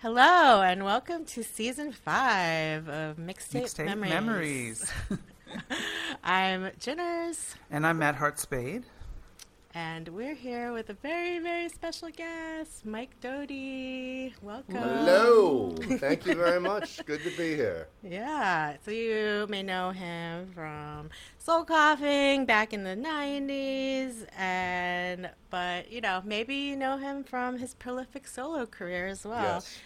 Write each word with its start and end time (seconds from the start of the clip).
Hello, 0.00 0.62
and 0.62 0.84
welcome 0.84 1.24
to 1.24 1.42
season 1.42 1.90
five 1.92 2.88
of 2.88 3.16
Mixtape, 3.16 3.62
Mixtape 3.64 3.86
Memories. 3.98 4.10
Memories. 4.10 4.92
I'm 6.24 6.70
Jinners. 6.78 7.56
and 7.70 7.86
I'm 7.86 7.98
Matt 7.98 8.14
Heart 8.14 8.38
Spade. 8.38 8.84
And 9.78 10.08
we're 10.08 10.34
here 10.34 10.72
with 10.72 10.90
a 10.90 10.94
very, 10.94 11.38
very 11.38 11.68
special 11.68 12.08
guest, 12.10 12.84
Mike 12.84 13.14
Doughty. 13.20 14.34
Welcome. 14.42 14.74
Hello. 14.74 15.72
Thank 15.80 16.26
you 16.26 16.34
very 16.34 16.58
much. 16.58 17.04
Good 17.06 17.22
to 17.22 17.30
be 17.36 17.54
here. 17.54 17.86
Yeah, 18.02 18.74
so 18.84 18.90
you 18.90 19.46
may 19.48 19.62
know 19.62 19.90
him 19.90 20.50
from 20.52 21.10
Soul 21.38 21.62
Coughing 21.64 22.44
back 22.44 22.72
in 22.72 22.82
the 22.82 22.96
90s, 22.96 24.26
and 24.36 25.30
but 25.48 25.92
you 25.92 26.00
know, 26.00 26.22
maybe 26.24 26.56
you 26.56 26.74
know 26.74 26.96
him 26.96 27.22
from 27.22 27.58
his 27.58 27.74
prolific 27.74 28.26
solo 28.26 28.66
career 28.66 29.06
as 29.06 29.24
well. 29.24 29.62
Yes. 29.62 29.78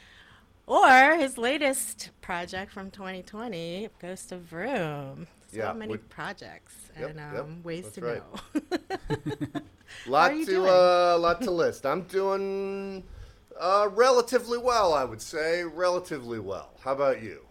Or 0.67 1.17
his 1.17 1.37
latest 1.37 2.13
project 2.23 2.73
from 2.73 2.91
2020, 2.91 3.91
Ghost 4.01 4.33
of 4.33 4.41
Vroom. 4.41 5.27
So 5.51 5.59
Yeah, 5.59 5.75
many 5.75 5.99
projects 5.99 6.75
Yep, 6.99 7.11
and 7.11 7.19
yep, 7.19 7.45
um, 7.45 7.63
ways 7.63 7.91
to 7.93 8.01
right. 8.01 8.23
know. 8.55 9.61
Lot 10.07 10.33
are 10.33 10.35
you 10.35 10.45
to 10.47 10.51
doing? 10.51 10.69
uh, 10.71 11.19
lot 11.19 11.41
to 11.43 11.51
list. 11.51 11.87
I'm 11.87 12.03
doing 12.03 13.05
uh, 13.61 13.89
relatively 13.93 14.59
well, 14.59 14.93
I 14.95 15.05
would 15.05 15.21
say. 15.23 15.63
Relatively 15.65 16.39
well. 16.41 16.71
How 16.81 16.93
about 16.93 17.23
you? 17.23 17.43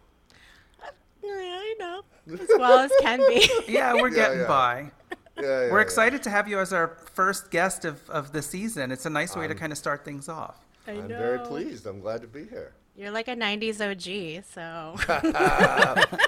yeah, 1.23 1.61
you 1.61 1.77
know, 1.77 2.01
as 2.33 2.47
well 2.57 2.79
as 2.79 2.91
can 3.01 3.19
be. 3.27 3.47
Yeah, 3.67 3.93
we're 3.93 4.09
getting 4.09 4.39
yeah. 4.41 4.47
by. 4.47 4.91
Yeah, 5.37 5.43
yeah, 5.43 5.71
We're 5.71 5.77
yeah. 5.79 5.81
excited 5.83 6.23
to 6.23 6.29
have 6.29 6.47
you 6.47 6.59
as 6.59 6.73
our 6.73 6.97
first 7.13 7.51
guest 7.51 7.85
of, 7.85 8.07
of 8.09 8.31
the 8.33 8.41
season. 8.41 8.91
It's 8.91 9.05
a 9.05 9.09
nice 9.09 9.35
way 9.35 9.43
to 9.43 9.53
I'm- 9.53 9.57
kind 9.59 9.71
of 9.71 9.77
start 9.77 10.03
things 10.03 10.27
off. 10.27 10.57
I 10.87 10.91
I'm 10.91 11.07
know. 11.07 11.17
very 11.17 11.39
pleased. 11.39 11.85
I'm 11.85 11.99
glad 12.01 12.21
to 12.21 12.27
be 12.27 12.45
here. 12.45 12.73
You're 12.97 13.11
like 13.11 13.27
a 13.27 13.35
90s 13.35 13.79
OG, 13.79 14.43
so. 14.53 14.97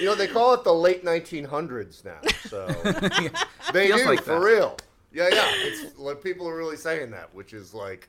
You 0.00 0.04
know, 0.06 0.14
they 0.14 0.26
call 0.28 0.54
it 0.54 0.64
the 0.64 0.74
late 0.74 1.04
1900s 1.04 2.04
now. 2.04 2.18
So 2.48 2.66
they 3.72 3.86
Feels 3.88 4.02
do 4.02 4.06
like 4.08 4.20
for 4.22 4.38
that. 4.38 4.40
real. 4.40 4.76
Yeah, 5.18 5.28
yeah. 5.32 5.52
It's 5.56 5.98
like 5.98 6.22
people 6.22 6.48
are 6.48 6.56
really 6.56 6.76
saying 6.76 7.10
that, 7.10 7.34
which 7.34 7.52
is 7.52 7.74
like 7.74 8.08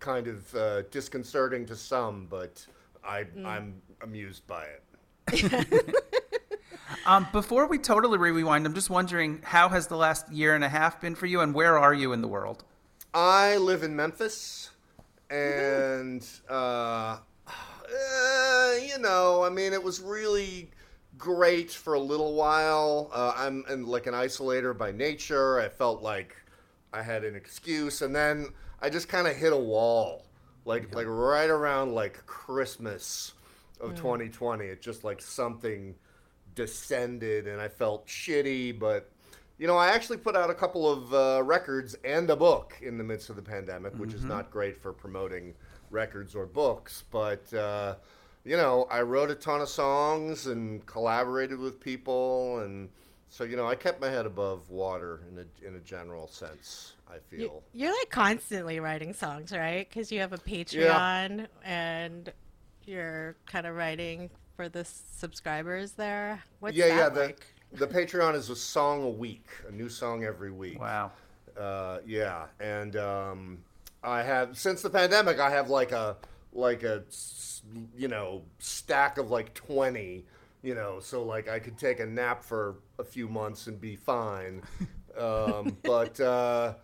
kind 0.00 0.26
of 0.26 0.54
uh, 0.54 0.82
disconcerting 0.90 1.66
to 1.66 1.76
some, 1.76 2.26
but 2.30 2.66
I 3.04 3.26
I'm 3.44 3.82
amused 4.00 4.46
by 4.46 4.64
it. 4.64 5.94
Um, 7.04 7.26
before 7.32 7.66
we 7.66 7.78
totally 7.78 8.18
rewind, 8.18 8.66
I'm 8.66 8.74
just 8.74 8.90
wondering 8.90 9.40
how 9.42 9.68
has 9.68 9.86
the 9.86 9.96
last 9.96 10.30
year 10.30 10.54
and 10.54 10.64
a 10.64 10.68
half 10.68 11.00
been 11.00 11.14
for 11.14 11.26
you, 11.26 11.40
and 11.40 11.54
where 11.54 11.78
are 11.78 11.92
you 11.92 12.12
in 12.12 12.22
the 12.22 12.28
world? 12.28 12.64
I 13.14 13.56
live 13.56 13.82
in 13.82 13.94
Memphis, 13.94 14.70
and 15.30 16.26
uh, 16.50 17.18
uh, 17.46 18.72
you 18.82 18.98
know, 18.98 19.42
I 19.42 19.50
mean, 19.50 19.72
it 19.72 19.82
was 19.82 20.00
really 20.00 20.70
great 21.18 21.70
for 21.70 21.94
a 21.94 22.00
little 22.00 22.34
while. 22.34 23.10
Uh, 23.12 23.32
I'm 23.36 23.64
in, 23.68 23.86
like 23.86 24.06
an 24.06 24.14
isolator 24.14 24.76
by 24.76 24.92
nature. 24.92 25.60
I 25.60 25.68
felt 25.68 26.02
like 26.02 26.36
I 26.92 27.02
had 27.02 27.24
an 27.24 27.34
excuse, 27.34 28.00
and 28.00 28.14
then 28.14 28.48
I 28.80 28.88
just 28.88 29.08
kind 29.08 29.26
of 29.26 29.36
hit 29.36 29.52
a 29.52 29.56
wall, 29.56 30.24
like 30.64 30.94
like 30.94 31.06
right 31.06 31.50
around 31.50 31.92
like 31.94 32.24
Christmas 32.26 33.34
of 33.80 33.96
2020. 33.96 34.64
It 34.64 34.80
just 34.80 35.04
like 35.04 35.20
something 35.20 35.94
descended, 36.54 37.46
and 37.46 37.60
I 37.60 37.68
felt 37.68 38.06
shitty, 38.06 38.78
but. 38.78 39.10
You 39.60 39.66
know, 39.66 39.76
I 39.76 39.88
actually 39.88 40.18
put 40.18 40.36
out 40.36 40.50
a 40.50 40.54
couple 40.54 40.88
of 40.88 41.12
uh, 41.12 41.42
records 41.42 41.96
and 42.04 42.30
a 42.30 42.36
book 42.36 42.78
in 42.80 42.96
the 42.96 43.02
midst 43.02 43.28
of 43.28 43.34
the 43.34 43.42
pandemic, 43.42 43.92
which 43.94 44.14
is 44.14 44.22
not 44.22 44.52
great 44.52 44.80
for 44.80 44.92
promoting 44.92 45.52
records 45.90 46.36
or 46.36 46.46
books. 46.46 47.02
But, 47.10 47.52
uh, 47.52 47.96
you 48.48 48.56
know, 48.56 48.86
I 48.90 49.02
wrote 49.02 49.30
a 49.30 49.34
ton 49.34 49.60
of 49.60 49.68
songs 49.68 50.46
and 50.46 50.84
collaborated 50.86 51.58
with 51.58 51.78
people. 51.78 52.60
And 52.60 52.88
so, 53.28 53.44
you 53.44 53.56
know, 53.56 53.66
I 53.66 53.74
kept 53.74 54.00
my 54.00 54.08
head 54.08 54.24
above 54.24 54.70
water 54.70 55.20
in 55.30 55.38
a, 55.38 55.68
in 55.68 55.74
a 55.74 55.80
general 55.80 56.28
sense, 56.28 56.94
I 57.10 57.18
feel. 57.28 57.62
You're 57.74 57.92
like 57.92 58.08
constantly 58.08 58.80
writing 58.80 59.12
songs, 59.12 59.52
right? 59.52 59.86
Because 59.86 60.10
you 60.10 60.20
have 60.20 60.32
a 60.32 60.38
Patreon 60.38 61.46
and 61.62 62.32
you're 62.86 63.36
kind 63.44 63.66
of 63.66 63.76
writing 63.76 64.30
for 64.56 64.70
the 64.70 64.86
subscribers 64.86 65.92
there. 65.92 66.42
What's 66.60 66.74
yeah, 66.74 67.10
that 67.10 67.14
yeah. 67.14 67.32
The, 67.72 67.86
the 67.86 67.86
Patreon 67.86 68.34
is 68.34 68.48
a 68.48 68.56
song 68.56 69.04
a 69.04 69.10
week, 69.10 69.46
a 69.68 69.72
new 69.72 69.90
song 69.90 70.24
every 70.24 70.52
week. 70.52 70.80
Wow. 70.80 71.12
Uh, 71.54 71.98
yeah, 72.06 72.46
and 72.60 72.96
um, 72.96 73.58
I 74.02 74.22
have 74.22 74.56
since 74.56 74.80
the 74.80 74.88
pandemic, 74.88 75.38
I 75.38 75.50
have 75.50 75.68
like 75.68 75.92
a 75.92 76.16
like 76.58 76.82
a 76.82 77.04
you 77.96 78.08
know 78.08 78.42
stack 78.58 79.18
of 79.18 79.30
like 79.30 79.54
twenty. 79.54 80.26
You 80.60 80.74
know, 80.74 80.98
so 80.98 81.22
like 81.22 81.48
I 81.48 81.60
could 81.60 81.78
take 81.78 82.00
a 82.00 82.06
nap 82.06 82.42
for 82.42 82.76
a 82.98 83.04
few 83.04 83.28
months 83.28 83.68
and 83.68 83.80
be 83.80 83.96
fine. 83.96 84.62
Um, 85.18 85.76
but 85.82 86.20
uh, 86.20 86.74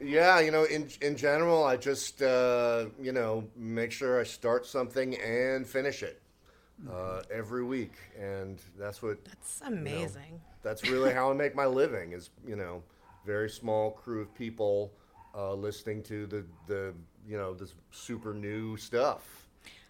yeah, 0.00 0.40
you 0.40 0.50
know, 0.50 0.64
in 0.64 0.88
in 1.02 1.16
general, 1.16 1.64
I 1.64 1.76
just 1.76 2.22
uh, 2.22 2.86
you 2.98 3.12
know 3.12 3.44
make 3.54 3.92
sure 3.92 4.18
I 4.18 4.24
start 4.24 4.64
something 4.64 5.14
and 5.20 5.66
finish 5.66 6.02
it 6.02 6.22
uh, 6.90 7.22
every 7.30 7.64
week, 7.64 7.92
and 8.18 8.60
that's 8.78 9.02
what 9.02 9.22
that's 9.24 9.60
amazing. 9.64 10.40
that's 10.62 10.88
really 10.88 11.12
how 11.12 11.30
I 11.30 11.34
make 11.44 11.54
my 11.54 11.66
living 11.66 12.12
is 12.12 12.30
you 12.46 12.56
know 12.56 12.82
very 13.24 13.50
small 13.50 13.90
crew 13.90 14.22
of 14.22 14.34
people 14.34 14.92
uh, 15.34 15.54
listening 15.54 16.02
to 16.04 16.26
the 16.26 16.44
the 16.66 16.94
you 17.28 17.36
know 17.36 17.54
this 17.54 17.74
super 17.90 18.34
new 18.34 18.76
stuff. 18.76 19.46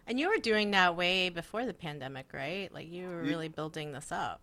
And 0.07 0.19
you 0.19 0.29
were 0.29 0.37
doing 0.37 0.71
that 0.71 0.95
way 0.95 1.29
before 1.29 1.65
the 1.65 1.73
pandemic, 1.73 2.27
right? 2.33 2.73
Like 2.73 2.89
you 2.89 3.07
were 3.07 3.21
really 3.21 3.49
building 3.49 3.91
this 3.91 4.11
up. 4.11 4.41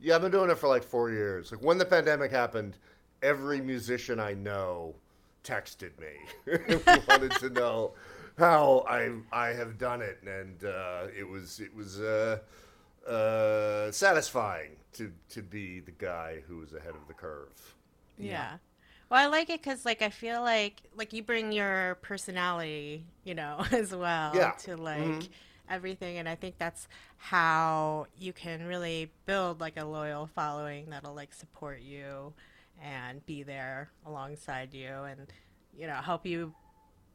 Yeah, 0.00 0.16
I've 0.16 0.22
been 0.22 0.32
doing 0.32 0.50
it 0.50 0.58
for 0.58 0.68
like 0.68 0.82
four 0.82 1.10
years. 1.10 1.52
Like 1.52 1.62
when 1.62 1.78
the 1.78 1.84
pandemic 1.84 2.32
happened, 2.32 2.76
every 3.22 3.60
musician 3.60 4.18
I 4.18 4.34
know 4.34 4.94
texted 5.44 5.92
me, 6.00 6.98
wanted 7.08 7.32
to 7.32 7.50
know 7.50 7.92
how 8.36 8.84
I 8.88 9.12
I 9.32 9.48
have 9.48 9.78
done 9.78 10.02
it, 10.02 10.18
and 10.26 10.64
uh, 10.64 11.06
it 11.16 11.28
was 11.28 11.60
it 11.60 11.74
was 11.74 12.00
uh, 12.00 12.38
uh, 13.08 13.92
satisfying 13.92 14.72
to 14.94 15.12
to 15.30 15.42
be 15.42 15.80
the 15.80 15.92
guy 15.92 16.42
who 16.48 16.58
was 16.58 16.74
ahead 16.74 16.94
of 16.94 17.06
the 17.06 17.14
curve. 17.14 17.76
Yeah. 18.18 18.58
Well, 19.10 19.22
I 19.22 19.26
like 19.26 19.50
it 19.50 19.62
because, 19.62 19.84
like, 19.84 20.02
I 20.02 20.10
feel 20.10 20.40
like 20.42 20.82
like 20.96 21.12
you 21.12 21.22
bring 21.22 21.52
your 21.52 21.96
personality, 21.96 23.04
you 23.24 23.34
know, 23.34 23.64
as 23.72 23.94
well 23.94 24.32
Yeah. 24.32 24.54
to 24.64 24.76
like 24.76 25.24
Mhm. 25.24 25.28
everything, 25.68 26.18
and 26.18 26.28
I 26.28 26.34
think 26.34 26.58
that's 26.58 26.88
how 27.16 28.06
you 28.18 28.32
can 28.32 28.66
really 28.66 29.10
build 29.26 29.60
like 29.60 29.76
a 29.76 29.84
loyal 29.84 30.26
following 30.26 30.90
that'll 30.90 31.14
like 31.14 31.32
support 31.34 31.80
you 31.80 32.32
and 32.82 33.24
be 33.26 33.42
there 33.42 33.90
alongside 34.06 34.74
you, 34.74 34.88
and 34.88 35.32
you 35.76 35.86
know 35.86 35.94
help 35.96 36.26
you 36.26 36.54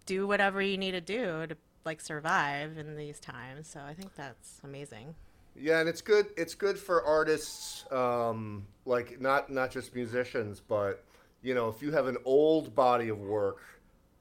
do 0.06 0.28
whatever 0.28 0.62
you 0.62 0.78
need 0.78 0.92
to 0.92 1.02
do 1.02 1.48
to 1.48 1.58
like 1.86 2.02
survive 2.02 2.78
in 2.78 2.96
these 2.98 3.20
times. 3.20 3.68
So 3.70 3.82
I 3.82 3.94
think 3.94 4.16
that's 4.16 4.62
amazing. 4.64 5.16
Yeah, 5.56 5.80
and 5.80 5.90
it's 5.90 6.02
good. 6.02 6.28
It's 6.38 6.56
good 6.56 6.78
for 6.78 7.04
artists, 7.04 7.86
um, 7.92 8.66
like 8.86 9.20
not 9.20 9.50
not 9.50 9.72
just 9.72 9.94
musicians, 9.96 10.62
but 10.62 11.04
you 11.42 11.56
know, 11.56 11.70
if 11.70 11.82
you 11.82 11.92
have 11.92 12.08
an 12.08 12.18
old 12.26 12.76
body 12.76 13.10
of 13.10 13.20
work 13.20 13.62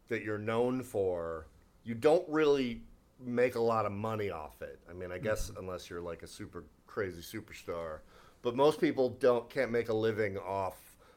that 0.08 0.22
you're 0.22 0.38
known 0.38 0.82
for, 0.82 1.46
you 1.84 1.94
don't 1.94 2.28
really 2.28 2.82
make 3.20 3.56
a 3.56 3.60
lot 3.60 3.86
of 3.86 3.92
money 3.92 4.30
off 4.30 4.62
it. 4.62 4.78
I 4.88 4.92
mean, 4.92 5.10
I 5.10 5.18
guess 5.18 5.50
unless 5.58 5.90
you're 5.90 6.00
like 6.00 6.22
a 6.22 6.26
super 6.26 6.64
crazy 6.86 7.20
superstar, 7.20 7.98
but 8.42 8.54
most 8.54 8.80
people 8.80 9.10
don't 9.10 9.48
can't 9.50 9.70
make 9.70 9.88
a 9.88 9.94
living 9.94 10.38
off 10.38 10.76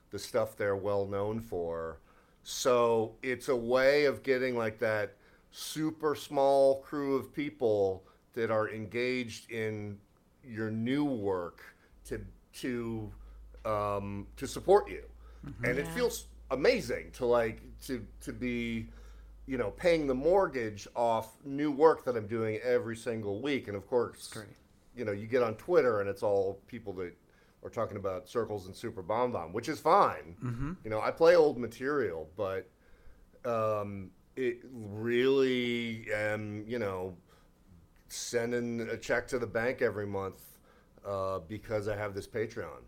the 0.09 0.19
stuff 0.19 0.55
they're 0.57 0.75
well 0.75 1.05
known 1.05 1.39
for. 1.39 1.99
So 2.43 3.15
it's 3.21 3.49
a 3.49 3.55
way 3.55 4.05
of 4.05 4.23
getting 4.23 4.57
like 4.57 4.79
that 4.79 5.15
super 5.51 6.15
small 6.15 6.81
crew 6.81 7.15
of 7.15 7.33
people 7.33 8.03
that 8.33 8.49
are 8.49 8.69
engaged 8.69 9.51
in 9.51 9.97
your 10.43 10.71
new 10.71 11.05
work 11.05 11.61
to 12.05 12.21
to 12.53 13.11
um, 13.65 14.27
to 14.37 14.47
support 14.47 14.89
you, 14.89 15.03
and 15.63 15.77
it 15.77 15.87
feels 15.89 16.27
amazing 16.51 17.11
to 17.11 17.25
like 17.25 17.61
to 17.85 18.05
to 18.21 18.33
be 18.33 18.87
you 19.47 19.57
know 19.57 19.71
paying 19.71 20.07
the 20.07 20.13
mortgage 20.13 20.87
off 20.95 21.37
new 21.45 21.71
work 21.71 22.05
that 22.05 22.15
I'm 22.15 22.27
doing 22.27 22.59
every 22.63 22.95
single 22.95 23.41
week, 23.41 23.67
and 23.67 23.75
of 23.75 23.87
course, 23.87 24.27
Great. 24.27 24.47
you 24.95 25.05
know 25.05 25.11
you 25.11 25.27
get 25.27 25.43
on 25.43 25.55
Twitter 25.55 25.99
and 26.01 26.09
it's 26.09 26.23
all 26.23 26.59
people 26.67 26.93
that 26.93 27.13
are 27.63 27.69
talking 27.69 27.97
about 27.97 28.27
circles 28.27 28.65
and 28.65 28.75
Super 28.75 29.01
Bon 29.01 29.31
Bon, 29.31 29.53
which 29.53 29.69
is 29.69 29.79
fine. 29.79 30.35
Mm-hmm. 30.43 30.73
You 30.83 30.89
know, 30.89 31.01
I 31.01 31.11
play 31.11 31.35
old 31.35 31.57
material, 31.57 32.27
but 32.35 32.67
um, 33.45 34.09
it 34.35 34.59
really 34.71 36.07
am, 36.13 36.63
you 36.67 36.79
know, 36.79 37.15
sending 38.07 38.81
a 38.81 38.97
check 38.97 39.27
to 39.29 39.39
the 39.39 39.47
bank 39.47 39.81
every 39.81 40.07
month 40.07 40.41
uh, 41.05 41.39
because 41.47 41.87
I 41.87 41.95
have 41.95 42.13
this 42.13 42.27
Patreon. 42.27 42.81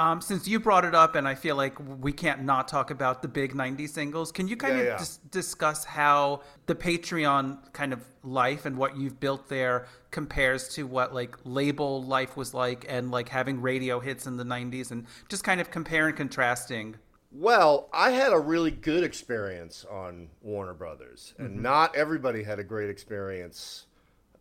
Um, 0.00 0.22
since 0.22 0.48
you 0.48 0.58
brought 0.58 0.86
it 0.86 0.94
up, 0.94 1.14
and 1.14 1.28
I 1.28 1.34
feel 1.34 1.56
like 1.56 1.76
we 2.00 2.10
can't 2.10 2.42
not 2.42 2.68
talk 2.68 2.90
about 2.90 3.20
the 3.20 3.28
big 3.28 3.52
90s 3.52 3.90
singles, 3.90 4.32
can 4.32 4.48
you 4.48 4.56
kind 4.56 4.76
Yeah, 4.76 4.80
of 4.80 4.86
yeah. 4.86 4.96
dis- 4.96 5.18
discuss 5.30 5.84
how 5.84 6.40
the 6.64 6.74
Patreon 6.74 7.70
kind 7.74 7.92
of 7.92 8.02
life 8.22 8.64
and 8.64 8.78
what 8.78 8.96
you've 8.96 9.20
built 9.20 9.50
there 9.50 9.86
compares 10.10 10.68
to 10.68 10.86
what 10.86 11.12
like 11.14 11.36
label 11.44 12.02
life 12.02 12.34
was 12.34 12.54
like 12.54 12.86
and 12.88 13.10
like 13.10 13.28
having 13.28 13.60
radio 13.60 14.00
hits 14.00 14.26
in 14.26 14.38
the 14.38 14.44
90s 14.44 14.90
and 14.90 15.06
just 15.28 15.44
kind 15.44 15.60
of 15.60 15.70
compare 15.70 16.08
and 16.08 16.16
contrasting? 16.16 16.96
Well, 17.30 17.90
I 17.92 18.12
had 18.12 18.32
a 18.32 18.38
really 18.38 18.70
good 18.70 19.04
experience 19.04 19.84
on 19.84 20.30
Warner 20.40 20.74
Brothers, 20.74 21.34
and 21.38 21.62
not 21.62 21.94
everybody 21.94 22.42
had 22.42 22.58
a 22.58 22.64
great 22.64 22.88
experience 22.88 23.86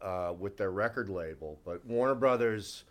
uh, 0.02 0.34
with 0.40 0.56
their 0.58 0.72
record 0.72 1.10
label. 1.10 1.60
But 1.66 1.86
Warner 1.86 2.16
Brothers 2.16 2.86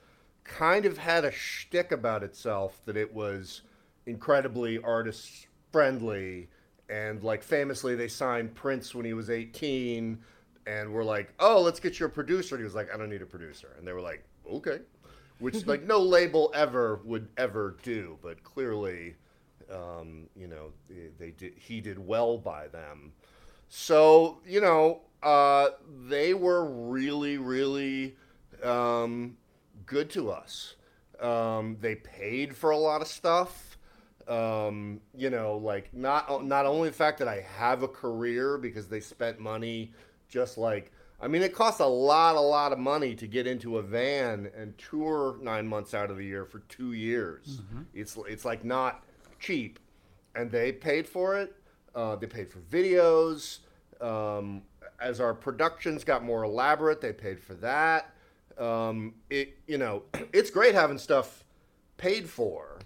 kind 0.49 0.87
of 0.87 0.99
had 0.99 1.25
a 1.25 1.31
shtick 1.31 1.93
about 1.93 2.23
itself 2.23 2.81
that 2.87 2.97
it 2.97 3.12
was 3.12 3.62
incredibly 4.06 4.79
artist 4.79 5.47
friendly, 5.71 6.49
and 6.89 7.23
like 7.23 7.43
famously, 7.43 7.95
they 7.95 8.09
signed 8.09 8.55
Prince 8.55 8.95
when 8.95 9.05
he 9.05 9.12
was 9.12 9.31
18, 9.31 10.19
and 10.67 10.93
were 10.93 11.05
like, 11.05 11.33
"Oh, 11.39 11.61
let's 11.61 11.81
get 11.81 12.00
you 12.00 12.06
a 12.06 12.09
producer." 12.09 12.55
And 12.55 12.62
he 12.62 12.65
was 12.65 12.75
like, 12.75 12.93
"I 12.93 12.97
don't 12.97 13.11
need 13.11 13.23
a 13.23 13.27
producer," 13.27 13.75
and 13.79 13.87
they 13.87 13.93
were 13.93 14.00
like, 14.00 14.25
"Okay," 14.50 14.81
which 15.39 15.67
like 15.67 15.85
no 15.85 15.99
label 16.17 16.50
ever 16.55 17.00
would 17.05 17.29
ever 17.37 17.77
do, 17.83 18.19
but 18.23 18.43
clearly 18.43 19.15
um, 19.73 20.29
you 20.37 20.47
know, 20.47 20.73
they, 20.89 21.09
they 21.19 21.31
did, 21.33 21.53
he 21.56 21.81
did 21.81 21.99
well 21.99 22.39
by 22.39 22.69
them. 22.69 23.12
So, 23.69 24.39
you 24.47 24.61
know, 24.61 25.03
uh, 25.23 25.71
they 26.06 26.35
were 26.35 26.65
really, 26.65 27.39
really 27.39 28.17
um, 28.62 29.37
good 29.88 30.11
to 30.11 30.31
us. 30.31 30.76
Um, 31.20 31.76
they 31.81 31.96
paid 31.96 32.55
for 32.55 32.70
a 32.70 32.76
lot 32.79 33.02
of 33.02 33.08
stuff. 33.08 33.76
Um, 34.29 35.00
you 35.17 35.31
know, 35.31 35.56
like 35.56 35.93
not 35.93 36.44
not 36.44 36.67
only 36.67 36.90
the 36.90 36.94
fact 36.94 37.19
that 37.19 37.29
I 37.29 37.40
have 37.40 37.82
a 37.82 37.88
career 37.88 38.58
because 38.58 38.87
they 38.87 39.00
spent 39.00 39.40
money, 39.40 39.93
just 40.29 40.58
like 40.58 40.93
I 41.20 41.26
mean, 41.26 41.43
it 41.43 41.52
costs 41.55 41.81
a 41.81 41.87
lot, 41.87 42.37
a 42.37 42.40
lot 42.40 42.73
of 42.73 42.79
money 42.79 43.14
to 43.17 43.26
get 43.26 43.46
into 43.49 43.79
a 43.79 43.82
van 43.82 44.50
and 44.56 44.76
tour 44.79 45.37
nine 45.43 45.67
months 45.67 45.93
out 45.93 46.11
of 46.11 46.17
the 46.17 46.25
year 46.25 46.44
for 46.44 46.61
two 46.69 46.93
years. 46.93 47.61
It's 47.94 48.17
it's 48.29 48.44
like 48.44 48.64
not 48.64 49.02
cheap, 49.40 49.79
and 50.37 50.50
they 50.50 50.70
paid 50.73 51.08
for 51.08 51.37
it. 51.38 51.56
Uh, 51.94 52.14
they 52.17 52.26
paid 52.26 52.49
for 52.50 52.61
videos. 52.61 53.58
Um, 54.00 54.62
as 55.00 55.20
our 55.20 55.35
productions 55.35 56.05
got 56.05 56.23
more 56.23 56.44
elaborate, 56.44 57.00
they 57.00 57.12
paid 57.12 57.40
for 57.40 57.55
that. 57.55 58.12
Um, 58.59 59.15
it 59.31 59.59
you 59.67 59.79
know, 59.79 60.03
it's 60.33 60.51
great 60.51 60.75
having 60.75 60.99
stuff 60.99 61.45
paid 61.97 62.29
for, 62.29 62.79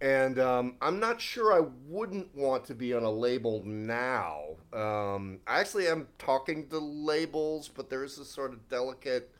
and 0.00 0.38
um, 0.38 0.74
I'm 0.80 0.98
not 0.98 1.20
sure 1.20 1.52
I 1.52 1.66
wouldn't 1.86 2.34
want 2.34 2.64
to 2.66 2.74
be 2.74 2.94
on 2.94 3.02
a 3.02 3.10
label 3.10 3.62
now. 3.64 4.56
Um, 4.72 5.40
I 5.46 5.60
actually 5.60 5.86
am 5.86 6.08
talking 6.18 6.68
to 6.68 6.78
labels, 6.78 7.68
but 7.68 7.88
there's 7.88 8.16
this 8.16 8.28
sort 8.28 8.52
of 8.52 8.68
delicate 8.68 9.30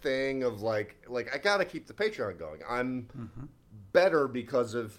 thing 0.00 0.42
of 0.42 0.62
like 0.62 0.96
like 1.08 1.34
I 1.34 1.38
got 1.38 1.58
to 1.58 1.64
keep 1.64 1.86
the 1.86 1.94
Patreon 1.94 2.38
going. 2.38 2.60
I'm 2.68 3.08
better 3.92 4.28
because 4.28 4.74
of 4.74 4.98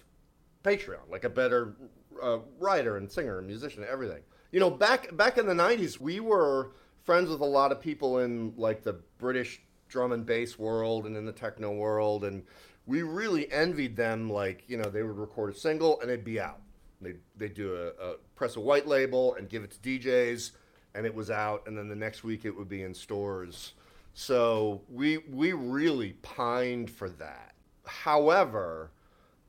Patreon, 0.64 1.10
like 1.10 1.24
a 1.24 1.30
better 1.30 1.76
uh, 2.22 2.40
writer 2.60 2.98
and 2.98 3.12
singer 3.12 3.40
and 3.40 3.48
musician 3.48 3.84
and 3.84 3.92
everything. 3.92 4.22
You 4.52 4.60
know, 4.60 4.70
back 4.70 5.16
back 5.16 5.38
in 5.38 5.46
the 5.46 5.54
'90s, 5.54 6.00
we 6.00 6.20
were 6.20 6.72
friends 7.04 7.30
with 7.30 7.42
a 7.42 7.46
lot 7.46 7.72
of 7.72 7.82
people 7.82 8.20
in 8.20 8.54
like 8.58 8.84
the 8.84 8.94
British 9.18 9.62
drum 9.90 10.12
and 10.12 10.26
bass 10.26 10.58
world 10.58 11.06
and 11.06 11.18
in 11.18 11.26
the 11.26 11.32
techno 11.32 11.72
world, 11.72 12.24
and 12.24 12.44
we 12.86 13.04
really 13.04 13.52
envied 13.52 13.96
them. 13.96 14.30
Like, 14.30 14.64
you 14.68 14.78
know, 14.78 14.90
they 14.90 15.04
would 15.04 15.18
record 15.18 15.54
a 15.54 15.58
single 15.58 16.00
and 16.02 16.10
it'd 16.10 16.26
be 16.26 16.40
out. 16.40 16.62
They 17.02 17.16
they 17.38 17.50
do 17.50 17.76
a, 17.76 18.12
a 18.12 18.14
press 18.36 18.56
a 18.56 18.60
white 18.60 18.88
label 18.88 19.36
and 19.36 19.50
give 19.50 19.64
it 19.64 19.72
to 19.72 19.80
DJs, 19.80 20.52
and 20.96 21.06
it 21.06 21.14
was 21.14 21.30
out, 21.30 21.64
and 21.68 21.78
then 21.78 21.88
the 21.88 21.96
next 21.96 22.24
week 22.24 22.46
it 22.46 22.56
would 22.56 22.70
be 22.70 22.84
in 22.84 22.94
stores. 22.94 23.74
So 24.14 24.82
we 24.90 25.20
we 25.30 25.54
really 25.54 26.14
pined 26.22 26.90
for 26.90 27.10
that. 27.12 27.54
However, 27.86 28.92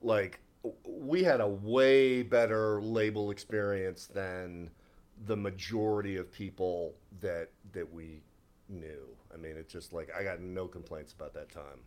like 0.02 0.40
we 0.84 1.22
had 1.22 1.40
a 1.40 1.48
way 1.48 2.22
better 2.22 2.80
label 2.82 3.30
experience 3.30 4.06
than 4.06 4.70
the 5.26 5.36
majority 5.36 6.16
of 6.16 6.30
people 6.30 6.94
that 7.20 7.50
that 7.72 7.92
we 7.92 8.22
knew. 8.68 9.16
I 9.32 9.36
mean, 9.36 9.56
it's 9.56 9.72
just 9.72 9.92
like 9.92 10.10
I 10.18 10.22
got 10.24 10.40
no 10.40 10.66
complaints 10.66 11.12
about 11.12 11.34
that 11.34 11.50
time. 11.50 11.80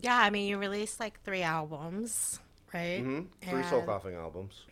Yeah, 0.00 0.16
I 0.18 0.30
mean, 0.30 0.48
you 0.48 0.58
released 0.58 1.00
like 1.00 1.20
three 1.24 1.42
albums, 1.42 2.38
right? 2.72 3.00
hmm 3.00 3.20
Three 3.42 3.62
soul 3.64 3.80
And- 3.80 3.88
coughing 3.88 4.14
albums. 4.14 4.64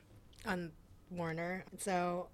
on 0.46 0.70
Warner. 1.10 1.64
So 1.78 2.28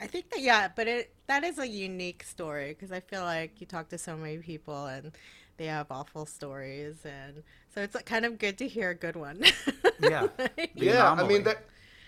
I 0.00 0.06
think 0.06 0.30
that 0.30 0.40
yeah, 0.40 0.68
but 0.74 0.86
it 0.86 1.12
that 1.26 1.44
is 1.44 1.58
a 1.58 1.66
unique 1.66 2.22
story 2.22 2.68
because 2.70 2.92
I 2.92 3.00
feel 3.00 3.22
like 3.22 3.60
you 3.60 3.66
talk 3.66 3.88
to 3.90 3.98
so 3.98 4.16
many 4.16 4.38
people 4.38 4.86
and 4.86 5.12
they 5.56 5.66
have 5.66 5.88
awful 5.90 6.24
stories, 6.24 6.98
and 7.04 7.42
so 7.74 7.80
it's 7.82 7.94
like, 7.96 8.06
kind 8.06 8.24
of 8.24 8.38
good 8.38 8.58
to 8.58 8.68
hear 8.68 8.90
a 8.90 8.94
good 8.94 9.16
one. 9.16 9.42
Yeah. 10.00 10.28
The 10.56 10.68
Yeah, 10.74 11.10
I 11.12 11.26
mean 11.26 11.42
that. 11.44 11.64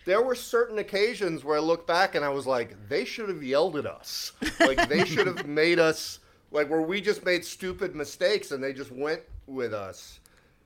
There 0.06 0.22
were 0.22 0.34
certain 0.36 0.78
occasions 0.78 1.44
where 1.44 1.56
I 1.56 1.60
look 1.60 1.86
back 1.86 2.14
and 2.14 2.24
I 2.24 2.30
was 2.30 2.46
like, 2.46 2.88
they 2.88 3.04
should 3.04 3.28
have 3.28 3.42
yelled 3.42 3.76
at 3.76 3.84
us. 3.86 4.32
Like 4.60 4.88
they 4.88 5.04
should 5.04 5.26
have 5.26 5.46
made 5.46 5.78
us 5.80 6.20
like 6.50 6.68
where 6.68 6.82
we 6.82 7.00
just 7.00 7.24
made 7.24 7.44
stupid 7.44 7.94
mistakes 7.94 8.50
and 8.50 8.62
they 8.62 8.72
just 8.72 8.90
went 8.90 9.22
with 9.46 9.72
us. 9.72 10.20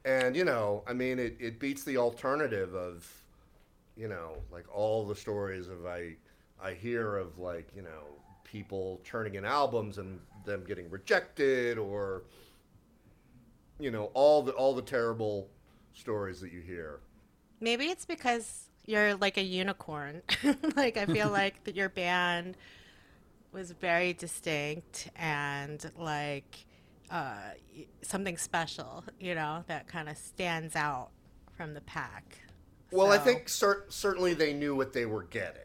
And 0.05 0.37
you 0.37 0.45
know, 0.45 0.83
I 0.87 0.93
mean, 0.93 1.19
it, 1.19 1.37
it 1.41 1.59
beats 1.59 1.85
the 1.85 1.97
alternative 1.97 2.75
of, 2.75 3.11
you 3.97 4.09
know, 4.09 4.37
like 4.53 4.65
all 4.75 5.07
the 5.07 5.15
stories 5.15 5.69
of 5.69 5.87
I 5.87 6.17
I 6.63 6.73
hear 6.75 7.17
of 7.17 7.39
like 7.39 7.69
you 7.75 7.83
know 7.83 8.05
people 8.45 9.01
turning 9.05 9.35
in 9.35 9.45
albums 9.45 9.99
and 9.99 10.21
them 10.45 10.65
getting 10.67 10.89
rejected 10.91 11.79
or 11.79 12.23
you 13.79 13.91
know 13.91 14.11
all 14.15 14.43
the 14.43 14.53
all 14.53 14.75
the 14.75 14.83
terrible 14.83 15.49
stories 15.93 16.41
that 16.41 16.53
you 16.53 16.61
hear. 16.61 17.01
Maybe 17.61 17.87
it's 17.87 18.05
because 18.05 18.69
you're 18.87 19.15
like 19.15 19.37
a 19.37 19.43
unicorn. 19.43 20.23
like 20.77 20.97
I 20.97 21.07
feel 21.07 21.31
like 21.31 21.65
that 21.65 21.75
your 21.75 21.89
band 21.89 22.57
was 23.55 23.71
very 23.71 24.12
distinct 24.12 25.09
and 25.17 25.91
like 25.97 26.67
uh, 27.11 27.51
something 28.03 28.37
special, 28.37 29.05
you 29.20 29.34
know, 29.34 29.65
that 29.69 29.87
kind 29.87 30.08
of 30.08 30.17
stands 30.19 30.75
out 30.77 31.11
from 31.56 31.73
the 31.73 31.81
pack. 31.82 32.39
Well, 32.91 33.13
I 33.13 33.19
think 33.19 33.49
cer- 33.49 33.87
certainly 33.89 34.34
they 34.34 34.53
knew 34.53 34.75
what 34.75 34.93
they 34.93 35.06
were 35.06 35.23
getting. 35.25 35.63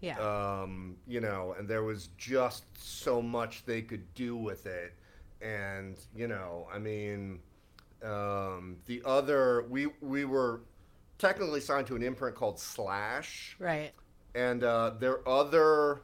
yeah. 0.00 0.18
Um, 0.18 0.96
you 1.06 1.20
know, 1.20 1.54
and 1.58 1.68
there 1.68 1.82
was 1.82 2.10
just 2.16 2.64
so 2.76 3.20
much 3.20 3.64
they 3.64 3.82
could 3.82 4.12
do 4.14 4.36
with 4.36 4.66
it. 4.66 4.94
And, 5.42 5.96
you 6.14 6.28
know, 6.28 6.68
I 6.72 6.78
mean, 6.78 7.40
um, 8.04 8.76
the 8.86 9.02
other, 9.04 9.66
we, 9.68 9.88
we 10.00 10.24
were 10.24 10.62
technically 11.18 11.60
signed 11.60 11.86
to 11.88 11.96
an 11.96 12.02
imprint 12.02 12.34
called 12.36 12.58
Slash. 12.58 13.56
right. 13.58 13.92
And 14.34 14.62
uh, 14.62 14.90
their 14.98 15.26
other, 15.28 16.02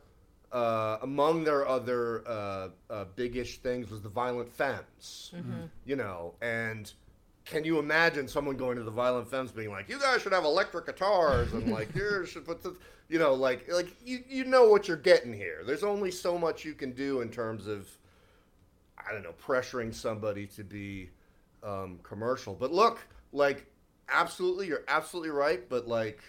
uh, 0.52 0.98
among 1.02 1.44
their 1.44 1.66
other 1.66 2.26
uh, 2.26 2.68
uh, 2.88 3.04
big-ish 3.16 3.58
things 3.58 3.90
was 3.90 4.00
the 4.02 4.08
Violent 4.08 4.52
Femmes. 4.52 5.32
You 5.84 5.96
know, 5.96 6.34
and 6.40 6.90
can 7.44 7.64
you 7.64 7.78
imagine 7.78 8.26
someone 8.28 8.56
going 8.56 8.76
to 8.76 8.82
the 8.82 8.90
Violent 8.90 9.28
Femmes 9.30 9.52
being 9.52 9.70
like, 9.70 9.88
"You 9.88 9.98
guys 10.00 10.22
should 10.22 10.32
have 10.32 10.44
electric 10.44 10.86
guitars," 10.86 11.52
and 11.52 11.70
like, 11.72 11.94
"You 11.94 12.26
should 12.26 12.44
put 12.44 12.62
the," 12.62 12.76
you 13.08 13.18
know, 13.18 13.34
like, 13.34 13.70
like 13.72 13.88
you 14.04 14.22
you 14.28 14.44
know 14.44 14.68
what 14.68 14.88
you're 14.88 14.96
getting 14.96 15.32
here. 15.32 15.62
There's 15.64 15.84
only 15.84 16.10
so 16.10 16.38
much 16.38 16.64
you 16.64 16.74
can 16.74 16.92
do 16.92 17.20
in 17.20 17.30
terms 17.30 17.66
of, 17.66 17.88
I 18.98 19.12
don't 19.12 19.22
know, 19.22 19.34
pressuring 19.40 19.94
somebody 19.94 20.46
to 20.48 20.64
be 20.64 21.10
um, 21.62 21.98
commercial. 22.02 22.54
But 22.54 22.72
look, 22.72 22.98
like, 23.32 23.66
absolutely, 24.08 24.66
you're 24.68 24.84
absolutely 24.88 25.30
right. 25.30 25.68
But 25.68 25.86
like, 25.86 26.20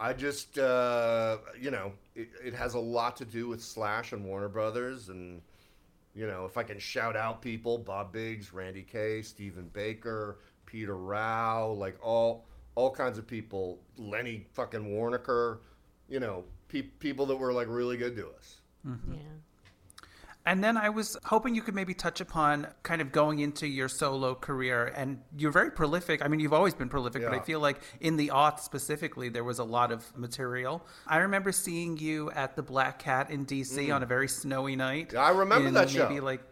I 0.00 0.14
just, 0.14 0.58
uh, 0.58 1.36
you 1.60 1.70
know, 1.70 1.92
it, 2.14 2.30
it 2.42 2.54
has 2.54 2.72
a 2.72 2.78
lot 2.80 3.16
to 3.18 3.26
do 3.26 3.48
with 3.48 3.62
Slash 3.62 4.12
and 4.12 4.24
Warner 4.24 4.48
Brothers, 4.48 5.10
and 5.10 5.42
you 6.14 6.26
know, 6.26 6.46
if 6.46 6.56
I 6.56 6.62
can 6.62 6.78
shout 6.78 7.16
out 7.16 7.42
people, 7.42 7.76
Bob 7.78 8.10
Biggs, 8.12 8.52
Randy 8.52 8.82
Kay, 8.82 9.20
Stephen 9.22 9.68
Baker, 9.72 10.38
Peter 10.64 10.96
Rao, 10.96 11.68
like 11.72 11.96
all 12.02 12.46
all 12.76 12.90
kinds 12.90 13.18
of 13.18 13.26
people, 13.26 13.78
Lenny 13.98 14.46
fucking 14.54 14.86
Waronker, 14.86 15.58
you 16.08 16.18
know, 16.18 16.44
pe- 16.68 16.82
people 16.82 17.26
that 17.26 17.36
were 17.36 17.52
like 17.52 17.68
really 17.68 17.98
good 17.98 18.16
to 18.16 18.28
us. 18.30 18.60
Yeah. 19.12 19.18
And 20.50 20.64
then 20.64 20.76
I 20.76 20.88
was 20.88 21.16
hoping 21.26 21.54
you 21.54 21.62
could 21.62 21.76
maybe 21.76 21.94
touch 21.94 22.20
upon 22.20 22.66
kind 22.82 23.00
of 23.00 23.12
going 23.12 23.38
into 23.38 23.68
your 23.68 23.88
solo 23.88 24.34
career. 24.34 24.92
And 24.96 25.20
you're 25.38 25.52
very 25.52 25.70
prolific. 25.70 26.24
I 26.24 26.26
mean, 26.26 26.40
you've 26.40 26.52
always 26.52 26.74
been 26.74 26.88
prolific, 26.88 27.22
but 27.22 27.32
I 27.32 27.38
feel 27.38 27.60
like 27.60 27.80
in 28.00 28.16
the 28.16 28.32
aughts 28.34 28.58
specifically, 28.58 29.28
there 29.28 29.44
was 29.44 29.60
a 29.60 29.64
lot 29.64 29.92
of 29.92 30.04
material. 30.16 30.84
I 31.06 31.18
remember 31.18 31.52
seeing 31.52 31.98
you 31.98 32.32
at 32.32 32.56
the 32.56 32.64
Black 32.64 32.98
Cat 32.98 33.30
in 33.30 33.46
DC 33.46 33.94
on 33.94 34.02
a 34.02 34.06
very 34.06 34.26
snowy 34.26 34.74
night. 34.74 35.10
Mm. 35.10 35.12
Yeah, 35.12 35.20
I 35.20 35.30
remember 35.30 35.70
that 35.70 35.88
show. 35.88 36.08
Maybe 36.08 36.18
like, 36.18 36.42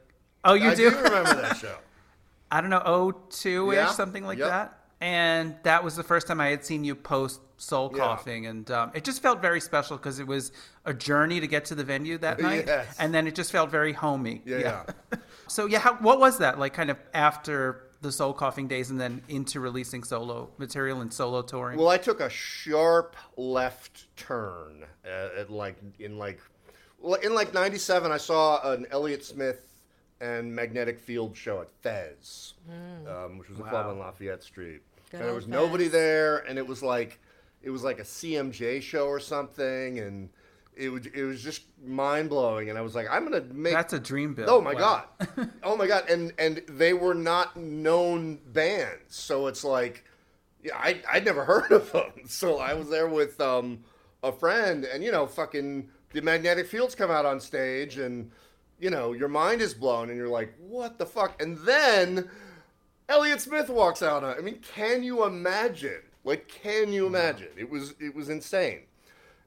oh, 0.45 0.55
you 0.55 0.71
I 0.71 0.75
do? 0.77 0.91
do 0.91 0.97
remember 0.97 1.35
that 1.35 1.57
show. 1.57 1.75
I 2.53 2.61
don't 2.61 2.71
know, 2.71 3.21
02 3.31 3.73
ish, 3.73 3.77
Yeah, 3.77 3.89
something 3.89 4.25
like 4.25 4.39
yep. 4.39 4.49
that. 4.49 4.78
And 5.01 5.55
that 5.63 5.85
was 5.85 5.97
the 5.97 6.03
first 6.03 6.27
time 6.27 6.41
I 6.41 6.49
had 6.49 6.65
seen 6.65 6.85
you 6.85 6.95
post 6.95 7.41
Soul 7.57 7.91
Yeah. 7.93 7.99
Coughing, 8.05 8.47
and 8.47 8.71
um, 8.71 8.91
it 8.95 9.05
just 9.05 9.21
felt 9.23 9.41
very 9.43 9.61
special 9.61 9.97
because 9.97 10.19
it 10.21 10.27
was 10.27 10.53
a 10.85 10.95
journey 10.95 11.41
to 11.41 11.47
get 11.47 11.65
to 11.67 11.75
the 11.75 11.85
venue 11.85 12.17
that 12.19 12.41
night, 12.41 12.65
Yes. 12.67 12.97
and 12.99 13.13
then 13.13 13.27
it 13.27 13.35
just 13.35 13.51
felt 13.53 13.71
very 13.71 13.93
homey. 13.93 14.43
Yeah, 14.45 14.59
yeah. 14.59 15.19
So 15.51 15.65
yeah, 15.65 15.79
how, 15.79 15.95
what 15.95 16.21
was 16.21 16.39
that 16.39 16.59
like? 16.59 16.75
Kind 16.75 16.91
of 16.91 16.99
after 17.15 17.85
the 18.03 18.13
Soul 18.13 18.35
Coughing 18.35 18.69
days, 18.69 18.91
and 18.91 19.01
then 19.01 19.23
into 19.29 19.61
releasing 19.61 20.05
solo 20.05 20.51
material 20.59 21.01
and 21.01 21.11
solo 21.13 21.41
touring. 21.43 21.79
Well, 21.79 21.89
I 21.89 21.97
took 21.97 22.21
a 22.21 22.29
sharp 22.29 23.17
left 23.37 24.15
turn 24.17 24.85
at, 25.05 25.35
at 25.35 25.51
like 25.51 25.77
in 25.99 26.19
like 26.19 26.39
well, 27.01 27.15
in 27.15 27.35
like 27.35 27.55
'97. 27.55 28.13
I 28.13 28.19
saw 28.19 28.73
an 28.73 28.87
Elliott 28.91 29.25
Smith 29.25 29.68
and 30.21 30.55
Magnetic 30.55 30.99
Field 30.99 31.37
show 31.37 31.61
at 31.61 31.71
Fez, 31.83 32.55
um, 33.07 33.39
which 33.39 33.49
was 33.49 33.59
a 33.59 33.63
club 33.63 33.87
Wow. 33.87 33.93
on 33.93 33.99
Lafayette 33.99 34.43
Street, 34.43 34.81
Good 35.11 35.19
and 35.19 35.23
there 35.23 35.29
old 35.29 35.37
was 35.37 35.49
nobody 35.49 35.85
Fez. 35.85 35.93
there, 35.93 36.39
and 36.39 36.59
it 36.59 36.67
was 36.67 36.83
like 36.83 37.19
it 37.63 37.71
was 37.71 37.83
like 37.83 37.99
a 37.99 38.05
CMJ 38.05 38.81
show 38.83 39.07
or 39.07 39.21
something, 39.21 39.99
and 39.99 40.29
it 40.77 40.91
was 40.91 41.07
it 41.07 41.23
was 41.25 41.43
just 41.43 41.63
mind 41.85 42.29
blowing, 42.29 42.69
and 42.71 42.79
I 42.79 42.83
was 42.83 42.95
like, 42.95 43.07
I'm 43.11 43.25
gonna 43.25 43.41
make 43.53 43.73
That's 43.75 43.93
a 43.93 43.99
dream 44.01 44.35
build. 44.35 44.49
Oh 44.49 44.61
my 44.61 44.75
Wow. 44.75 45.05
god! 45.21 45.49
Oh 45.63 45.77
my 45.77 45.87
god! 45.87 46.09
And 46.09 46.33
and 46.39 46.63
they 46.69 46.93
were 46.93 47.15
not 47.15 47.57
known 47.57 48.39
bands, 48.47 49.17
so 49.17 49.47
it's 49.49 49.65
like, 49.65 50.05
yeah, 50.63 50.77
I 50.77 51.01
I'd 51.11 51.25
never 51.25 51.45
heard 51.53 51.71
of 51.73 51.91
them. 51.93 52.13
So 52.27 52.59
I 52.59 52.75
was 52.75 52.89
there 52.91 53.09
with 53.09 53.41
um 53.41 53.81
a 54.23 54.33
friend, 54.33 54.85
and 54.85 55.03
you 55.05 55.11
know, 55.13 55.27
fucking 55.27 55.89
the 56.13 56.23
magnetic 56.23 56.67
fields 56.69 56.95
come 56.95 57.11
out 57.11 57.27
on 57.27 57.41
stage, 57.41 57.99
and 57.99 58.31
you 58.79 58.91
know, 58.91 59.13
your 59.13 59.29
mind 59.29 59.61
is 59.61 59.75
blown, 59.75 60.09
and 60.09 60.17
you're 60.17 60.29
like, 60.29 60.55
what 60.59 60.99
the 60.99 61.07
fuck? 61.07 61.41
And 61.43 61.59
then 61.59 62.29
Elliott 63.09 63.41
Smith 63.41 63.69
walks 63.69 64.03
out. 64.03 64.23
On, 64.25 64.37
I 64.37 64.41
mean, 64.41 64.61
can 64.75 65.03
you 65.03 65.25
imagine? 65.25 66.03
Like, 66.25 66.49
can 66.49 66.93
you 66.93 67.07
imagine? 67.07 67.49
It 67.57 67.69
was 67.69 67.95
it 68.01 68.15
was 68.15 68.29
insane. 68.29 68.81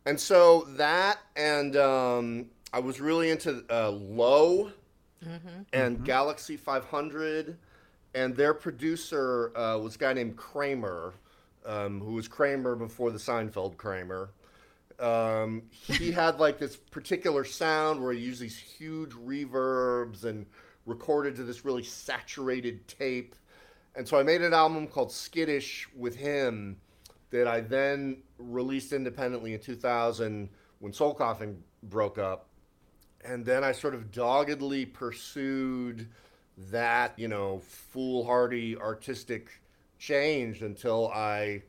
And 0.05 0.19
so 0.19 0.61
that, 0.77 1.19
and 1.35 1.75
um, 1.75 2.47
I 2.73 2.79
was 2.79 2.99
really 2.99 3.29
into 3.29 3.63
uh, 3.69 3.91
Low 3.91 4.71
and 5.73 6.03
Galaxy 6.03 6.57
500, 6.57 7.55
and 8.15 8.35
their 8.35 8.55
producer 8.55 9.55
uh, 9.55 9.77
was 9.77 9.95
a 9.95 9.97
guy 9.99 10.13
named 10.13 10.35
Kramer, 10.37 11.13
um, 11.65 11.99
who 12.01 12.13
was 12.13 12.27
Kramer 12.27 12.75
before 12.75 13.11
the 13.11 13.19
Seinfeld 13.19 13.77
Kramer. 13.77 14.31
Um, 15.01 15.63
he 15.71 16.11
had 16.13 16.39
like 16.39 16.59
this 16.59 16.75
particular 16.77 17.43
sound 17.43 18.01
where 18.01 18.13
he 18.13 18.19
used 18.19 18.41
these 18.41 18.57
huge 18.57 19.11
reverbs 19.11 20.23
and 20.23 20.45
recorded 20.85 21.35
to 21.35 21.43
this 21.43 21.65
really 21.65 21.83
saturated 21.83 22.87
tape. 22.87 23.35
And 23.95 24.07
so 24.07 24.17
I 24.17 24.23
made 24.23 24.41
an 24.41 24.53
album 24.53 24.87
called 24.87 25.11
Skittish 25.11 25.87
with 25.95 26.15
him 26.15 26.77
that 27.31 27.47
I 27.47 27.61
then 27.61 28.23
released 28.37 28.93
independently 28.93 29.53
in 29.53 29.59
2000 29.59 30.49
when 30.79 30.93
Soul 30.93 31.13
Coughing 31.13 31.61
broke 31.83 32.17
up. 32.17 32.47
And 33.23 33.45
then 33.45 33.63
I 33.63 33.71
sort 33.71 33.93
of 33.93 34.11
doggedly 34.11 34.85
pursued 34.85 36.09
that, 36.69 37.17
you 37.17 37.27
know, 37.27 37.59
foolhardy 37.59 38.77
artistic 38.77 39.49
change 39.99 40.61
until 40.61 41.09
I 41.09 41.63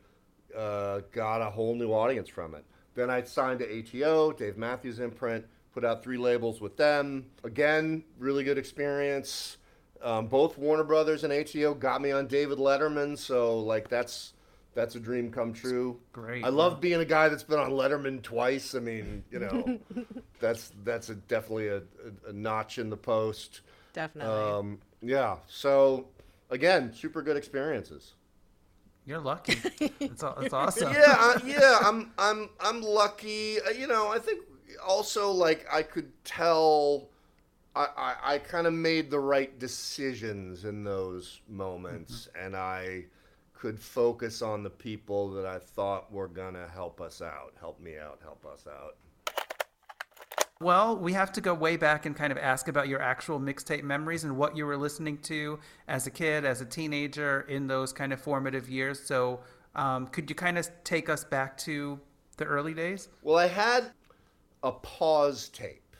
uh, 0.56 1.00
got 1.12 1.42
a 1.42 1.50
whole 1.50 1.74
new 1.74 1.92
audience 1.92 2.28
from 2.28 2.54
it. 2.54 2.64
Then 2.94 3.10
I 3.10 3.22
signed 3.22 3.60
to 3.60 3.78
ATO, 3.78 4.32
Dave 4.32 4.56
Matthews 4.56 4.98
imprint, 4.98 5.46
put 5.72 5.84
out 5.84 6.02
three 6.02 6.18
labels 6.18 6.60
with 6.60 6.76
them. 6.76 7.26
Again, 7.44 8.04
really 8.18 8.44
good 8.44 8.58
experience. 8.58 9.56
Um, 10.02 10.26
both 10.26 10.58
Warner 10.58 10.84
Brothers 10.84 11.24
and 11.24 11.32
ATO 11.32 11.74
got 11.74 12.02
me 12.02 12.10
on 12.10 12.26
David 12.26 12.58
Letterman, 12.58 13.16
so 13.16 13.58
like 13.60 13.88
that's 13.88 14.34
that's 14.74 14.94
a 14.94 15.00
dream 15.00 15.30
come 15.30 15.52
true. 15.52 16.00
Great. 16.12 16.44
I 16.44 16.48
love 16.48 16.80
being 16.80 17.00
a 17.00 17.04
guy 17.04 17.28
that's 17.28 17.44
been 17.44 17.58
on 17.58 17.70
Letterman 17.70 18.22
twice. 18.22 18.74
I 18.74 18.80
mean, 18.80 19.22
you 19.30 19.38
know, 19.38 19.78
that's 20.40 20.72
that's 20.82 21.08
a, 21.10 21.14
definitely 21.14 21.68
a, 21.68 21.76
a, 21.76 22.30
a 22.30 22.32
notch 22.32 22.78
in 22.78 22.90
the 22.90 22.96
post. 22.96 23.60
Definitely. 23.92 24.32
Um, 24.32 24.78
yeah. 25.00 25.36
So 25.46 26.08
again, 26.50 26.92
super 26.94 27.22
good 27.22 27.36
experiences. 27.36 28.14
You're 29.04 29.20
lucky. 29.20 29.58
It's 30.00 30.22
aw- 30.22 30.34
that's 30.40 30.52
awesome. 30.54 30.92
yeah, 30.92 31.16
uh, 31.18 31.38
yeah, 31.44 31.78
I'm 31.82 32.12
I'm 32.18 32.50
I'm 32.60 32.82
lucky. 32.82 33.60
Uh, 33.60 33.70
You 33.70 33.86
know, 33.86 34.08
I 34.08 34.18
think 34.18 34.42
also 34.86 35.30
like 35.30 35.66
I 35.72 35.82
could 35.82 36.10
tell 36.24 37.08
I 37.74 37.86
I, 37.96 38.14
I 38.34 38.38
kind 38.38 38.66
of 38.66 38.72
made 38.72 39.10
the 39.10 39.20
right 39.20 39.58
decisions 39.58 40.64
in 40.64 40.84
those 40.84 41.40
moments, 41.48 42.28
and 42.38 42.56
I 42.56 43.06
could 43.54 43.78
focus 43.80 44.42
on 44.42 44.62
the 44.62 44.70
people 44.70 45.30
that 45.32 45.46
I 45.46 45.58
thought 45.58 46.12
were 46.12 46.28
gonna 46.28 46.68
help 46.68 47.00
us 47.00 47.22
out, 47.22 47.54
help 47.60 47.80
me 47.80 47.98
out, 47.98 48.18
help 48.22 48.44
us 48.46 48.66
out. 48.66 48.96
Well, 50.62 50.96
we 50.96 51.12
have 51.14 51.32
to 51.32 51.40
go 51.40 51.54
way 51.54 51.76
back 51.76 52.06
and 52.06 52.14
kind 52.14 52.30
of 52.30 52.38
ask 52.38 52.68
about 52.68 52.86
your 52.86 53.02
actual 53.02 53.40
mixtape 53.40 53.82
memories 53.82 54.22
and 54.22 54.36
what 54.36 54.56
you 54.56 54.64
were 54.64 54.76
listening 54.76 55.18
to 55.22 55.58
as 55.88 56.06
a 56.06 56.10
kid, 56.10 56.44
as 56.44 56.60
a 56.60 56.64
teenager, 56.64 57.40
in 57.48 57.66
those 57.66 57.92
kind 57.92 58.12
of 58.12 58.20
formative 58.20 58.68
years. 58.68 59.04
So, 59.04 59.40
um, 59.74 60.06
could 60.06 60.30
you 60.30 60.36
kind 60.36 60.56
of 60.58 60.70
take 60.84 61.08
us 61.08 61.24
back 61.24 61.56
to 61.58 61.98
the 62.36 62.44
early 62.44 62.74
days? 62.74 63.08
Well, 63.22 63.38
I 63.38 63.48
had 63.48 63.90
a 64.62 64.70
pause 64.70 65.48
tape, 65.48 65.96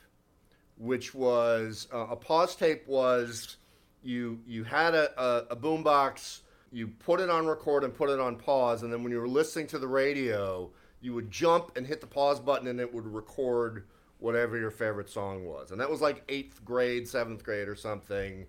which 0.77 1.13
was 1.13 1.89
uh, 1.93 2.07
a 2.09 2.15
pause 2.15 2.55
tape 2.55 2.87
was 2.87 3.57
you 4.01 4.39
you 4.47 4.63
had 4.63 4.95
a, 4.95 5.21
a, 5.21 5.47
a 5.51 5.55
boombox, 5.57 6.39
you 6.71 6.87
put 6.87 7.19
it 7.19 7.29
on 7.29 7.47
record 7.47 7.83
and 7.83 7.93
put 7.93 8.09
it 8.09 8.19
on 8.21 8.37
pause, 8.37 8.83
and 8.83 8.93
then 8.93 9.03
when 9.03 9.11
you 9.11 9.19
were 9.19 9.27
listening 9.27 9.67
to 9.67 9.77
the 9.77 9.87
radio, 9.87 10.71
you 11.01 11.13
would 11.13 11.29
jump 11.29 11.75
and 11.75 11.85
hit 11.85 11.99
the 11.99 12.07
pause 12.07 12.39
button, 12.39 12.67
and 12.67 12.79
it 12.79 12.93
would 12.93 13.05
record 13.05 13.87
whatever 14.23 14.57
your 14.57 14.71
favorite 14.71 15.09
song 15.09 15.45
was, 15.45 15.71
and 15.71 15.79
that 15.81 15.89
was 15.89 16.01
like 16.01 16.23
eighth 16.29 16.63
grade, 16.63 17.07
seventh 17.07 17.43
grade, 17.43 17.67
or 17.67 17.75
something. 17.75 18.47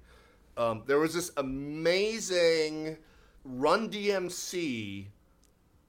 Um, 0.57 0.85
there 0.87 1.00
was 1.00 1.12
this 1.12 1.33
amazing 1.37 2.97
Run 3.45 3.90
DMC 3.90 5.07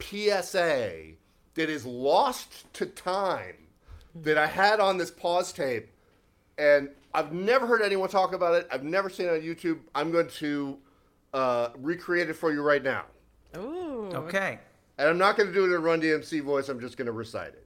PSA 0.01 0.92
that 1.54 1.70
is 1.70 1.86
lost 1.86 2.74
to 2.74 2.88
time 2.88 3.56
that 4.15 4.38
I 4.38 4.48
had 4.48 4.80
on 4.80 4.98
this 4.98 5.12
pause 5.12 5.54
tape, 5.54 5.92
and 6.58 6.89
I've 7.13 7.32
never 7.32 7.68
heard 7.68 7.82
anyone 7.82 8.10
talk 8.10 8.34
about 8.34 8.56
it. 8.56 8.68
I've 8.72 8.84
never 8.84 9.10
seen 9.10 9.27
it 9.27 9.34
on 9.34 9.42
YouTube. 9.42 9.80
I'm 9.94 10.12
going 10.12 10.27
to 10.27 10.77
uh, 11.34 11.70
recreate 11.77 12.30
it 12.30 12.34
for 12.34 12.51
you 12.51 12.63
right 12.63 12.84
now, 12.84 13.04
Ooh. 13.56 14.10
Okay. 14.13 14.60
and 14.98 15.10
I'm 15.10 15.18
not 15.18 15.38
going 15.38 15.48
to 15.48 15.54
do 15.54 15.72
it 15.72 15.75
in 15.75 15.82
Run 15.84 16.01
DMC 16.01 16.42
voice. 16.42 16.70
I'm 16.70 16.80
just 16.80 16.98
going 16.98 17.06
to 17.06 17.12
recite 17.12 17.50
it. 17.50 17.65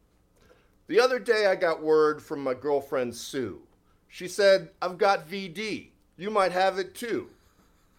The 0.90 1.00
other 1.00 1.20
day, 1.20 1.46
I 1.46 1.56
got 1.56 1.84
word 1.84 2.20
from 2.20 2.44
my 2.44 2.56
girlfriend 2.56 3.16
Sue. 3.16 3.62
She 4.08 4.28
said, 4.28 4.72
"I've 4.82 4.98
got 4.98 5.30
VD. 5.30 5.92
You 6.18 6.32
might 6.32 6.52
have 6.52 6.80
it 6.80 6.96
too." 6.96 7.30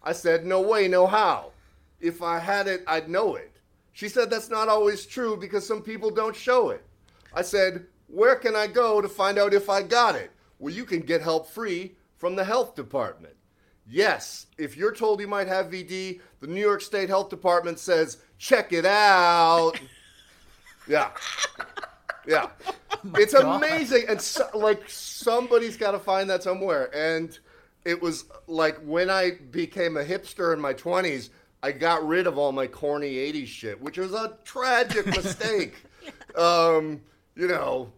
I 0.03 0.11
said, 0.11 0.45
"No 0.45 0.59
way, 0.59 0.89
no 0.89 1.07
how. 1.07 1.53
If 2.01 2.21
I 2.21 2.39
had 2.39 2.67
it, 2.67 2.83
I'd 2.85 3.07
know 3.07 3.37
it." 3.37 3.53
She 3.93 4.09
said, 4.09 4.29
"That's 4.29 4.49
not 4.49 4.67
always 4.67 5.05
true 5.05 5.37
because 5.37 5.65
some 5.65 5.81
people 5.81 6.11
don't 6.11 6.35
show 6.35 6.69
it." 6.69 6.83
I 7.33 7.43
said, 7.43 7.87
"Where 8.07 8.35
can 8.35 8.57
I 8.57 8.67
go 8.67 8.99
to 8.99 9.07
find 9.07 9.39
out 9.39 9.53
if 9.53 9.69
I 9.69 9.83
got 9.83 10.15
it?" 10.15 10.31
Well, 10.59 10.73
you 10.73 10.83
can 10.83 10.99
get 10.99 11.21
help 11.21 11.47
free 11.47 11.95
from 12.17 12.35
the 12.35 12.43
health 12.43 12.75
department. 12.75 13.37
Yes, 13.87 14.47
if 14.57 14.75
you're 14.75 14.93
told 14.93 15.21
you 15.21 15.29
might 15.29 15.47
have 15.47 15.71
VD, 15.71 16.19
the 16.41 16.47
New 16.47 16.59
York 16.59 16.81
State 16.81 17.07
Health 17.07 17.29
Department 17.29 17.79
says, 17.79 18.17
"Check 18.37 18.73
it 18.73 18.85
out." 18.85 19.79
yeah. 20.89 21.11
Yeah. 22.27 22.49
it's 23.15 23.33
God. 23.33 23.57
amazing. 23.63 24.05
And 24.09 24.21
so, 24.21 24.47
like 24.53 24.83
somebody's 24.87 25.77
got 25.77 25.91
to 25.91 25.99
find 25.99 26.29
that 26.29 26.43
somewhere. 26.43 26.89
And 26.95 27.37
it 27.85 28.01
was 28.01 28.25
like 28.47 28.77
when 28.79 29.09
I 29.09 29.31
became 29.51 29.97
a 29.97 30.03
hipster 30.03 30.53
in 30.53 30.59
my 30.59 30.73
20s, 30.73 31.29
I 31.63 31.71
got 31.71 32.05
rid 32.07 32.27
of 32.27 32.37
all 32.37 32.51
my 32.51 32.67
corny 32.67 33.13
80s 33.15 33.47
shit, 33.47 33.81
which 33.81 33.97
was 33.97 34.13
a 34.13 34.37
tragic 34.43 35.05
mistake. 35.17 35.75
um, 36.35 37.01
you 37.35 37.47
know, 37.47 37.91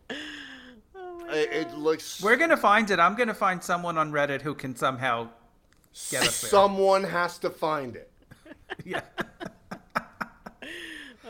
Oh 0.95 1.25
it, 1.29 1.49
it 1.51 1.73
looks 1.77 2.21
We're 2.21 2.35
going 2.35 2.49
to 2.49 2.57
find 2.57 2.89
it. 2.91 2.99
I'm 2.99 3.15
going 3.15 3.27
to 3.27 3.33
find 3.33 3.63
someone 3.63 3.97
on 3.97 4.11
Reddit 4.11 4.41
who 4.41 4.53
can 4.53 4.75
somehow 4.75 5.29
get 6.09 6.23
us 6.23 6.41
there. 6.41 6.49
someone 6.49 7.03
has 7.03 7.37
to 7.39 7.49
find 7.49 7.95
it. 7.95 8.11
yeah. 8.85 9.01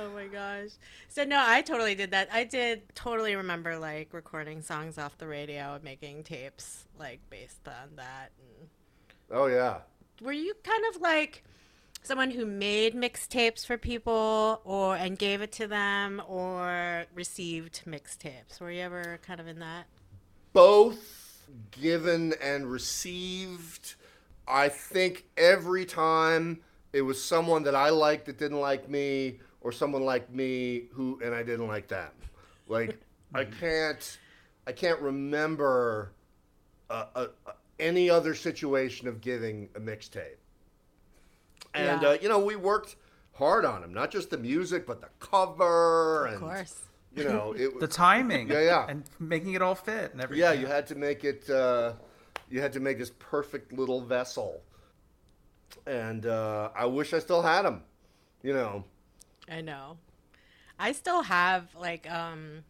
Oh 0.03 0.11
my 0.11 0.27
gosh. 0.27 0.71
So 1.07 1.23
no, 1.23 1.41
I 1.45 1.61
totally 1.61 1.95
did 1.95 2.11
that. 2.11 2.29
I 2.31 2.43
did 2.43 2.93
totally 2.95 3.35
remember 3.35 3.77
like 3.77 4.13
recording 4.13 4.61
songs 4.61 4.97
off 4.97 5.17
the 5.17 5.27
radio 5.27 5.75
and 5.75 5.83
making 5.83 6.23
tapes 6.23 6.85
like 6.97 7.21
based 7.29 7.67
on 7.67 7.95
that. 7.95 8.31
And 8.39 8.69
Oh 9.31 9.47
yeah. 9.47 9.81
were 10.21 10.31
you 10.33 10.53
kind 10.63 10.83
of 10.93 11.01
like 11.01 11.43
someone 12.03 12.31
who 12.31 12.45
made 12.45 12.95
mixtapes 12.95 13.65
for 13.65 13.77
people 13.77 14.61
or 14.65 14.95
and 14.95 15.17
gave 15.17 15.41
it 15.41 15.51
to 15.53 15.67
them 15.67 16.21
or 16.27 17.05
received 17.13 17.81
mixtapes? 17.87 18.59
Were 18.59 18.71
you 18.71 18.81
ever 18.81 19.19
kind 19.25 19.39
of 19.39 19.47
in 19.47 19.59
that? 19.59 19.87
both 20.53 21.47
given 21.71 22.33
and 22.41 22.69
received. 22.71 23.95
I 24.47 24.69
think 24.69 25.25
every 25.37 25.85
time 25.85 26.61
it 26.91 27.01
was 27.01 27.23
someone 27.23 27.63
that 27.63 27.75
I 27.75 27.89
liked 27.89 28.25
that 28.25 28.37
didn't 28.37 28.59
like 28.59 28.89
me, 28.89 29.39
or 29.63 29.71
someone 29.71 30.03
like 30.03 30.29
me 30.31 30.83
who 30.91 31.19
and 31.23 31.33
I 31.33 31.41
didn't 31.43 31.67
like 31.67 31.87
them. 31.87 32.11
Like 32.67 32.99
I 33.33 33.43
can't, 33.59 34.19
I 34.67 34.71
can't 34.71 34.99
remember 35.01 36.11
uh, 36.89 37.05
uh, 37.15 37.27
uh, 37.47 37.51
any 37.79 38.09
other 38.09 38.35
situation 38.35 39.07
of 39.07 39.21
giving 39.21 39.69
a 39.75 39.79
mixtape. 39.79 40.37
And 41.73 42.01
Yeah. 42.01 42.09
uh, 42.09 42.17
you 42.21 42.29
know, 42.29 42.39
we 42.39 42.55
worked 42.55 42.95
hard 43.33 43.65
on 43.65 43.81
them, 43.81 43.93
not 43.93 44.11
just 44.11 44.29
the 44.29 44.37
music, 44.37 44.85
but 44.85 45.01
the 45.01 45.09
cover 45.19 46.25
and 46.27 46.35
Of 46.35 46.41
course. 46.41 46.83
you 47.15 47.23
know, 47.23 47.53
it 47.57 47.79
The 47.79 47.87
timing, 47.87 48.49
Yeah, 48.49 48.61
yeah. 48.61 48.85
and 48.87 49.03
making 49.19 49.53
it 49.53 49.61
all 49.61 49.75
fit 49.75 50.11
and 50.11 50.21
everything. 50.21 50.43
yeah, 50.43 50.51
you 50.53 50.67
had 50.67 50.85
to 50.87 50.95
make 50.95 51.23
it. 51.23 51.49
Uh, 51.49 51.93
you 52.49 52.61
had 52.61 52.73
to 52.73 52.79
make 52.79 52.99
this 52.99 53.11
perfect 53.17 53.73
little 53.73 54.01
vessel, 54.01 54.61
and 55.87 56.25
uh, 56.27 56.69
I 56.75 56.85
wish 56.85 57.13
I 57.13 57.19
still 57.19 57.41
had 57.41 57.63
them. 57.63 57.81
You 58.43 58.53
know, 58.53 58.83
I 59.49 59.61
know. 59.61 59.97
I 60.79 60.91
still 60.91 61.23
have 61.23 61.67
like 61.75 62.09
um 62.09 62.63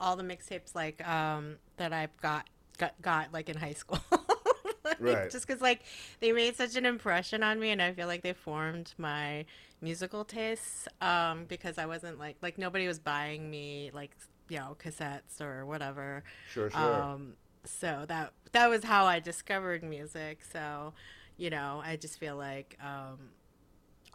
all 0.00 0.16
the 0.16 0.22
mixtapes 0.22 0.74
like 0.74 1.06
um 1.06 1.56
that 1.76 1.92
I've 1.92 2.16
got 2.20 2.48
got, 2.78 3.00
got 3.02 3.32
like 3.32 3.48
in 3.48 3.56
high 3.56 3.74
school. 3.74 4.00
Like, 5.00 5.00
Right. 5.00 5.30
Just 5.30 5.46
because 5.46 5.60
like 5.60 5.80
they 6.20 6.30
made 6.30 6.54
such 6.56 6.76
an 6.76 6.86
impression 6.86 7.42
on 7.42 7.58
me, 7.58 7.70
and 7.70 7.82
I 7.82 7.92
feel 7.92 8.06
like 8.06 8.22
they 8.22 8.32
formed 8.32 8.94
my 8.98 9.44
musical 9.80 10.24
tastes. 10.24 10.86
Um, 11.00 11.44
because 11.46 11.76
I 11.76 11.86
wasn't 11.86 12.20
like 12.20 12.36
like 12.40 12.56
nobody 12.56 12.86
was 12.86 13.00
buying 13.00 13.50
me 13.50 13.90
like 13.92 14.12
you 14.48 14.58
know 14.58 14.76
cassettes 14.82 15.40
or 15.40 15.66
whatever. 15.66 16.22
sure, 16.48 16.70
sure. 16.70 16.80
Um, 16.80 17.34
so 17.64 18.04
that 18.06 18.32
that 18.52 18.70
was 18.70 18.84
how 18.84 19.06
I 19.06 19.18
discovered 19.18 19.82
music. 19.82 20.40
So, 20.52 20.92
you 21.36 21.50
know, 21.50 21.82
I 21.84 21.96
just 21.96 22.18
feel 22.18 22.36
like 22.36 22.78
um, 22.80 23.18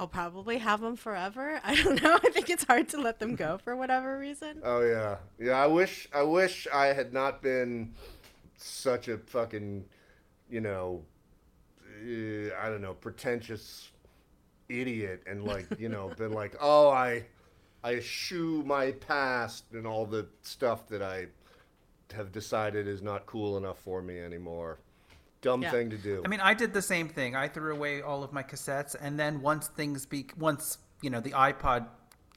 I'll 0.02 0.08
probably 0.08 0.58
have 0.58 0.82
them 0.82 0.96
forever. 0.96 1.62
I 1.64 1.76
don't 1.76 2.02
know. 2.02 2.16
I 2.24 2.30
think 2.32 2.50
it's 2.50 2.64
hard 2.64 2.90
to 2.90 2.98
let 3.00 3.20
them 3.20 3.36
go 3.36 3.58
for 3.64 3.76
whatever 3.76 4.18
reason. 4.18 4.60
oh 4.64 4.82
yeah, 4.82 5.18
yeah. 5.40 5.52
I 5.52 5.68
wish. 5.68 6.10
I 6.12 6.24
wish 6.24 6.68
I 6.74 6.88
had 6.88 7.14
not 7.14 7.44
been 7.44 7.94
such 8.58 9.08
a 9.08 9.20
fucking, 9.20 9.86
you 10.50 10.60
know, 10.60 11.04
uh, 11.86 12.50
I 12.60 12.70
don't 12.70 12.82
know, 12.82 12.96
pretentious 12.96 13.92
idiot, 14.70 15.22
and 15.28 15.44
like 15.44 15.68
you 15.78 15.88
know, 15.88 16.12
been 16.18 16.34
like, 16.34 16.56
oh, 16.60 16.90
I, 16.90 17.26
I 17.84 17.96
eschew 17.96 18.64
my 18.66 18.94
past 18.94 19.66
and 19.72 19.86
all 19.86 20.08
the 20.08 20.26
stuff 20.42 20.88
that 20.88 21.04
I 21.04 21.28
have 22.16 22.32
decided 22.32 22.88
is 22.88 23.04
not 23.04 23.28
cool 23.28 23.56
enough 23.56 23.78
for 23.78 24.02
me 24.02 24.20
anymore. 24.20 24.80
Dumb 25.42 25.62
Yeah. 25.64 25.72
thing 25.72 25.90
to 25.90 25.98
do. 25.98 26.22
I 26.24 26.28
mean, 26.28 26.40
I 26.40 26.54
did 26.54 26.74
the 26.74 26.82
same 26.82 27.10
thing. 27.10 27.36
I 27.36 27.48
threw 27.48 27.74
away 27.74 28.02
all 28.02 28.24
of 28.24 28.32
my 28.32 28.44
cassettes, 28.44 28.96
and 29.00 29.20
then 29.20 29.42
once 29.42 29.68
things 29.68 30.06
be 30.06 30.28
once 30.38 30.78
you 31.02 31.10
know 31.10 31.20
the 31.20 31.32
iPod 31.32 31.88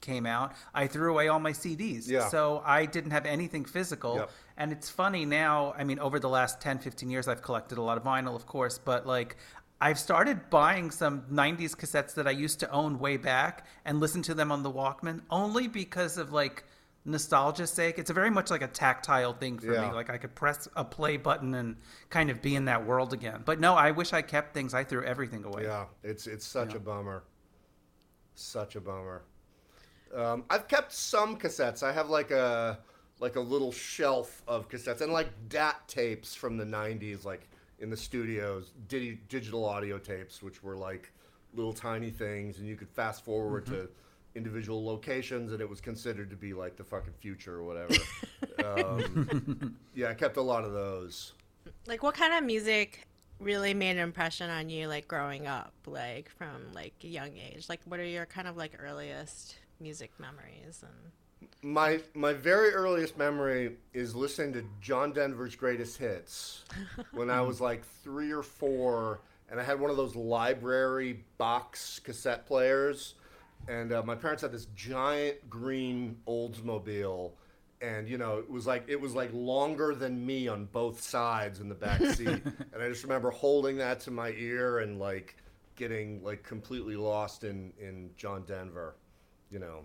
came 0.01 0.25
out, 0.25 0.53
I 0.73 0.87
threw 0.87 1.11
away 1.11 1.27
all 1.29 1.39
my 1.39 1.51
CDs. 1.51 2.07
Yeah. 2.07 2.27
So 2.29 2.61
I 2.65 2.85
didn't 2.85 3.11
have 3.11 3.25
anything 3.25 3.65
physical. 3.65 4.15
Yep. 4.17 4.31
And 4.57 4.71
it's 4.71 4.89
funny 4.89 5.25
now. 5.25 5.73
I 5.77 5.83
mean, 5.83 5.99
over 5.99 6.19
the 6.19 6.29
last 6.29 6.61
10, 6.61 6.79
15 6.79 7.09
years, 7.09 7.27
I've 7.27 7.41
collected 7.41 7.77
a 7.77 7.81
lot 7.81 7.97
of 7.97 8.03
vinyl, 8.03 8.35
of 8.35 8.45
course, 8.45 8.77
but 8.77 9.05
like. 9.07 9.37
I've 9.81 9.99
started 9.99 10.49
buying 10.49 10.89
some 10.89 11.23
90s 11.29 11.75
cassettes 11.75 12.13
that 12.13 12.25
I 12.25 12.31
used 12.31 12.61
to 12.61 12.71
own 12.71 12.97
way 12.97 13.17
back 13.17 13.65
and 13.83 13.99
listen 13.99 14.21
to 14.23 14.33
them 14.33 14.49
on 14.49 14.63
the 14.63 14.71
Walkman 14.71 15.19
only 15.29 15.67
because 15.67 16.17
of 16.17 16.31
like 16.31 16.63
nostalgia's 17.05 17.69
sake. 17.69 17.99
It's 17.99 18.09
a 18.09 18.13
very 18.13 18.29
much 18.31 18.49
like 18.49 18.61
a 18.63 18.67
tactile 18.67 19.33
thing 19.33 19.59
for 19.59 19.71
Yeah. 19.73 19.87
me. 19.89 19.93
Like 19.93 20.09
I 20.09 20.17
could 20.17 20.35
press 20.35 20.67
a 20.75 20.83
play 20.83 21.17
button 21.17 21.53
and 21.53 21.77
kind 22.09 22.29
of 22.29 22.41
be 22.41 22.55
in 22.55 22.65
that 22.65 22.85
world 22.85 23.13
again. 23.13 23.43
But 23.45 23.59
no, 23.59 23.75
I 23.75 23.91
wish 23.91 24.11
I 24.13 24.21
kept 24.21 24.53
things. 24.53 24.73
I 24.73 24.83
threw 24.83 25.03
everything 25.03 25.43
away. 25.45 25.63
Yeah, 25.63 25.85
it's 26.03 26.27
it's 26.27 26.45
such 26.45 26.71
Yeah. 26.71 26.77
a 26.77 26.79
bummer. 26.79 27.23
Such 28.33 28.75
a 28.75 28.81
bummer. 28.81 29.23
Um, 30.13 30.45
I've 30.49 30.67
kept 30.67 30.91
some 30.91 31.37
cassettes. 31.37 31.83
I 31.83 31.91
have 31.91 32.09
like 32.09 32.31
a 32.31 32.79
like 33.19 33.35
a 33.37 33.39
little 33.41 33.71
shelf 33.71 34.43
of 34.47 34.67
cassettes 34.67 35.01
and 35.01 35.13
like 35.13 35.29
DAT 35.47 35.87
tapes 35.87 36.35
from 36.35 36.57
the 36.57 36.65
'90s, 36.65 37.23
like 37.23 37.47
in 37.79 37.89
the 37.89 37.97
studios, 37.97 38.71
digi- 38.87 39.19
digital 39.29 39.63
audio 39.65 39.97
tapes, 39.97 40.41
which 40.41 40.63
were 40.63 40.75
like 40.75 41.11
little 41.53 41.73
tiny 41.73 42.09
things, 42.11 42.57
and 42.59 42.67
you 42.67 42.75
could 42.75 42.89
fast 42.89 43.23
forward 43.23 43.65
to 43.67 43.89
individual 44.35 44.85
locations, 44.85 45.51
and 45.51 45.61
it 45.61 45.69
was 45.69 45.81
considered 45.81 46.29
to 46.29 46.35
be 46.35 46.53
like 46.53 46.75
the 46.75 46.83
fucking 46.83 47.13
future 47.19 47.55
or 47.55 47.63
whatever. 47.63 47.93
um, 48.65 49.75
yeah, 49.95 50.09
I 50.09 50.13
kept 50.13 50.37
a 50.37 50.41
lot 50.41 50.63
of 50.63 50.73
those. 50.73 51.33
Like, 51.87 52.03
what 52.03 52.15
kind 52.15 52.33
of 52.33 52.43
music 52.43 53.07
really 53.39 53.73
made 53.73 53.91
an 53.91 53.99
impression 53.99 54.49
on 54.49 54.69
you, 54.69 54.87
like 54.87 55.07
growing 55.07 55.47
up, 55.47 55.73
like 55.85 56.29
from 56.29 56.71
like 56.73 56.93
a 57.03 57.07
young 57.07 57.31
age? 57.37 57.67
Like, 57.69 57.81
what 57.85 57.99
are 57.99 58.05
your 58.05 58.25
kind 58.25 58.47
of 58.47 58.57
like 58.57 58.73
earliest 58.79 59.55
music 59.79 60.11
memories? 60.19 60.83
And 60.83 61.51
My 61.61 62.01
my 62.13 62.33
very 62.33 62.71
earliest 62.73 63.17
memory 63.17 63.77
is 63.93 64.15
listening 64.15 64.53
to 64.53 64.63
John 64.81 65.11
Denver's 65.13 65.55
greatest 65.55 65.97
hits 65.97 66.63
when 67.11 67.29
I 67.29 67.41
was 67.41 67.61
like 67.61 67.85
three 68.03 68.31
or 68.31 68.43
four, 68.43 69.21
and 69.49 69.59
I 69.59 69.63
had 69.63 69.79
one 69.79 69.91
of 69.91 69.97
those 69.97 70.15
library 70.15 71.23
box 71.37 71.99
cassette 71.99 72.45
players, 72.45 73.15
and 73.67 73.91
uh, 73.93 74.03
my 74.03 74.15
parents 74.15 74.41
had 74.41 74.51
this 74.51 74.65
giant 74.75 75.49
green 75.49 76.17
Oldsmobile, 76.27 77.31
and 77.81 78.07
you 78.07 78.17
know 78.17 78.39
it 78.39 78.49
was 78.49 78.65
like 78.67 78.85
it 78.87 78.99
was 78.99 79.13
like 79.13 79.31
longer 79.33 79.95
than 79.95 80.25
me 80.25 80.47
on 80.47 80.65
both 80.65 81.01
sides 81.01 81.59
in 81.59 81.69
the 81.69 81.75
back 81.75 82.01
seat, 82.15 82.27
and 82.27 82.81
I 82.81 82.87
just 82.89 83.03
remember 83.03 83.31
holding 83.31 83.77
that 83.77 83.99
to 84.01 84.11
my 84.11 84.31
ear 84.31 84.79
and 84.79 84.99
like 84.99 85.35
getting 85.75 86.23
like 86.23 86.43
completely 86.43 86.95
lost 86.95 87.43
in 87.43 87.73
in 87.79 88.09
John 88.17 88.43
Denver, 88.43 88.95
you 89.51 89.59
know. 89.59 89.83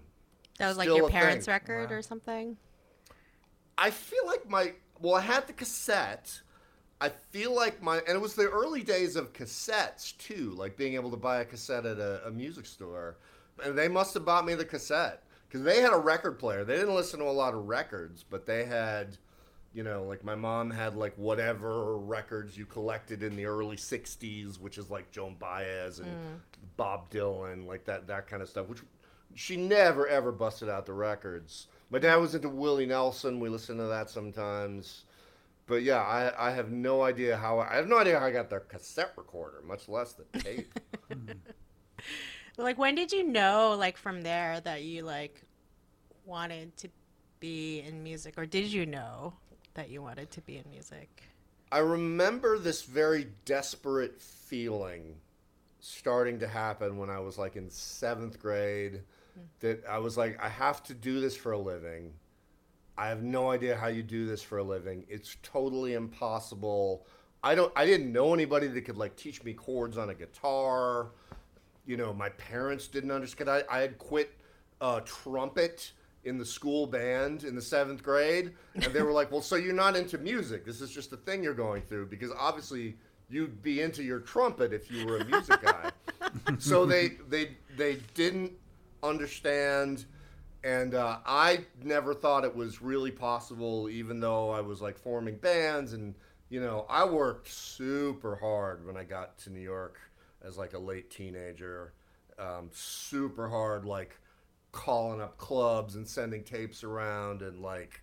that 0.59 0.69
was 0.69 0.77
like 0.77 0.87
your 0.87 1.09
parents' 1.09 1.47
thing. 1.47 1.53
record 1.53 1.91
Wow. 1.91 1.97
or 1.97 2.03
something. 2.03 2.57
I 3.79 3.91
feel 3.91 4.27
like 4.27 4.49
my 4.49 4.73
well, 5.01 5.15
I 5.15 5.21
had 5.23 5.47
the 5.47 5.53
cassette. 5.53 6.41
I 7.01 7.09
feel 7.09 7.55
like 7.55 7.83
my 7.83 7.97
and 7.99 8.11
it 8.11 8.21
was 8.21 8.35
the 8.35 8.49
early 8.49 8.83
days 8.83 9.17
of 9.17 9.33
cassettes 9.33 10.17
too, 10.19 10.51
like 10.57 10.77
being 10.77 10.95
able 10.95 11.11
to 11.11 11.17
buy 11.17 11.41
a 11.41 11.45
cassette 11.47 11.87
at 11.87 11.99
a, 11.99 12.27
a 12.27 12.31
music 12.31 12.67
store, 12.67 13.17
and 13.17 13.30
they 13.67 13.89
must 13.89 14.15
have 14.15 14.25
bought 14.25 14.47
me 14.47 14.55
the 14.55 14.65
cassette 14.65 15.23
because 15.49 15.65
they 15.65 15.81
had 15.81 15.93
a 15.93 15.99
record 15.99 16.39
player. 16.39 16.65
They 16.65 16.77
didn't 16.77 16.95
listen 16.95 17.21
to 17.21 17.27
a 17.27 17.33
lot 17.33 17.55
of 17.55 17.67
records, 17.67 18.25
but 18.29 18.47
they 18.47 18.65
had, 18.65 19.17
you 19.73 19.83
know, 19.83 20.05
like 20.05 20.25
my 20.25 20.35
mom 20.35 20.71
had 20.71 20.95
like 20.97 21.15
whatever 21.17 21.97
records 21.99 22.57
you 22.57 22.67
collected 22.67 23.23
in 23.23 23.37
the 23.37 23.47
early 23.47 23.77
'60s, 23.77 24.61
which 24.61 24.79
is 24.79 24.91
like 24.91 25.11
Joan 25.11 25.37
Baez 25.39 25.99
and 25.99 26.09
mm. 26.09 26.41
Bob 26.77 27.11
Dylan, 27.11 27.67
like 27.67 27.85
that 27.85 28.07
that 28.07 28.27
kind 28.27 28.43
of 28.43 28.49
stuff, 28.49 28.69
which 28.69 28.81
she 29.35 29.57
never 29.57 30.07
ever 30.07 30.33
busted 30.33 30.69
out 30.69 30.87
the 30.87 30.93
records. 30.93 31.67
My 31.91 31.99
dad 31.99 32.17
was 32.17 32.35
into 32.35 32.49
Willie 32.49 32.87
Nelson. 32.87 33.41
We 33.41 33.49
listened 33.49 33.81
to 33.81 33.87
that 33.87 34.11
sometimes. 34.11 35.05
But 35.67 35.83
yeah, 35.83 36.01
I, 36.01 36.49
I 36.49 36.51
have 36.51 36.73
no 36.73 37.03
idea 37.03 37.37
how 37.37 37.61
I 37.61 37.77
have 37.77 37.87
no 37.89 37.99
idea 37.99 38.19
how 38.19 38.27
I 38.27 38.33
got 38.33 38.51
the 38.51 38.61
cassette 38.61 39.13
recorder, 39.17 39.63
much 39.65 39.89
less 39.89 40.15
the 40.15 40.39
tape. 40.39 40.73
Like, 42.61 42.79
when 42.79 42.95
did 42.95 43.13
you 43.13 43.27
know, 43.27 43.75
like, 43.79 43.97
from 43.97 44.23
there 44.23 44.61
that 44.61 44.83
you 44.83 45.03
like 45.03 45.43
wanted 46.25 46.77
to 46.79 46.89
be 47.41 47.81
in 47.81 48.03
music, 48.03 48.35
or 48.37 48.47
did 48.47 48.67
you 48.67 48.87
know 48.87 49.33
that 49.75 49.89
you 49.91 50.03
wanted 50.03 50.31
to 50.33 50.41
be 50.43 50.59
in 50.59 50.65
music? 50.71 51.23
I 51.73 51.79
remember 51.79 52.59
this 52.59 52.83
very 52.83 53.29
desperate 53.45 54.21
feeling 54.21 55.17
starting 55.81 56.39
to 56.41 56.47
happen 56.47 56.99
when 56.99 57.09
I 57.09 57.21
was 57.21 57.39
like 57.39 57.57
in 57.57 57.71
seventh 57.71 58.39
grade. 58.39 59.03
Hmm. 59.35 59.41
That 59.61 59.87
I 59.89 59.99
was 59.99 60.17
like, 60.17 60.43
I 60.43 60.49
have 60.49 60.83
to 60.85 60.95
do 60.95 61.21
this 61.21 61.37
for 61.37 61.53
a 61.53 61.59
living. 61.59 62.13
I 62.99 63.09
have 63.09 63.23
no 63.23 63.51
idea 63.51 63.77
how 63.77 63.87
you 63.87 64.03
do 64.03 64.27
this 64.27 64.43
for 64.43 64.59
a 64.59 64.63
living. 64.63 65.07
It's 65.09 65.37
totally 65.43 65.95
impossible. 65.95 67.07
I 67.43 67.55
don't. 67.55 67.73
I 67.75 67.87
didn't 67.87 68.13
know 68.13 68.35
anybody 68.35 68.67
that 68.67 68.83
could 68.83 68.99
like 68.99 69.17
teach 69.17 69.43
me 69.43 69.55
chords 69.55 69.97
on 69.97 70.11
a 70.11 70.15
guitar. 70.15 71.13
You 71.87 71.97
know, 71.97 72.13
my 72.13 72.29
parents 72.31 72.87
didn't 72.87 73.11
understand. 73.11 73.51
I, 73.51 73.63
I 73.71 73.81
had 73.81 73.99
quit 73.99 74.33
uh, 74.81 75.01
trumpet 75.01 75.93
in 76.25 76.37
the 76.37 76.45
school 76.45 76.87
band 76.87 77.45
in 77.45 77.55
the 77.55 77.63
seventh 77.63 78.03
grade, 78.03 78.53
and 78.75 78.85
they 78.85 79.03
were 79.03 79.13
like, 79.13 79.33
"Well, 79.33 79.43
so 79.43 79.57
you're 79.57 79.73
not 79.73 79.97
into 79.97 80.19
music? 80.19 80.65
This 80.65 80.81
is 80.81 80.91
just 80.91 81.13
a 81.13 81.17
thing 81.17 81.43
you're 81.43 81.55
going 81.55 81.83
through 81.83 82.07
because 82.07 82.31
obviously 82.39 82.97
you'd 83.29 83.63
be 83.63 83.81
into 83.81 84.03
your 84.03 84.21
trumpet 84.21 84.73
if 84.73 84.91
you 84.91 85.07
were 85.07 85.19
a 85.19 85.25
music 85.25 85.63
guy." 85.63 85.91
so 86.59 86.87
they 86.87 87.13
they 87.29 87.57
they 87.77 87.97
didn't 88.15 88.53
understand 89.03 90.05
and 90.63 90.95
uh, 90.95 91.19
I 91.25 91.65
never 91.83 92.15
thought 92.15 92.45
it 92.45 92.55
was 92.55 92.83
really 92.83 93.11
possible, 93.11 93.89
even 93.89 94.21
though 94.21 94.51
I 94.51 94.61
was 94.61 94.83
like 94.83 94.99
forming 94.99 95.37
bands, 95.37 95.95
and 95.95 96.15
you 96.51 96.61
know, 96.61 96.85
I 96.89 97.05
worked 97.05 97.49
super 97.49 98.37
hard 98.37 98.87
when 98.87 98.97
I 98.97 99.05
got 99.05 99.39
to 99.39 99.51
New 99.51 99.61
York 99.61 99.99
as 100.43 100.57
like 100.57 100.75
a 100.75 100.79
late 100.79 101.11
teenager, 101.11 101.93
um, 102.39 102.71
super 102.73 103.49
hard, 103.49 103.85
like 103.85 104.19
calling 104.73 105.21
up 105.21 105.37
clubs 105.37 105.97
and 105.97 106.07
sending 106.07 106.43
tapes 106.43 106.85
around, 106.85 107.43
and 107.43 107.61
like, 107.61 108.01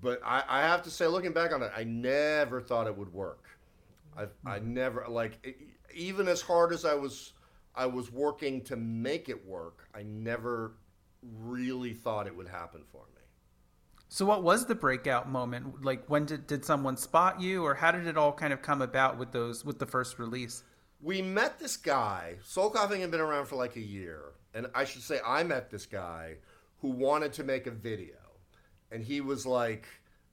but 0.00 0.20
I, 0.24 0.42
I 0.48 0.60
have 0.62 0.82
to 0.82 0.90
say, 0.90 1.06
looking 1.06 1.32
back 1.32 1.52
on 1.52 1.62
it, 1.62 1.72
I 1.76 1.84
never 1.84 2.60
thought 2.60 2.86
it 2.86 2.96
would 2.96 3.12
work. 3.12 3.48
I, 4.16 4.26
I 4.46 4.58
never 4.60 5.04
like 5.08 5.44
e- 5.46 5.74
even 5.94 6.28
as 6.28 6.40
hard 6.40 6.72
as 6.72 6.84
I 6.84 6.94
was 6.94 7.32
I 7.74 7.86
was 7.86 8.12
working 8.12 8.60
to 8.62 8.76
make 8.76 9.28
it 9.28 9.46
work, 9.46 9.88
I 9.94 10.02
never 10.02 10.76
really 11.22 11.94
thought 11.94 12.26
it 12.26 12.36
would 12.36 12.48
happen 12.48 12.82
for 12.92 13.02
me. 13.14 13.22
So 14.08 14.24
what 14.24 14.44
was 14.44 14.66
the 14.66 14.74
breakout 14.74 15.28
moment? 15.28 15.84
Like 15.84 16.08
when 16.08 16.26
did 16.26 16.46
did 16.46 16.64
someone 16.64 16.96
spot 16.96 17.40
you 17.40 17.64
or 17.64 17.74
how 17.74 17.90
did 17.90 18.06
it 18.06 18.16
all 18.16 18.32
kind 18.32 18.52
of 18.52 18.62
come 18.62 18.82
about 18.82 19.18
with 19.18 19.32
those 19.32 19.64
with 19.64 19.78
the 19.78 19.86
first 19.86 20.18
release? 20.18 20.62
We 21.04 21.20
met 21.20 21.58
this 21.58 21.76
guy. 21.76 22.36
Soul 22.42 22.70
Coughing 22.70 23.02
had 23.02 23.10
been 23.10 23.20
around 23.20 23.44
for 23.46 23.56
like 23.56 23.76
a 23.76 23.80
year, 23.80 24.22
and 24.54 24.66
I 24.74 24.84
should 24.86 25.02
say 25.02 25.20
I 25.24 25.42
met 25.42 25.70
this 25.70 25.84
guy 25.84 26.36
who 26.80 26.88
wanted 26.88 27.34
to 27.34 27.44
make 27.44 27.66
a 27.66 27.70
video. 27.70 28.16
And 28.90 29.04
he 29.04 29.20
was 29.20 29.44
like 29.44 29.84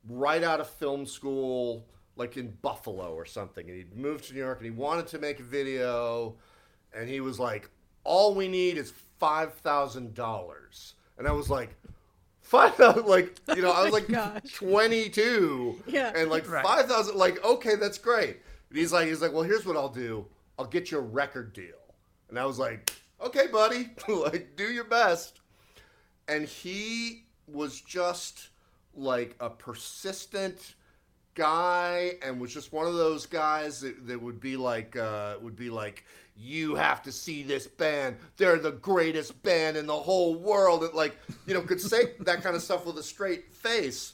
right 0.08 0.42
out 0.44 0.62
of 0.62 0.70
film 0.70 1.06
school, 1.06 1.86
like 2.16 2.38
in 2.38 2.58
Buffalo 2.62 3.14
or 3.14 3.26
something. 3.26 3.68
And 3.68 3.78
he'd 3.78 3.98
moved 3.98 4.26
to 4.30 4.34
New 4.34 4.40
York 4.40 4.60
and 4.60 4.66
he 4.66 4.72
wanted 4.72 5.08
to 5.08 5.20
make 5.20 5.42
a 5.42 5.44
video. 5.44 6.36
And 6.94 7.10
he 7.10 7.20
was 7.20 7.38
like, 7.38 7.70
All 8.06 8.34
we 8.34 8.48
need 8.48 8.78
is 8.78 8.94
$5,000. 9.22 10.94
And 11.18 11.28
I 11.28 11.32
was 11.32 11.50
like, 11.50 11.76
Five 12.42 12.76
thousand, 12.76 13.06
like 13.08 13.40
you 13.56 13.62
know, 13.62 13.72
I 13.72 13.84
was 13.84 13.92
oh 13.92 13.96
like 13.98 14.08
gosh. 14.08 14.54
twenty-two, 14.56 15.84
Yeah. 15.88 16.12
and 16.16 16.30
like 16.30 16.50
Right. 16.50 16.66
five 16.66 16.86
thousand, 16.88 17.16
like 17.16 17.42
okay, 17.46 17.76
that's 17.76 17.98
great. 18.00 18.38
And 18.70 18.78
he's 18.78 18.92
like, 18.92 19.08
he's 19.08 19.22
like, 19.22 19.32
well, 19.32 19.44
here's 19.44 19.66
what 19.66 19.78
I'll 19.78 19.90
do. 19.90 20.26
I'll 20.58 20.66
get 20.66 20.92
you 20.92 20.98
a 20.98 21.02
record 21.02 21.54
deal. 21.54 21.76
And 22.30 22.40
I 22.40 22.46
was 22.46 22.60
like, 22.60 22.92
okay, 23.22 23.48
buddy, 23.48 23.90
like 24.08 24.56
do 24.56 24.72
your 24.72 24.86
best. 24.86 25.40
And 26.28 26.46
he 26.46 27.26
was 27.48 27.82
just 27.82 28.50
like 28.94 29.36
a 29.40 29.50
persistent 29.50 30.76
guy 31.34 32.14
and 32.24 32.40
was 32.40 32.54
just 32.54 32.74
one 32.74 32.86
of 32.86 32.96
those 32.96 33.26
guys 33.26 33.80
that, 33.82 34.06
that 34.08 34.22
would 34.22 34.40
be 34.40 34.58
like 34.58 34.96
uh, 34.98 35.36
would 35.42 35.56
be 35.56 35.70
like 35.70 36.06
you 36.36 36.76
have 36.76 37.02
to 37.02 37.12
see 37.12 37.44
this 37.44 37.68
band 37.68 38.18
they're 38.38 38.58
the 38.58 38.72
greatest 38.72 39.42
band 39.44 39.78
in 39.78 39.86
the 39.86 39.96
whole 39.96 40.36
world 40.36 40.84
and 40.84 40.94
like 40.94 41.18
you 41.46 41.54
know 41.54 41.62
could 41.62 41.80
say 41.80 42.14
that 42.20 42.42
kind 42.44 42.56
of 42.56 42.62
stuff 42.62 42.86
with 42.86 42.98
a 42.98 43.04
straight 43.04 43.54
face 43.54 44.14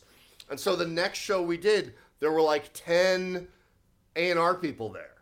and 0.49 0.59
so 0.59 0.75
the 0.75 0.85
next 0.85 1.17
show 1.17 1.41
we 1.41 1.57
did 1.57 1.93
there 2.19 2.31
were 2.31 2.41
like 2.41 2.69
10 2.73 3.47
a&r 4.15 4.55
people 4.55 4.89
there 4.89 5.16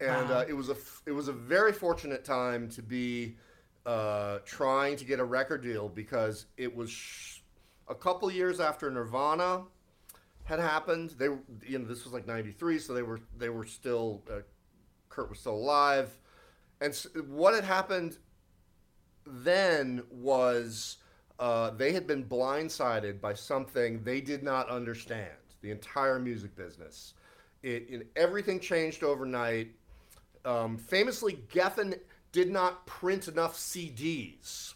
and 0.00 0.30
Wow. 0.30 0.30
uh, 0.30 0.44
it 0.48 0.54
was 0.54 0.70
a 0.70 0.76
it 1.06 1.12
was 1.12 1.28
a 1.28 1.32
very 1.32 1.72
fortunate 1.72 2.24
time 2.24 2.68
to 2.70 2.82
be 2.82 3.36
uh, 3.86 4.38
trying 4.44 4.96
to 4.96 5.04
get 5.04 5.20
a 5.20 5.24
record 5.24 5.62
deal 5.62 5.88
because 5.88 6.46
it 6.56 6.74
was 6.74 6.90
sh- 6.90 7.40
a 7.88 7.94
couple 7.94 8.30
years 8.30 8.60
after 8.60 8.90
Nirvana 8.90 9.64
had 10.44 10.60
happened. 10.60 11.10
They 11.18 11.26
you 11.66 11.78
know 11.78 11.86
this 11.86 12.04
was 12.04 12.12
like 12.12 12.26
'93, 12.26 12.78
so 12.78 12.94
they 12.94 13.02
were 13.02 13.20
they 13.38 13.50
were 13.50 13.66
still 13.66 14.22
uh, 14.30 14.40
Kurt 15.10 15.30
was 15.30 15.40
still 15.40 15.54
alive, 15.56 16.18
and 16.80 16.90
s 16.90 17.06
what 17.28 17.54
had 17.54 17.64
happened 17.64 18.18
then 19.26 20.02
was 20.10 20.98
uh, 21.38 21.70
they 21.70 21.92
had 21.92 22.06
been 22.06 22.24
blindsided 22.24 23.20
by 23.20 23.34
something 23.34 24.02
they 24.02 24.20
did 24.20 24.42
not 24.42 24.68
understand. 24.68 25.32
The 25.62 25.70
entire 25.70 26.18
music 26.18 26.56
business, 26.56 27.14
it, 27.62 27.86
it 27.88 28.10
everything 28.16 28.60
changed 28.60 29.02
overnight. 29.04 29.72
Um, 30.44 30.78
famously, 30.78 31.38
Geffen 31.52 31.98
did 32.32 32.50
not 32.50 32.86
print 32.86 33.28
enough 33.28 33.56
CDs 33.56 34.74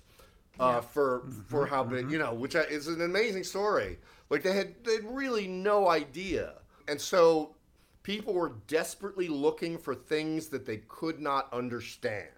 uh, 0.61 0.81
for 0.81 1.24
for 1.48 1.66
how 1.66 1.85
big 1.85 2.11
you 2.11 2.18
know, 2.18 2.35
which 2.35 2.55
is 2.55 2.88
an 2.88 3.03
amazing 3.03 3.44
story. 3.44 3.98
Like 4.31 4.42
they 4.42 4.53
had 4.53 4.74
they 4.85 4.96
had 4.96 5.16
really 5.16 5.46
no 5.46 5.88
idea, 5.88 6.55
and 6.88 7.00
so 7.00 7.55
people 8.03 8.35
were 8.35 8.55
desperately 8.66 9.29
looking 9.29 9.79
for 9.79 9.94
things 9.94 10.48
that 10.48 10.66
they 10.66 10.79
could 10.88 11.20
not 11.20 11.53
understand. 11.53 12.29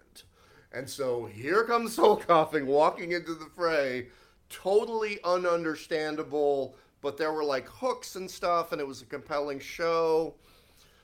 And 0.71 0.89
so 0.89 1.25
here 1.25 1.63
comes 1.63 1.93
Soul 1.93 2.17
Coughing 2.17 2.65
walking 2.65 3.11
into 3.11 3.33
the 3.33 3.49
fray, 3.55 4.07
totally 4.49 5.19
ununderstandable, 5.23 6.73
but 7.01 7.17
there 7.17 7.31
were 7.31 7.43
like 7.43 7.67
hooks 7.67 8.15
and 8.15 8.29
stuff, 8.29 8.71
and 8.71 8.81
it 8.81 8.87
was 8.87 9.01
a 9.01 9.05
compelling 9.05 9.59
show. 9.59 10.35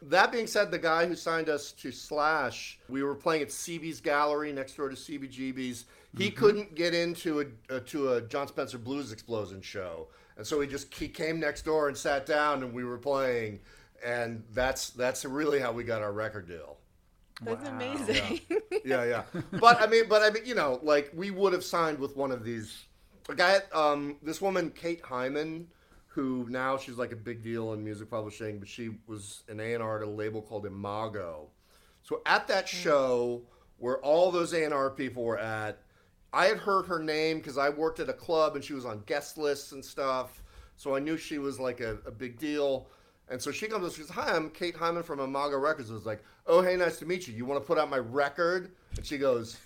That 0.10 0.32
being 0.32 0.48
said, 0.48 0.72
the 0.72 0.80
guy 0.80 1.06
who 1.06 1.16
signed 1.16 1.50
us 1.50 1.72
to 1.74 1.92
Slash, 1.92 2.80
we 2.90 3.04
were 3.04 3.16
playing 3.16 3.44
at 3.44 3.50
CB's 3.50 4.02
Gallery 4.02 4.52
next 4.52 4.76
door 4.76 4.90
to 4.90 4.96
CBGB's. 4.96 5.86
He 6.18 6.30
couldn't 6.30 6.76
get 6.76 6.94
into 6.94 7.42
a, 7.42 7.46
uh, 7.74 7.80
to 7.88 8.14
a 8.14 8.22
Jon 8.22 8.48
Spencer 8.48 8.78
Blues 8.78 9.12
Explosion 9.12 9.62
show, 9.62 10.08
and 10.38 10.46
so 10.46 10.62
he 10.62 10.68
just 10.68 10.94
he 10.94 11.08
came 11.08 11.40
next 11.40 11.64
door 11.64 11.88
and 11.88 11.98
sat 11.98 12.26
down, 12.28 12.62
and 12.62 12.72
we 12.74 12.84
were 12.84 13.00
playing, 13.00 13.60
and 14.06 14.44
that's 14.54 14.92
that's 14.92 15.26
really 15.26 15.60
how 15.60 15.72
we 15.72 15.84
got 15.84 16.02
our 16.04 16.12
record 16.14 16.48
deal. 16.48 16.78
That's 17.42 17.64
Wow. 17.68 17.72
amazing. 17.76 18.42
Yeah, 18.86 19.04
yeah. 19.06 19.24
But 19.60 19.82
I 19.82 19.88
mean, 19.88 20.04
but 20.08 20.22
I 20.22 20.30
mean, 20.30 20.46
you 20.46 20.54
know, 20.54 20.80
like 20.84 21.10
we 21.16 21.32
would 21.32 21.52
have 21.54 21.64
signed 21.64 21.98
with 21.98 22.16
one 22.16 22.32
of 22.32 22.44
these. 22.44 22.86
A 23.30 23.34
guy, 23.36 23.60
um, 23.74 24.18
this 24.22 24.40
woman, 24.42 24.70
Kate 24.70 25.02
Hyman, 25.04 25.68
who 26.14 26.46
now 26.48 26.78
she's 26.78 26.98
like 26.98 27.12
a 27.12 27.16
big 27.16 27.44
deal 27.44 27.74
in 27.74 27.84
music 27.84 28.10
publishing, 28.10 28.60
but 28.60 28.68
she 28.68 28.92
was 29.08 29.42
an 29.50 29.60
A 29.60 29.74
and 29.74 29.82
R 29.82 29.98
at 29.98 30.08
a 30.08 30.10
label 30.10 30.44
called 30.44 30.66
Imago. 30.66 31.48
So 32.04 32.22
at 32.28 32.48
that 32.50 32.70
hmm. 32.70 32.78
show 32.78 33.42
where 33.78 33.98
all 33.98 34.32
those 34.32 34.54
A 34.54 34.64
and 34.64 34.74
R 34.74 34.92
people 34.92 35.24
were 35.24 35.40
at, 35.40 35.80
I 36.32 36.46
had 36.46 36.58
heard 36.58 36.86
her 36.86 37.00
name 37.00 37.38
because 37.38 37.58
I 37.58 37.70
worked 37.70 38.00
at 38.00 38.10
a 38.10 38.14
club 38.14 38.56
and 38.56 38.64
she 38.64 38.74
was 38.74 38.86
on 38.86 39.02
guest 39.08 39.40
lists 39.40 39.72
and 39.72 39.84
stuff. 39.84 40.44
So 40.76 40.96
I 40.96 41.00
knew 41.00 41.18
she 41.18 41.40
was 41.40 41.60
like 41.60 41.80
a, 41.80 41.98
a 42.06 42.12
big 42.12 42.38
deal. 42.38 42.88
And 43.30 43.42
so 43.42 43.52
she 43.52 43.68
comes 43.68 43.86
up, 43.86 43.94
she 43.94 44.02
says, 44.02 44.12
Hi, 44.12 44.36
I'm 44.36 44.52
Kate 44.52 44.76
Hyman 44.76 45.02
from 45.02 45.20
Imago 45.20 45.58
Records. 45.58 45.90
I 45.90 45.96
was 45.96 46.06
like, 46.06 46.24
Oh, 46.46 46.62
hey, 46.62 46.76
nice 46.76 47.00
to 47.00 47.06
meet 47.06 47.28
you. 47.28 47.34
You 47.34 47.46
want 47.46 47.60
to 47.62 47.66
put 47.66 47.80
out 47.80 47.90
my 47.90 47.98
record? 47.98 48.72
And 48.96 49.06
she 49.06 49.18
goes, 49.18 49.58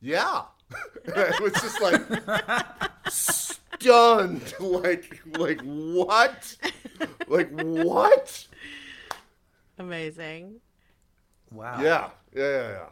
Yeah. 0.00 0.42
it 1.04 1.40
was 1.40 1.52
just 1.54 1.80
like 1.80 2.00
stunned. 3.78 4.54
Like, 4.60 5.20
like 5.38 5.60
what? 5.62 6.56
Like 7.28 7.50
what? 7.50 8.46
Amazing. 9.78 10.60
Wow. 11.50 11.80
Yeah, 11.82 12.10
yeah, 12.34 12.42
yeah, 12.42 12.68
yeah. 12.68 12.86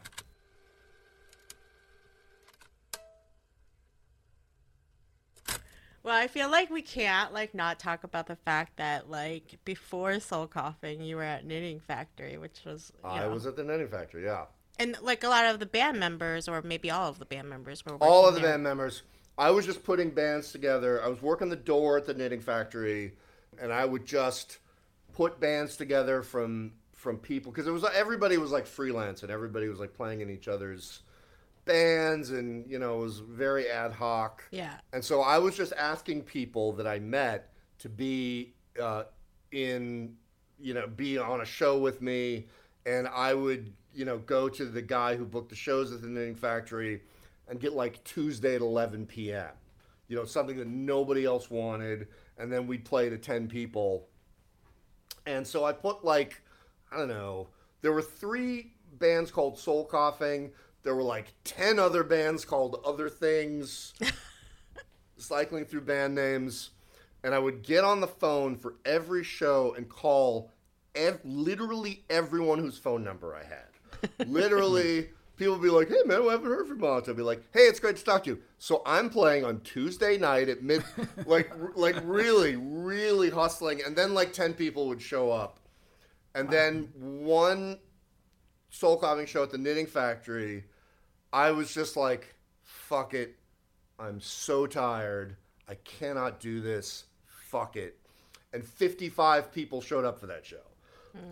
Well, 6.02 6.16
I 6.16 6.26
feel 6.28 6.50
like 6.50 6.70
we 6.70 6.80
can't 6.80 7.34
like 7.34 7.54
not 7.54 7.78
talk 7.78 8.04
about 8.04 8.28
the 8.28 8.36
fact 8.36 8.76
that 8.76 9.10
like 9.10 9.58
before 9.64 10.20
Soul 10.20 10.46
Coughing, 10.46 11.02
you 11.02 11.16
were 11.16 11.22
at 11.22 11.44
Knitting 11.44 11.80
Factory, 11.80 12.38
which 12.38 12.60
was 12.64 12.92
you 13.04 13.10
I 13.10 13.20
know- 13.20 13.30
was 13.30 13.46
at 13.46 13.56
the 13.56 13.64
Knitting 13.64 13.88
Factory, 13.88 14.24
yeah. 14.24 14.44
and 14.78 14.96
like 15.02 15.22
a 15.24 15.28
lot 15.28 15.44
of 15.46 15.58
the 15.58 15.66
band 15.66 15.98
members, 15.98 16.48
or 16.48 16.62
maybe 16.62 16.90
all 16.90 17.08
of 17.10 17.18
the 17.18 17.24
band 17.26 17.48
members, 17.50 17.84
were 17.84 17.96
all 17.96 18.26
of 18.28 18.34
the 18.34 18.40
there. 18.40 18.52
band 18.52 18.62
members. 18.62 19.02
I 19.38 19.50
was 19.50 19.64
just 19.64 19.84
putting 19.84 20.10
bands 20.10 20.52
together. 20.52 21.02
I 21.02 21.08
was 21.08 21.22
working 21.22 21.48
the 21.48 21.56
door 21.56 21.96
at 21.96 22.06
the 22.06 22.14
knitting 22.14 22.40
factory, 22.40 23.12
and 23.60 23.72
I 23.72 23.84
would 23.84 24.04
just 24.04 24.58
put 25.14 25.40
bands 25.40 25.76
together 25.76 26.22
from 26.22 26.72
from 26.92 27.16
people 27.18 27.52
because 27.52 27.66
it 27.66 27.70
was 27.70 27.84
everybody 27.94 28.36
was 28.38 28.50
like 28.50 28.66
freelance 28.66 29.22
and 29.22 29.30
everybody 29.30 29.68
was 29.68 29.78
like 29.78 29.94
playing 29.94 30.20
in 30.20 30.28
each 30.28 30.48
other's 30.48 31.02
bands 31.64 32.30
and 32.30 32.68
you 32.68 32.80
know 32.80 32.98
it 32.98 33.02
was 33.02 33.20
very 33.20 33.68
ad 33.68 33.92
hoc. 33.92 34.42
Yeah. 34.50 34.74
And 34.92 35.04
so 35.04 35.22
I 35.22 35.38
was 35.38 35.56
just 35.56 35.72
asking 35.74 36.22
people 36.22 36.72
that 36.72 36.86
I 36.86 36.98
met 36.98 37.52
to 37.78 37.88
be 37.88 38.54
uh, 38.80 39.04
in, 39.52 40.16
you 40.60 40.74
know, 40.74 40.86
be 40.86 41.18
on 41.18 41.40
a 41.40 41.44
show 41.44 41.78
with 41.78 42.02
me, 42.02 42.46
and 42.86 43.08
I 43.08 43.34
would, 43.34 43.72
you 43.94 44.04
know, 44.04 44.18
go 44.18 44.48
to 44.48 44.64
the 44.64 44.82
guy 44.82 45.16
who 45.16 45.24
booked 45.24 45.50
the 45.50 45.56
shows 45.56 45.92
at 45.92 46.02
the 46.02 46.08
Knitting 46.08 46.34
Factory, 46.34 47.02
and 47.48 47.60
get 47.60 47.72
like 47.72 48.02
Tuesday 48.04 48.54
at 48.54 48.60
11 48.60 49.06
p.m. 49.06 49.50
You 50.08 50.16
know, 50.16 50.24
something 50.24 50.56
that 50.56 50.68
nobody 50.68 51.24
else 51.24 51.50
wanted, 51.50 52.08
and 52.38 52.52
then 52.52 52.66
we'd 52.66 52.84
play 52.84 53.10
to 53.10 53.18
10 53.18 53.48
people. 53.48 54.08
And 55.26 55.46
so 55.46 55.64
I 55.64 55.72
put 55.72 56.04
like, 56.04 56.40
I 56.90 56.96
don't 56.96 57.08
know, 57.08 57.48
there 57.82 57.92
were 57.92 58.02
three 58.02 58.72
bands 58.98 59.30
called 59.30 59.58
Soul 59.58 59.84
Coughing. 59.84 60.50
There 60.82 60.94
were 60.94 61.02
like 61.02 61.34
10 61.44 61.78
other 61.78 62.02
bands 62.02 62.44
called 62.44 62.80
Other 62.84 63.08
Things 63.08 63.92
cycling 65.16 65.64
through 65.64 65.82
band 65.82 66.14
names, 66.14 66.70
and 67.22 67.34
I 67.34 67.38
would 67.38 67.62
get 67.62 67.84
on 67.84 68.00
the 68.00 68.06
phone 68.06 68.56
for 68.56 68.76
every 68.84 69.24
show 69.24 69.74
and 69.76 69.88
call 69.88 70.50
ev- 70.94 71.20
literally 71.24 72.04
everyone 72.08 72.58
whose 72.58 72.78
phone 72.78 73.04
number 73.04 73.34
I 73.34 73.44
had. 73.44 74.26
literally, 74.28 75.10
people 75.38 75.54
would 75.54 75.62
be 75.62 75.70
like, 75.70 75.88
"Hey 75.88 76.02
man, 76.04 76.22
I 76.22 76.32
haven't 76.32 76.46
heard 76.46 76.66
from 76.66 76.80
you." 76.80 76.88
I'd 76.88 77.16
be 77.16 77.22
like, 77.22 77.42
"Hey, 77.52 77.60
it's 77.60 77.80
great 77.80 77.96
to 77.96 78.04
talk 78.04 78.24
to 78.24 78.30
you." 78.30 78.42
So 78.58 78.82
I'm 78.84 79.08
playing 79.08 79.44
on 79.44 79.60
Tuesday 79.60 80.18
night 80.18 80.48
at 80.48 80.62
mid, 80.62 80.84
like 81.26 81.50
like 81.76 81.96
really 82.04 82.56
really 82.56 83.30
hustling, 83.30 83.82
and 83.84 83.96
then 83.96 84.14
like 84.14 84.32
ten 84.32 84.52
people 84.52 84.88
would 84.88 85.00
show 85.00 85.30
up, 85.30 85.60
and 86.34 86.50
then 86.50 86.90
one 86.94 87.78
Soul 88.70 88.98
Coughing 88.98 89.26
show 89.26 89.42
at 89.42 89.50
the 89.50 89.58
Knitting 89.58 89.86
Factory. 89.86 90.64
I 91.32 91.52
was 91.52 91.72
just 91.72 91.96
like, 91.96 92.34
"Fuck 92.62 93.14
it." 93.14 93.36
I'm 93.98 94.20
so 94.20 94.66
tired. 94.66 95.36
I 95.68 95.74
cannot 95.76 96.40
do 96.40 96.60
this. 96.60 97.04
Fuck 97.26 97.76
it. 97.76 97.98
And 98.52 98.64
55 98.64 99.52
people 99.52 99.80
showed 99.80 100.04
up 100.04 100.18
for 100.20 100.26
that 100.26 100.46
show. 100.46 100.62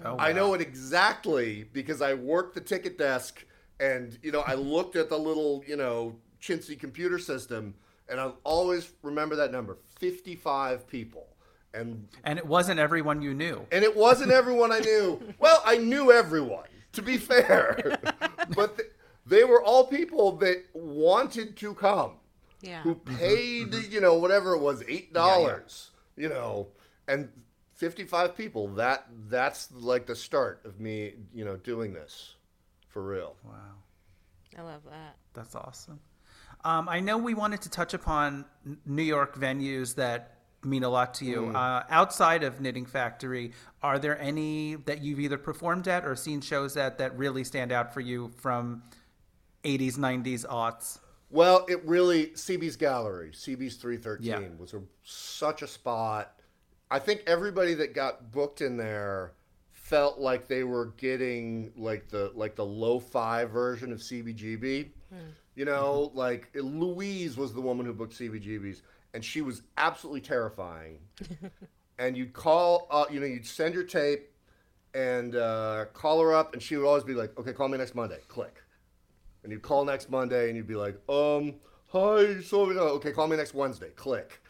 Oh, 0.04 0.16
I 0.18 0.32
know 0.32 0.54
it 0.54 0.60
exactly 0.60 1.64
because 1.72 2.02
I 2.02 2.14
worked 2.14 2.54
the 2.54 2.60
ticket 2.60 2.98
desk 2.98 3.44
And 3.80 4.18
you 4.22 4.32
know, 4.32 4.40
I 4.46 4.54
looked 4.54 4.96
at 4.96 5.08
the 5.08 5.18
little 5.18 5.62
you 5.66 5.76
know 5.76 6.16
chintzy 6.40 6.78
computer 6.78 7.18
system, 7.18 7.74
and 8.08 8.20
I'll 8.20 8.38
always 8.44 8.92
remember 9.02 9.36
that 9.36 9.52
number: 9.52 9.78
fifty-five 9.98 10.86
people. 10.86 11.26
And 11.74 12.08
And 12.24 12.38
it 12.38 12.46
wasn't 12.46 12.80
everyone 12.80 13.20
you 13.20 13.34
knew. 13.34 13.66
and 13.70 13.84
it 13.84 13.94
wasn't 13.94 14.30
everyone 14.32 14.72
I 14.72 14.80
knew. 14.80 15.20
Well, 15.38 15.62
I 15.64 15.76
knew 15.76 16.10
everyone, 16.10 16.68
to 16.92 17.02
be 17.02 17.18
fair, 17.18 17.98
but 18.56 18.78
th- 18.78 18.90
they 19.26 19.44
were 19.44 19.62
all 19.62 19.86
people 19.86 20.32
that 20.38 20.64
wanted 20.72 21.56
to 21.58 21.74
come 21.74 22.12
Yeah. 22.62 22.80
who 22.80 22.94
mm-hmm. 22.94 23.16
paid, 23.16 23.72
mm-hmm. 23.72 23.92
you 23.92 24.00
know, 24.00 24.14
whatever 24.14 24.54
it 24.54 24.60
was, 24.60 24.82
eight 24.88 25.12
dollars, 25.12 25.90
you 26.16 26.30
know, 26.30 26.68
and 27.08 27.28
fifty-five 27.74 28.34
people. 28.34 28.68
That 28.68 29.06
that's 29.28 29.70
like 29.72 30.06
the 30.06 30.16
start 30.16 30.62
of 30.64 30.80
me, 30.80 31.14
you 31.34 31.44
know, 31.44 31.56
doing 31.56 31.92
this 31.92 32.35
for 32.96 33.02
real. 33.02 33.36
Wow. 33.44 33.52
I 34.58 34.62
love 34.62 34.80
that. 34.86 35.16
That's 35.34 35.54
awesome. 35.54 36.00
Um, 36.64 36.88
I 36.88 37.00
know 37.00 37.18
we 37.18 37.34
wanted 37.34 37.60
to 37.60 37.68
touch 37.68 37.92
upon 37.92 38.46
New 38.86 39.02
York 39.02 39.36
venues 39.38 39.96
that 39.96 40.38
mean 40.64 40.82
a 40.82 40.88
lot 40.88 41.12
to 41.16 41.26
you. 41.26 41.48
Uh, 41.48 41.82
outside 41.90 42.42
of 42.42 42.58
Knitting 42.58 42.86
Factory, 42.86 43.52
are 43.82 43.98
there 43.98 44.18
any 44.18 44.76
that 44.86 45.02
you've 45.04 45.20
either 45.20 45.36
performed 45.36 45.86
at 45.88 46.06
or 46.06 46.16
seen 46.16 46.40
shows 46.40 46.78
at 46.78 46.96
that 46.96 47.18
really 47.18 47.44
stand 47.44 47.70
out 47.70 47.92
for 47.92 48.00
you 48.00 48.32
from 48.38 48.82
80s, 49.62 49.98
90s, 49.98 50.46
aughts? 50.46 50.98
Well, 51.28 51.66
it 51.68 51.84
really 51.84 52.28
CB's 52.28 52.76
Gallery, 52.76 53.32
CB's 53.32 53.76
three 53.76 53.98
thirteen 53.98 54.26
Yeah. 54.26 54.40
was 54.58 54.72
a, 54.72 54.80
such 55.04 55.60
a 55.60 55.66
spot. 55.66 56.32
I 56.90 56.98
think 56.98 57.24
everybody 57.26 57.74
that 57.74 57.94
got 57.94 58.32
booked 58.32 58.62
in 58.62 58.78
there 58.78 59.32
felt 59.88 60.18
like 60.18 60.48
they 60.48 60.64
were 60.64 60.86
getting 60.96 61.72
like 61.76 62.08
the 62.08 62.32
like 62.34 62.56
the 62.56 62.64
lo-fi 62.64 63.44
version 63.44 63.92
of 63.92 63.98
CBGB. 63.98 64.90
You 65.54 65.64
know, 65.64 66.10
like 66.14 66.48
Louise 66.54 67.36
was 67.36 67.54
the 67.54 67.60
woman 67.60 67.86
who 67.86 67.94
booked 67.94 68.18
CBGBs, 68.18 68.82
and 69.14 69.24
she 69.24 69.40
was 69.40 69.62
absolutely 69.76 70.20
terrifying. 70.20 70.98
and 71.98 72.16
you'd 72.16 72.32
call, 72.32 72.86
uh, 72.90 73.06
you 73.10 73.20
know, 73.20 73.26
you'd 73.26 73.46
send 73.46 73.74
your 73.74 73.84
tape 73.84 74.30
and 74.92 75.34
uh, 75.34 75.86
call 75.94 76.20
her 76.20 76.34
up, 76.34 76.52
and 76.52 76.62
she 76.62 76.76
would 76.76 76.86
always 76.86 77.04
be 77.04 77.14
like, 77.14 77.38
"Okay, 77.38 77.52
call 77.52 77.68
me 77.68 77.78
next 77.78 77.94
Monday." 77.94 78.18
Click 78.28 78.62
and 79.46 79.52
you'd 79.52 79.62
call 79.62 79.84
next 79.84 80.10
Monday 80.10 80.48
and 80.48 80.56
you'd 80.56 80.66
be 80.66 80.74
like, 80.74 80.96
um, 81.08 81.54
hi, 81.86 82.40
so 82.40 82.68
okay, 82.96 83.12
call 83.12 83.28
me 83.28 83.36
next 83.36 83.54
Wednesday. 83.54 83.90
Click. 83.94 84.42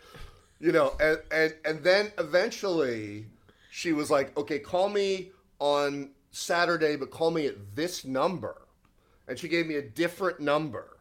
You 0.59 0.73
know, 0.73 0.97
and 0.99 1.19
and 1.31 1.55
and 1.67 1.85
then 1.85 2.11
eventually 2.17 3.27
she 3.77 3.93
was 3.93 4.11
like, 4.11 4.35
okay, 4.39 4.59
call 4.59 4.89
me 4.89 5.31
on 5.59 6.09
Saturday, 6.31 6.97
but 6.97 7.11
call 7.11 7.31
me 7.31 7.47
at 7.47 7.77
this 7.77 8.07
number. 8.07 8.63
And 9.29 9.39
she 9.39 9.49
gave 9.49 9.67
me 9.67 9.75
a 9.75 9.83
different 9.83 10.41
number. 10.41 10.97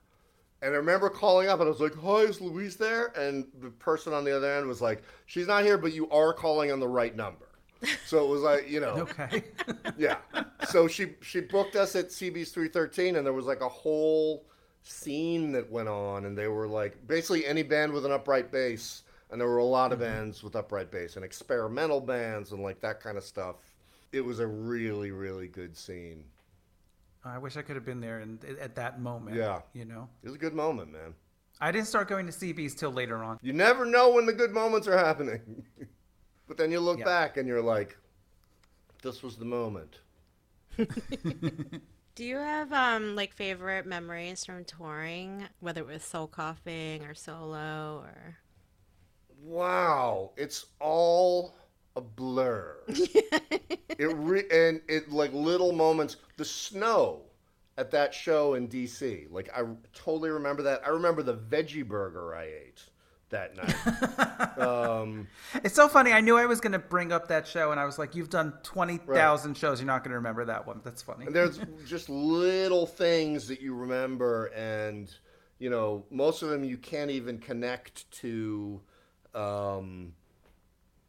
And 0.62 0.74
I 0.74 0.78
remember 0.78 1.10
calling 1.10 1.48
up 1.48 1.62
and 1.62 1.68
I 1.68 1.72
was 1.72 1.80
like, 1.80 1.96
hi, 1.96 2.24
is 2.24 2.42
Louise 2.42 2.76
there? 2.76 3.14
And 3.18 3.48
the 3.62 3.70
person 3.70 4.12
on 4.12 4.26
the 4.26 4.36
other 4.36 4.52
end 4.52 4.68
was 4.68 4.82
like, 4.82 5.04
she's 5.26 5.48
not 5.48 5.64
here, 5.64 5.78
but 5.78 5.94
you 5.94 6.10
are 6.10 6.34
calling 6.34 6.70
on 6.70 6.82
the 6.82 6.88
right 6.88 7.16
number. 7.16 7.48
So 8.06 8.26
it 8.26 8.28
was 8.28 8.42
like, 8.42 8.70
you 8.70 8.82
know, 8.82 9.08
Okay. 9.20 9.46
yeah. 9.98 10.18
So 10.68 10.90
she 10.90 11.14
she 11.22 11.40
booked 11.40 11.78
us 11.78 11.96
at 11.96 12.10
CB's 12.10 12.52
313, 12.52 13.16
and 13.16 13.26
there 13.26 13.32
was 13.32 13.46
like 13.46 13.62
a 13.62 13.70
whole 13.70 14.48
scene 14.84 15.54
that 15.54 15.72
went 15.72 15.88
on, 15.88 16.26
and 16.26 16.38
they 16.38 16.50
were 16.50 16.68
like 16.68 17.08
basically 17.08 17.46
any 17.46 17.64
band 17.64 17.94
with 17.94 18.06
an 18.06 18.12
upright 18.12 18.52
bass, 18.52 19.04
and 19.32 19.40
there 19.42 19.48
were 19.48 19.58
a 19.58 19.66
lot 19.66 19.92
of 19.92 20.00
bands 20.00 20.44
with 20.44 20.56
upright 20.56 20.92
bass 20.92 21.16
and 21.16 21.26
experimental 21.26 22.00
bands 22.02 22.52
and 22.52 22.62
like 22.62 22.80
that 22.82 23.00
kind 23.00 23.18
of 23.18 23.24
stuff. 23.24 23.56
It 24.12 24.22
was 24.22 24.40
a 24.40 24.48
really 24.48 25.12
really 25.12 25.48
good 25.48 25.76
scene. 25.78 26.26
I 27.24 27.38
wish 27.40 27.58
I 27.58 27.64
could 27.64 27.76
have 27.76 27.86
been 27.86 28.02
there 28.02 28.20
in, 28.20 28.38
at 28.62 28.76
that 28.76 29.00
moment. 29.02 29.36
Yeah. 29.36 29.62
You 29.74 29.86
know, 29.86 30.08
It 30.22 30.28
was 30.28 30.36
a 30.36 30.40
good 30.40 30.54
moment, 30.54 30.92
man. 30.92 31.16
I 31.60 31.72
didn't 31.72 31.88
start 31.88 32.08
going 32.08 32.28
to 32.28 32.32
CBs 32.32 32.78
till 32.78 32.92
later 32.92 33.24
on. 33.24 33.40
You 33.42 33.54
never 33.54 33.84
know 33.86 34.12
when 34.12 34.26
the 34.28 34.34
good 34.34 34.52
moments 34.52 34.88
are 34.88 34.98
happening, 34.98 35.64
but 36.48 36.58
then 36.58 36.72
you 36.72 36.80
look 36.80 37.00
Yeah. 37.00 37.06
back 37.06 37.38
and 37.38 37.48
you're 37.48 37.62
like, 37.64 37.98
this 39.02 39.24
was 39.24 39.38
the 39.38 39.46
moment. 39.46 40.00
Do 40.78 42.24
you 42.24 42.38
have 42.38 42.72
um 42.72 43.16
like 43.16 43.34
favorite 43.34 43.86
memories 43.86 44.46
from 44.46 44.64
touring, 44.66 45.48
whether 45.60 45.82
it 45.82 45.88
was 45.88 46.04
soul 46.04 46.28
coughing 46.28 47.04
or 47.04 47.14
solo 47.14 48.04
or? 48.06 48.38
Wow, 49.46 50.32
it's 50.38 50.66
all 50.80 51.56
a 51.96 52.02
blur. 52.02 52.78
it 52.88 54.16
re- 54.16 54.46
and 54.52 54.82
it 54.88 55.12
like 55.12 55.34
little 55.34 55.72
moments. 55.72 56.18
The 56.38 56.46
snow 56.46 57.22
at 57.78 57.92
that 57.92 58.14
show 58.14 58.56
in 58.56 58.68
DC, 58.68 59.32
like 59.32 59.50
I 59.56 59.64
totally 59.94 60.30
remember 60.30 60.64
that. 60.64 60.82
I 60.86 60.90
remember 60.90 61.22
the 61.24 61.36
veggie 61.36 61.88
burger 61.88 62.34
I 62.36 62.46
ate 62.46 62.84
that 63.30 63.56
night. 63.56 64.58
um, 64.60 65.28
It's 65.64 65.76
so 65.76 65.88
funny. 65.88 66.12
I 66.12 66.22
knew 66.22 66.38
I 66.38 66.46
was 66.46 66.60
going 66.60 66.74
to 66.74 66.80
bring 66.80 67.12
up 67.12 67.28
that 67.28 67.46
show, 67.48 67.72
and 67.72 67.80
I 67.80 67.86
was 67.86 68.00
like, 68.00 68.16
"You've 68.16 68.30
done 68.30 68.54
twenty 68.64 68.98
thousand 68.98 69.58
shows. 69.58 69.80
You're 69.80 69.88
not 69.88 70.04
going 70.04 70.12
to 70.12 70.18
remember 70.18 70.46
that 70.46 70.66
one." 70.66 70.82
That's 70.84 71.02
funny. 71.02 71.26
and 71.28 71.36
there's 71.36 71.60
just 71.86 72.10
little 72.10 72.86
things 72.88 73.48
that 73.48 73.62
you 73.62 73.76
remember, 73.76 74.48
and 74.48 75.14
you 75.60 75.70
know, 75.70 76.06
most 76.10 76.42
of 76.42 76.50
them 76.50 76.64
you 76.64 76.78
can't 76.78 77.12
even 77.12 77.38
connect 77.38 78.10
to, 78.12 78.82
um, 79.36 80.14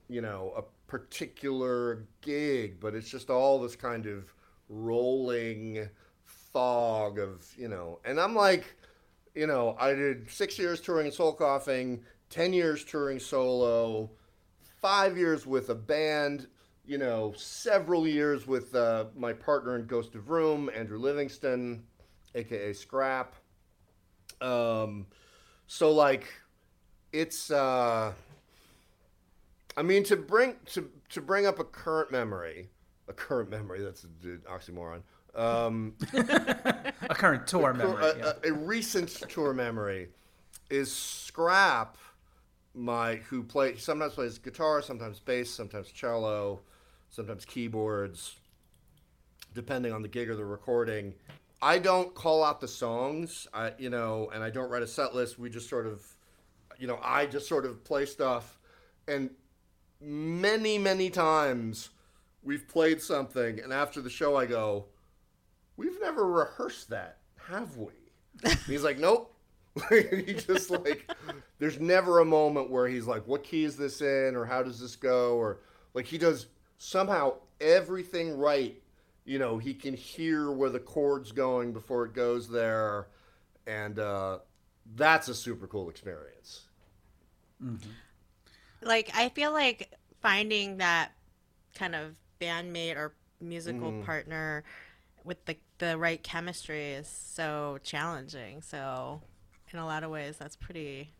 you 0.08 0.20
know, 0.20 0.52
a 0.56 0.62
particular 0.90 2.06
gig, 2.20 2.78
but 2.80 2.94
it's 2.94 3.08
just 3.08 3.30
all 3.30 3.60
this 3.60 3.76
kind 3.76 4.06
of 4.06 4.34
rolling 4.68 5.88
fog 6.24 7.18
of, 7.18 7.46
you 7.56 7.68
know, 7.68 8.00
and 8.04 8.20
I'm 8.20 8.34
like, 8.34 8.76
you 9.34 9.46
know, 9.46 9.76
I 9.78 9.94
did 9.94 10.30
six 10.30 10.58
years 10.58 10.80
touring 10.80 11.06
in 11.06 11.12
soul 11.12 11.32
coughing, 11.32 12.02
ten 12.30 12.52
years 12.52 12.84
touring 12.84 13.18
solo, 13.18 14.10
five 14.80 15.16
years 15.16 15.46
with 15.46 15.70
a 15.70 15.74
band, 15.74 16.46
you 16.84 16.98
know, 16.98 17.34
several 17.36 18.06
years 18.06 18.46
with 18.46 18.74
uh, 18.74 19.06
my 19.16 19.32
partner 19.32 19.76
in 19.76 19.86
Ghost 19.86 20.14
of 20.14 20.22
Vroom, 20.22 20.70
Andrew 20.74 20.98
Livingston, 20.98 21.84
aka 22.34 22.72
Scrap. 22.72 23.34
Um, 24.40 25.06
so 25.66 25.92
like, 25.92 26.26
it's. 27.12 27.50
Uh, 27.50 28.12
I 29.76 29.82
mean, 29.82 30.04
to 30.04 30.16
bring 30.16 30.56
to 30.72 30.90
to 31.10 31.20
bring 31.20 31.46
up 31.46 31.58
a 31.58 31.64
current 31.64 32.10
memory, 32.10 32.68
a 33.08 33.12
current 33.12 33.50
memory. 33.50 33.82
That's 33.82 34.04
an 34.04 34.42
oxymoron. 34.50 35.02
Um, 35.34 35.94
a 36.14 37.14
current 37.14 37.46
tour 37.46 37.74
memory. 37.74 38.02
a, 38.02 38.16
yeah. 38.16 38.32
a, 38.42 38.48
a 38.48 38.52
recent 38.52 39.10
tour 39.28 39.52
memory 39.52 40.08
is 40.70 40.90
Scrap, 40.90 41.98
my 42.74 43.16
who 43.16 43.42
play 43.42 43.76
sometimes 43.76 44.14
plays 44.14 44.38
guitar, 44.38 44.80
sometimes 44.80 45.20
bass, 45.20 45.50
sometimes 45.50 45.90
cello, 45.90 46.60
sometimes 47.10 47.44
keyboards, 47.44 48.36
depending 49.54 49.92
on 49.92 50.00
the 50.00 50.08
gig 50.08 50.30
or 50.30 50.36
the 50.36 50.44
recording. 50.44 51.12
I 51.60 51.78
don't 51.78 52.14
call 52.14 52.42
out 52.42 52.60
the 52.60 52.68
songs, 52.68 53.46
I 53.52 53.72
you 53.78 53.90
know, 53.90 54.30
and 54.32 54.42
I 54.42 54.50
don't 54.50 54.70
write 54.70 54.82
a 54.82 54.86
set 54.86 55.14
list. 55.14 55.38
We 55.38 55.50
just 55.50 55.68
sort 55.68 55.86
of, 55.86 56.02
you 56.78 56.86
know, 56.86 56.98
I 57.02 57.26
just 57.26 57.48
sort 57.48 57.64
of 57.64 57.84
play 57.84 58.06
stuff, 58.06 58.58
and 59.08 59.30
many 60.00 60.78
many 60.78 61.10
times 61.10 61.90
we've 62.42 62.66
played 62.68 63.02
something, 63.02 63.60
and 63.60 63.72
after 63.72 64.00
the 64.00 64.10
show 64.10 64.36
I 64.36 64.46
go, 64.46 64.86
we've 65.76 66.00
never 66.00 66.26
rehearsed 66.26 66.90
that, 66.90 67.18
have 67.48 67.76
we? 67.76 67.92
And 68.44 68.58
he's 68.66 68.84
like, 68.84 68.98
nope. 68.98 69.32
he 69.90 70.32
just 70.32 70.70
like, 70.70 71.10
there's 71.58 71.78
never 71.78 72.20
a 72.20 72.24
moment 72.24 72.70
where 72.70 72.88
he's 72.88 73.06
like, 73.06 73.26
what 73.26 73.44
key 73.44 73.64
is 73.64 73.76
this 73.76 74.00
in, 74.00 74.34
or 74.34 74.46
how 74.46 74.62
does 74.62 74.80
this 74.80 74.96
go, 74.96 75.36
or 75.36 75.60
like 75.92 76.06
he 76.06 76.16
does 76.18 76.46
somehow 76.78 77.34
everything 77.60 78.36
right. 78.38 78.80
You 79.24 79.38
know, 79.38 79.58
he 79.58 79.74
can 79.74 79.94
hear 79.94 80.50
where 80.50 80.70
the 80.70 80.78
chord's 80.78 81.32
going 81.32 81.72
before 81.72 82.06
it 82.06 82.14
goes 82.14 82.48
there, 82.48 83.08
and 83.66 83.98
uh, 83.98 84.38
that's 84.94 85.28
a 85.28 85.34
super 85.34 85.66
cool 85.66 85.90
experience. 85.90 86.62
Mm-hmm. 87.62 87.90
Like 88.82 89.10
I 89.14 89.28
feel 89.30 89.52
like 89.52 89.92
finding 90.20 90.78
that 90.78 91.12
kind 91.74 91.94
of 91.94 92.14
bandmate 92.40 92.96
or 92.96 93.14
musical 93.40 93.90
mm-hmm. 93.90 94.02
partner 94.02 94.64
with 95.24 95.44
the 95.46 95.56
the 95.78 95.98
right 95.98 96.22
chemistry 96.22 96.92
is 96.92 97.08
so 97.08 97.78
challenging. 97.82 98.62
So 98.62 99.20
in 99.72 99.78
a 99.78 99.86
lot 99.86 100.04
of 100.04 100.10
ways 100.10 100.36
that's 100.38 100.56
pretty 100.56 101.10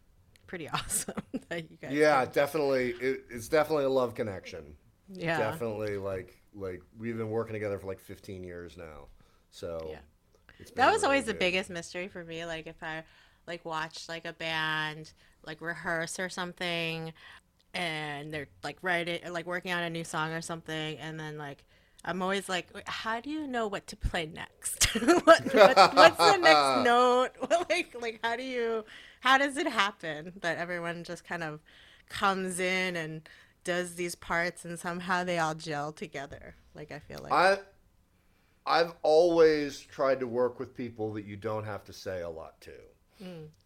pretty 0.46 0.68
awesome 0.72 1.14
that 1.48 1.70
you 1.70 1.76
guys 1.76 1.92
Yeah, 1.92 2.24
definitely. 2.24 2.90
It, 3.00 3.24
it's 3.30 3.48
definitely 3.48 3.84
a 3.84 3.90
love 3.90 4.14
connection. 4.14 4.74
yeah. 5.12 5.38
Definitely, 5.38 5.98
like 5.98 6.40
like 6.54 6.82
we've 6.98 7.16
been 7.16 7.30
working 7.30 7.52
together 7.52 7.78
for 7.78 7.86
like 7.86 8.00
15 8.00 8.44
years 8.44 8.76
now. 8.76 9.08
So 9.50 9.88
Yeah. 9.90 9.98
That 10.74 10.86
was 10.90 11.02
really 11.02 11.04
always 11.04 11.24
the 11.26 11.34
biggest 11.34 11.68
mystery 11.68 12.08
for 12.08 12.24
me. 12.24 12.46
Like 12.46 12.66
if 12.66 12.82
I 12.82 13.04
like 13.46 13.64
watch 13.64 14.08
like 14.08 14.24
a 14.24 14.32
band 14.32 15.12
like 15.44 15.60
rehearse 15.60 16.18
or 16.18 16.28
something, 16.28 17.12
and 17.74 18.32
they're 18.32 18.48
like 18.64 18.78
writing 18.82 19.20
like 19.30 19.46
working 19.46 19.72
on 19.72 19.82
a 19.82 19.90
new 19.90 20.04
song 20.04 20.32
or 20.32 20.40
something, 20.42 20.98
and 20.98 21.18
then 21.18 21.38
like 21.38 21.64
I'm 22.06 22.22
always 22.22 22.48
like, 22.48 22.68
how 22.88 23.20
do 23.20 23.30
you 23.30 23.48
know 23.48 23.66
what 23.66 23.88
to 23.88 23.96
play 23.96 24.26
next? 24.26 24.84
what, 24.94 25.24
what, 25.24 25.76
what's 25.94 26.16
the 26.16 26.36
next 26.36 26.84
note? 26.84 27.30
like, 27.68 27.96
like, 28.00 28.20
how 28.22 28.36
do 28.36 28.44
you, 28.44 28.84
how 29.20 29.38
does 29.38 29.56
it 29.56 29.66
happen 29.66 30.32
that 30.40 30.56
everyone 30.56 31.02
just 31.02 31.24
kind 31.24 31.42
of 31.42 31.60
comes 32.08 32.60
in 32.60 32.94
and 32.94 33.28
does 33.64 33.96
these 33.96 34.14
parts 34.14 34.64
and 34.64 34.78
somehow 34.78 35.24
they 35.24 35.38
all 35.38 35.56
gel 35.56 35.90
together? 35.90 36.54
Like, 36.74 36.92
I 36.92 37.00
feel 37.00 37.18
like 37.20 37.32
I, 37.32 37.58
I've 38.64 38.92
always 39.02 39.80
tried 39.80 40.20
to 40.20 40.28
work 40.28 40.60
with 40.60 40.76
people 40.76 41.12
that 41.14 41.24
you 41.24 41.36
don't 41.36 41.64
have 41.64 41.82
to 41.84 41.92
say 41.92 42.22
a 42.22 42.30
lot 42.30 42.60
to. 42.62 42.72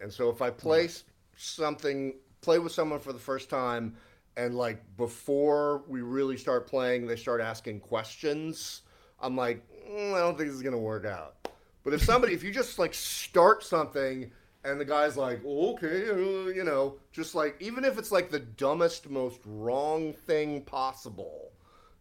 And 0.01 0.13
so 0.13 0.31
if 0.31 0.43
I 0.43 0.51
play 0.51 0.85
s 0.87 1.05
something, 1.37 2.15
play 2.41 2.59
with 2.59 2.73
someone 2.73 3.01
for 3.01 3.13
the 3.13 3.19
first 3.19 3.51
time, 3.51 3.97
and 4.37 4.57
like 4.57 4.83
before 4.97 5.83
we 5.89 6.03
really 6.03 6.37
start 6.37 6.67
playing, 6.67 7.07
they 7.07 7.17
start 7.17 7.41
asking 7.41 7.81
questions, 7.81 8.83
I'm 9.21 9.37
like, 9.37 9.63
"Mm, 9.89 10.15
I 10.15 10.21
don't 10.21 10.37
think 10.37 10.49
this 10.49 10.57
is 10.57 10.63
gonna 10.63 10.79
work 10.79 11.05
out. 11.05 11.37
But 11.83 11.95
if 11.95 12.03
somebody, 12.03 12.35
if 12.35 12.43
you 12.45 12.51
just 12.53 12.79
like 12.79 12.95
start 12.95 13.65
something 13.65 14.31
and 14.65 14.79
the 14.79 14.85
guy's 14.85 15.17
like, 15.17 15.45
okay, 15.45 16.11
uh, 16.11 16.49
you 16.51 16.65
know, 16.65 16.97
just 17.13 17.35
like, 17.35 17.57
even 17.61 17.85
if 17.85 17.99
it's 17.99 18.13
like 18.13 18.31
the 18.31 18.41
dumbest, 18.41 19.09
most 19.09 19.41
wrong 19.47 20.13
thing 20.13 20.63
possible, 20.63 21.53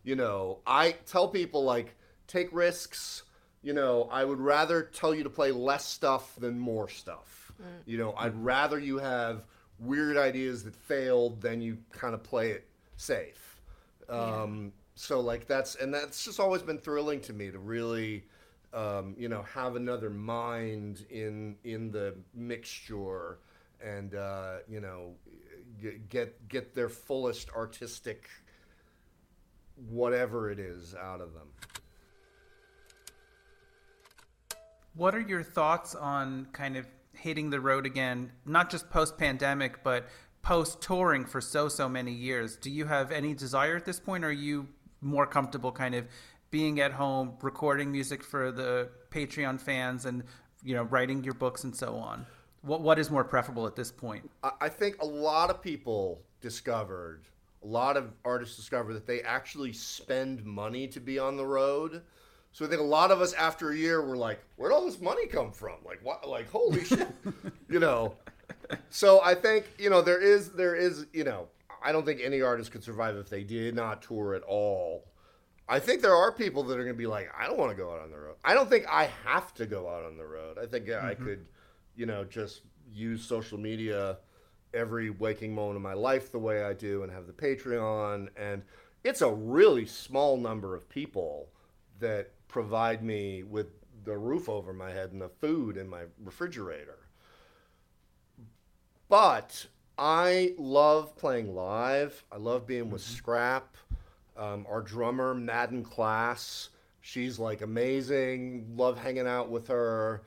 you 0.03 0.15
know, 0.15 0.59
I 0.67 0.91
tell 1.05 1.29
people 1.29 1.63
like, 1.63 1.95
take 2.27 2.49
risks. 2.51 3.23
You 3.61 3.73
know, 3.73 4.07
I 4.11 4.23
would 4.23 4.39
rather 4.39 4.83
tell 4.83 5.13
you 5.13 5.23
to 5.23 5.29
play 5.29 5.51
less 5.51 5.85
stuff 5.85 6.35
than 6.37 6.57
more 6.57 6.87
stuff. 6.87 7.38
You 7.85 7.97
know, 7.97 8.13
I'd 8.17 8.35
rather 8.35 8.79
you 8.79 8.97
have 8.97 9.43
weird 9.79 10.17
ideas 10.17 10.63
that 10.63 10.75
failed 10.75 11.41
than 11.41 11.61
you 11.61 11.77
kind 11.91 12.13
of 12.13 12.23
play 12.23 12.51
it 12.51 12.67
safe. 12.97 13.59
Um, 14.09 14.73
So 14.95 15.21
like 15.21 15.47
that's 15.47 15.75
and 15.75 15.93
that's 15.93 16.25
just 16.25 16.39
always 16.41 16.61
been 16.61 16.77
thrilling 16.77 17.21
to 17.21 17.33
me 17.33 17.51
to 17.51 17.59
really, 17.59 18.25
um, 18.73 19.15
you 19.17 19.29
know, 19.29 19.43
have 19.43 19.77
another 19.77 20.09
mind 20.09 21.05
in 21.09 21.55
in 21.63 21.91
the 21.91 22.15
mixture 22.33 23.39
and 23.81 24.13
uh, 24.15 24.57
you 24.67 24.81
know 24.81 25.13
get 26.09 26.49
get 26.49 26.75
their 26.75 26.89
fullest 26.89 27.49
artistic 27.51 28.29
whatever 29.89 30.51
it 30.51 30.59
is 30.59 30.93
out 30.95 31.21
of 31.21 31.33
them. 31.33 31.47
What 34.95 35.15
are 35.15 35.21
your 35.21 35.43
thoughts 35.43 35.95
on 35.95 36.47
kind 36.51 36.75
of 36.75 36.85
hitting 37.19 37.49
the 37.49 37.59
road 37.59 37.85
again, 37.85 38.31
not 38.45 38.69
just 38.69 38.89
post 38.89 39.17
pandemic, 39.17 39.83
but 39.83 40.07
post 40.41 40.81
touring 40.81 41.25
for 41.25 41.41
so, 41.41 41.67
so 41.67 41.89
many 41.89 42.11
years? 42.11 42.55
Do 42.55 42.69
you 42.69 42.85
have 42.85 43.11
any 43.11 43.33
desire 43.33 43.75
at 43.75 43.85
this 43.85 43.99
point? 43.99 44.23
Or 44.23 44.29
are 44.29 44.31
you 44.31 44.67
more 45.01 45.27
comfortable 45.27 45.71
kind 45.71 45.95
of 45.95 46.05
being 46.51 46.79
at 46.79 46.91
home, 46.91 47.33
recording 47.41 47.91
music 47.91 48.23
for 48.23 48.51
the 48.51 48.89
Patreon 49.11 49.59
fans 49.59 50.05
and, 50.05 50.23
you 50.63 50.75
know, 50.75 50.83
writing 50.83 51.23
your 51.23 51.35
books 51.35 51.63
and 51.63 51.75
so 51.75 51.95
on? 51.95 52.25
What, 52.61 52.81
what 52.81 52.99
is 52.99 53.09
more 53.11 53.23
preferable 53.23 53.67
at 53.67 53.75
this 53.75 53.91
point? 53.91 54.29
I 54.43 54.51
I 54.61 54.69
think 54.69 55.01
a 55.01 55.05
lot 55.05 55.49
of 55.49 55.61
people 55.61 56.21
discovered, 56.41 57.23
a 57.63 57.67
lot 57.67 57.97
of 57.97 58.11
artists 58.25 58.55
discovered 58.55 58.93
that 58.93 59.05
they 59.05 59.21
actually 59.21 59.73
spend 59.73 60.45
money 60.45 60.87
to 60.87 60.99
be 60.99 61.19
on 61.19 61.37
the 61.37 61.45
road. 61.45 62.01
So 62.51 62.65
I 62.65 62.67
think 62.67 62.81
a 62.81 62.85
lot 62.85 63.11
of 63.11 63.21
us 63.21 63.33
after 63.33 63.71
a 63.71 63.75
year 63.75 64.01
were 64.01 64.17
like, 64.17 64.39
where'd 64.55 64.73
all 64.73 64.85
this 64.85 64.99
money 64.99 65.27
come 65.27 65.51
from? 65.51 65.75
Like 65.85 65.99
what 66.03 66.27
like 66.27 66.49
holy 66.49 66.83
shit. 66.83 67.07
you 67.69 67.79
know. 67.79 68.15
So 68.89 69.21
I 69.21 69.35
think, 69.35 69.65
you 69.77 69.89
know, 69.89 70.01
there 70.01 70.21
is 70.21 70.51
there 70.51 70.75
is, 70.75 71.05
you 71.13 71.23
know, 71.23 71.47
I 71.81 71.91
don't 71.91 72.05
think 72.05 72.21
any 72.23 72.41
artist 72.41 72.71
could 72.71 72.83
survive 72.83 73.15
if 73.15 73.29
they 73.29 73.43
did 73.43 73.75
not 73.75 74.01
tour 74.01 74.33
at 74.35 74.43
all. 74.43 75.05
I 75.67 75.79
think 75.79 76.01
there 76.01 76.15
are 76.15 76.31
people 76.31 76.63
that 76.63 76.73
are 76.73 76.83
going 76.83 76.95
to 76.95 76.97
be 76.97 77.07
like, 77.07 77.29
I 77.37 77.45
don't 77.45 77.57
want 77.57 77.69
to 77.69 77.77
go 77.77 77.93
out 77.93 78.01
on 78.01 78.09
the 78.09 78.17
road. 78.17 78.35
I 78.43 78.55
don't 78.55 78.69
think 78.69 78.85
I 78.89 79.09
have 79.25 79.53
to 79.55 79.67
go 79.67 79.87
out 79.87 80.03
on 80.03 80.17
the 80.17 80.25
road. 80.25 80.57
I 80.61 80.65
think 80.65 80.87
yeah, 80.87 81.05
I 81.05 81.13
mm-hmm. 81.13 81.25
could, 81.25 81.45
you 81.95 82.07
know, 82.07 82.23
just 82.23 82.61
use 82.91 83.23
social 83.23 83.59
media 83.59 84.17
every 84.73 85.11
waking 85.11 85.53
moment 85.53 85.75
of 85.75 85.81
my 85.83 85.93
life 85.93 86.31
the 86.31 86.39
way 86.39 86.63
I 86.63 86.73
do 86.73 87.03
and 87.03 87.11
have 87.11 87.27
the 87.27 87.33
Patreon. 87.33 88.29
And 88.35 88.63
it's 89.03 89.21
a 89.21 89.31
really 89.31 89.85
small 89.85 90.37
number 90.37 90.75
of 90.75 90.89
people 90.89 91.49
that 91.99 92.31
provide 92.49 93.01
me 93.01 93.43
with 93.43 93.67
the 94.03 94.17
roof 94.17 94.49
over 94.49 94.73
my 94.73 94.91
head 94.91 95.11
and 95.13 95.21
the 95.21 95.29
food 95.29 95.77
in 95.77 95.87
my 95.87 96.01
refrigerator. 96.21 96.97
But 99.07 99.65
I 99.97 100.53
love 100.57 101.15
playing 101.15 101.55
live. 101.55 102.23
I 102.31 102.37
love 102.37 102.67
being 102.67 102.89
with 102.89 103.01
Scrap. 103.01 103.77
Um, 104.35 104.65
our 104.69 104.81
drummer, 104.81 105.33
Madden 105.33 105.83
Klass, 105.83 106.69
she's 107.01 107.39
like 107.39 107.61
amazing. 107.61 108.65
Love 108.75 108.97
hanging 108.97 109.27
out 109.27 109.49
with 109.49 109.67
her. 109.67 110.21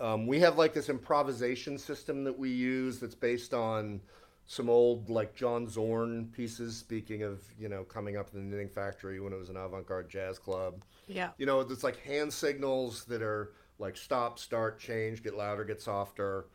Um, 0.00 0.26
we 0.26 0.40
have 0.40 0.58
like 0.58 0.74
this 0.74 0.88
improvisation 0.88 1.78
system 1.78 2.24
that 2.24 2.36
we 2.36 2.50
use 2.50 2.98
that's 2.98 3.14
based 3.14 3.54
on 3.54 4.00
some 4.46 4.68
old 4.68 5.08
like 5.08 5.34
John 5.34 5.68
Zorn 5.68 6.30
pieces. 6.32 6.76
Speaking 6.76 7.22
of 7.22 7.42
you 7.58 7.68
know 7.68 7.84
coming 7.84 8.16
up 8.16 8.28
in 8.32 8.38
the 8.40 8.44
Knitting 8.44 8.68
Factory 8.68 9.20
when 9.20 9.32
it 9.32 9.38
was 9.38 9.48
an 9.50 9.56
avant-garde 9.56 10.08
jazz 10.08 10.38
club. 10.38 10.84
yeah, 11.08 11.30
You 11.38 11.46
know, 11.46 11.60
it's 11.60 11.84
like 11.84 12.00
hand 12.02 12.32
signals 12.32 13.04
that 13.06 13.22
are 13.22 13.52
like 13.78 13.96
stop, 13.96 14.38
start, 14.38 14.78
change, 14.78 15.22
get 15.22 15.36
louder, 15.36 15.64
get 15.64 15.80
softer. 15.80 16.46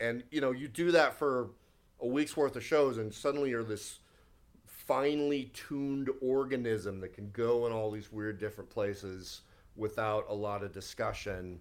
And, 0.00 0.22
you 0.30 0.40
know, 0.40 0.52
you 0.52 0.68
do 0.68 0.92
that 0.92 1.14
for 1.18 1.50
a 2.00 2.06
week's 2.06 2.36
worth 2.36 2.56
of 2.56 2.64
shows, 2.64 2.98
and 2.98 3.12
suddenly 3.12 3.50
you're 3.50 3.64
this 3.64 4.00
finely 4.66 5.50
tuned 5.52 6.10
organism 6.20 7.00
that 7.00 7.12
can 7.12 7.30
go 7.30 7.66
in 7.66 7.72
all 7.72 7.90
these 7.90 8.12
weird 8.12 8.38
different 8.38 8.70
places 8.70 9.42
without 9.74 10.26
a 10.28 10.34
lot 10.34 10.62
of 10.62 10.72
discussion. 10.72 11.58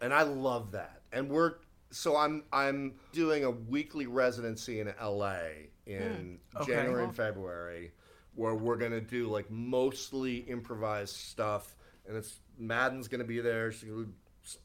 And 0.00 0.12
I 0.12 0.22
love 0.22 0.72
that. 0.72 1.02
And 1.12 1.30
we're 1.30 1.54
so 1.90 2.16
I'm 2.16 2.44
I'm 2.52 2.94
doing 3.12 3.44
a 3.44 3.50
weekly 3.50 4.06
residency 4.06 4.80
in 4.80 4.92
LA 5.02 5.38
in 5.86 6.38
Okay. 6.56 6.72
January 6.72 7.04
and 7.04 7.14
February 7.16 7.92
where 8.34 8.54
we're 8.54 8.76
gonna 8.76 9.00
do 9.00 9.26
like 9.28 9.50
mostly 9.50 10.36
improvised 10.38 11.16
stuff 11.16 11.76
and 12.06 12.16
it's 12.16 12.40
Madden's 12.58 13.08
gonna 13.08 13.24
be 13.24 13.40
there, 13.40 13.72
she's 13.72 13.88
gonna 13.88 14.04
be 14.04 14.12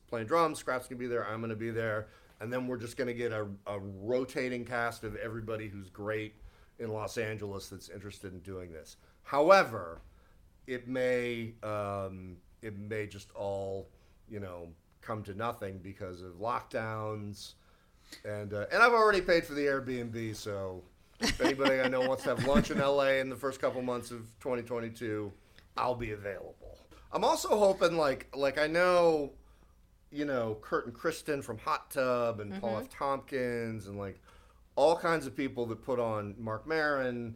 playing 0.08 0.28
drums, 0.28 0.60
Scrap's 0.60 0.88
gonna 0.88 1.00
be 1.00 1.08
there, 1.08 1.28
I'm 1.28 1.42
gonna 1.42 1.56
be 1.56 1.72
there, 1.72 2.08
and 2.40 2.52
then 2.52 2.68
we're 2.68 2.78
just 2.78 2.98
gonna 2.98 3.14
get 3.14 3.32
a, 3.32 3.48
a 3.68 3.80
rotating 3.80 4.64
cast 4.66 5.04
of 5.04 5.16
everybody 5.16 5.68
who's 5.68 5.90
great 5.90 6.36
in 6.80 6.90
Los 6.90 7.18
Angeles 7.18 7.70
that's 7.70 7.90
interested 7.90 8.34
in 8.34 8.40
doing 8.40 8.72
this. 8.72 8.98
However, 9.24 10.02
it 10.68 10.88
may 10.88 11.54
um, 11.64 12.38
it 12.62 12.78
may 12.78 13.08
just 13.08 13.32
all 13.34 13.90
you 14.30 14.40
know 14.40 14.68
come 15.06 15.24
to 15.24 15.34
nothing 15.34 15.80
because 15.80 16.22
of 16.22 16.34
lockdowns. 16.34 17.54
And 18.26 18.54
uh, 18.54 18.66
and 18.72 18.82
I've 18.82 18.94
already 18.94 19.22
paid 19.22 19.46
for 19.46 19.54
the 19.54 19.66
Airbnb 19.66 20.36
so 20.36 20.84
if 21.20 21.40
anybody 21.42 21.82
I 21.82 21.88
know 21.88 22.02
wants 22.08 22.24
to 22.24 22.30
have 22.30 22.46
lunch 22.46 22.70
in 22.70 22.80
LA 22.80 23.14
in 23.20 23.30
the 23.30 23.36
first 23.36 23.60
couple 23.60 23.82
months 23.82 24.12
of 24.12 24.20
2022 24.42 25.32
I'll 25.78 25.96
be 25.96 26.12
available. 26.12 26.78
I'm 27.12 27.24
also 27.24 27.58
hoping 27.58 27.98
like 27.98 28.28
like 28.36 28.60
I 28.60 28.68
know 28.68 29.32
you 30.12 30.26
know 30.26 30.58
Kurt 30.62 30.86
and 30.86 30.94
Kristen 30.94 31.42
from 31.42 31.58
Hot 31.60 31.90
Tub 31.90 32.40
and 32.40 32.60
Paul 32.62 32.80
F. 32.80 32.90
Tompkins 32.90 33.88
and 33.88 33.98
like 33.98 34.22
all 34.76 34.96
kinds 34.96 35.26
of 35.28 35.36
people 35.36 35.66
that 35.68 35.84
put 35.84 36.00
on 36.00 36.36
Marc 36.38 36.68
Maron, 36.68 37.36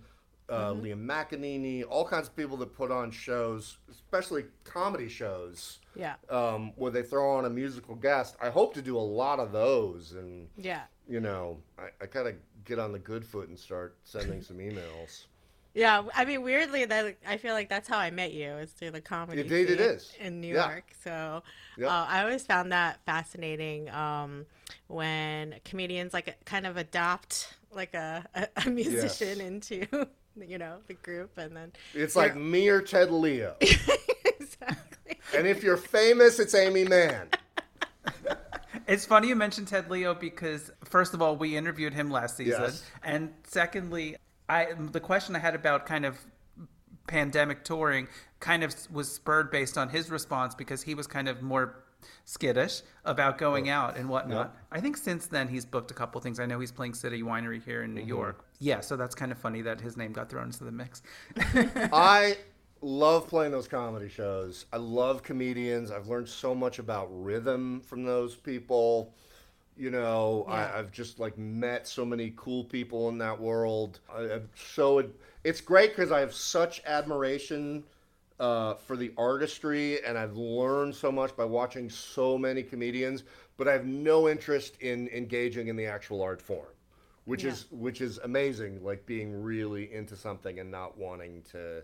uh, 0.49 0.71
Liam 0.73 1.05
McEneaney, 1.05 1.83
all 1.87 2.05
kinds 2.07 2.27
of 2.27 2.35
people 2.35 2.57
that 2.57 2.73
put 2.73 2.91
on 2.91 3.11
shows, 3.11 3.77
especially 3.91 4.45
comedy 4.63 5.09
shows, 5.09 5.79
yeah, 5.95 6.15
um, 6.29 6.71
where 6.75 6.91
they 6.91 7.03
throw 7.03 7.31
on 7.31 7.45
a 7.45 7.49
musical 7.49 7.95
guest. 7.95 8.35
I 8.41 8.49
hope 8.49 8.73
to 8.75 8.81
do 8.81 8.97
a 8.97 8.99
lot 8.99 9.39
of 9.39 9.51
those, 9.51 10.13
and 10.13 10.47
yeah. 10.57 10.83
you 11.07 11.19
know, 11.19 11.57
I, 11.77 11.89
I 12.01 12.05
gotta 12.05 12.35
get 12.65 12.79
on 12.79 12.91
the 12.91 12.99
good 12.99 13.25
foot 13.25 13.49
and 13.49 13.57
start 13.59 13.97
sending 14.03 14.41
some 14.41 14.57
emails. 14.57 15.25
Yeah, 15.73 16.05
I 16.15 16.25
mean, 16.25 16.41
weirdly, 16.41 16.85
that 16.85 17.17
I 17.27 17.37
feel 17.37 17.53
like 17.53 17.69
that's 17.69 17.87
how 17.87 17.99
I 17.99 18.09
met 18.09 18.33
you 18.33 18.49
is 18.53 18.71
through 18.71 18.89
the 18.91 19.01
comedy. 19.01 19.41
Indeed 19.41 19.69
it 19.69 19.79
is. 19.79 20.11
in 20.19 20.41
New 20.41 20.55
Yeah. 20.55 20.71
York. 20.71 20.85
So 21.03 21.43
Yep. 21.77 21.87
uh, 21.87 22.05
I 22.09 22.23
always 22.23 22.43
found 22.43 22.71
that 22.71 22.99
fascinating 23.05 23.87
um, 23.91 24.47
when 24.87 25.53
comedians 25.65 26.15
like 26.15 26.35
kind 26.45 26.65
of 26.65 26.77
adopt 26.77 27.53
like 27.71 27.93
a, 27.93 28.25
a, 28.33 28.47
a 28.65 28.69
musician 28.71 29.39
into 29.39 29.85
you 30.47 30.57
know 30.57 30.77
the 30.87 30.93
group, 30.95 31.37
and 31.37 31.55
then 31.55 31.71
It's 31.93 32.15
like 32.15 32.35
me 32.35 32.67
or 32.69 32.81
Ted 32.81 33.11
Leo, 33.11 33.55
exactly. 33.61 35.19
and 35.35 35.47
if 35.47 35.63
you're 35.63 35.77
famous, 35.77 36.39
it's 36.39 36.53
Aimee 36.55 36.85
Mann. 36.85 37.29
It's 38.87 39.05
funny 39.05 39.27
you 39.27 39.35
mentioned 39.35 39.67
Ted 39.67 39.89
Leo 39.89 40.13
because 40.13 40.71
first 40.85 41.13
of 41.13 41.21
all, 41.21 41.35
we 41.35 41.57
interviewed 41.57 41.93
him 41.93 42.09
last 42.09 42.37
season, 42.37 42.61
Yes. 42.61 42.83
and 43.03 43.33
secondly, 43.43 44.15
I 44.47 44.67
the 44.77 45.01
question 45.01 45.35
I 45.35 45.39
had 45.39 45.55
about 45.55 45.85
kind 45.85 46.05
of 46.05 46.17
pandemic 47.05 47.65
touring 47.65 48.07
kind 48.39 48.63
of 48.63 48.73
was 48.89 49.11
spurred 49.11 49.51
based 49.51 49.77
on 49.77 49.89
his 49.89 50.09
response 50.09 50.55
because 50.55 50.83
he 50.83 50.93
was 50.95 51.05
kind 51.05 51.27
of 51.27 51.41
more 51.41 51.83
skittish 52.25 52.81
about 53.05 53.37
going 53.37 53.69
out 53.69 53.97
and 53.97 54.09
whatnot. 54.09 54.55
I 54.71 54.79
think 54.79 54.97
since 54.97 55.27
then 55.27 55.47
he's 55.47 55.65
booked 55.65 55.91
a 55.91 55.93
couple 55.93 56.19
things. 56.21 56.39
I 56.39 56.45
know 56.45 56.59
he's 56.59 56.71
playing 56.71 56.93
City 56.93 57.23
Winery 57.23 57.63
here 57.63 57.83
in 57.83 57.93
New 57.93 58.01
mm-hmm. 58.01 58.09
York. 58.09 58.45
Yeah, 58.59 58.81
so 58.81 58.95
that's 58.95 59.15
kind 59.15 59.31
of 59.31 59.37
funny 59.37 59.61
that 59.61 59.79
his 59.79 59.97
name 59.97 60.13
got 60.13 60.29
thrown 60.29 60.45
into 60.45 60.63
the 60.63 60.71
mix. 60.71 61.01
I 61.93 62.37
love 62.81 63.27
playing 63.27 63.51
those 63.51 63.67
comedy 63.67 64.09
shows. 64.09 64.65
I 64.71 64.77
love 64.77 65.23
comedians. 65.23 65.91
I've 65.91 66.07
learned 66.07 66.29
so 66.29 66.53
much 66.53 66.79
about 66.79 67.07
rhythm 67.11 67.81
from 67.81 68.03
those 68.03 68.35
people. 68.35 69.13
You 69.75 69.91
know, 69.91 70.45
Yeah. 70.47 70.53
I, 70.53 70.79
I've 70.79 70.91
just 70.91 71.19
like 71.19 71.37
met 71.37 71.87
so 71.87 72.03
many 72.03 72.33
cool 72.35 72.63
people 72.63 73.09
in 73.09 73.17
that 73.19 73.39
world. 73.39 73.99
I, 74.11 74.21
I'm 74.33 74.49
so 74.55 75.03
it's 75.43 75.61
great 75.61 75.91
because 75.91 76.11
I 76.11 76.19
have 76.19 76.33
such 76.33 76.81
admiration 76.85 77.83
uh, 78.39 78.75
for 78.75 78.95
the 78.95 79.11
artistry, 79.17 80.03
and 80.03 80.17
I've 80.17 80.37
learned 80.37 80.93
so 80.95 81.11
much 81.11 81.35
by 81.35 81.45
watching 81.45 81.89
so 81.89 82.37
many 82.37 82.61
comedians. 82.63 83.23
But 83.57 83.67
I 83.67 83.71
have 83.73 83.85
no 83.85 84.29
interest 84.29 84.77
in 84.81 85.07
engaging 85.09 85.67
in 85.67 85.75
the 85.75 85.87
actual 85.87 86.21
art 86.21 86.41
form, 86.41 86.67
which 87.25 87.43
Yeah. 87.43 87.51
is 87.51 87.65
which 87.71 88.01
is 88.01 88.19
amazing. 88.19 88.83
Like 88.83 89.05
being 89.07 89.41
really 89.41 89.91
into 89.91 90.15
something 90.15 90.59
and 90.59 90.69
not 90.69 90.95
wanting 90.97 91.41
to, 91.51 91.81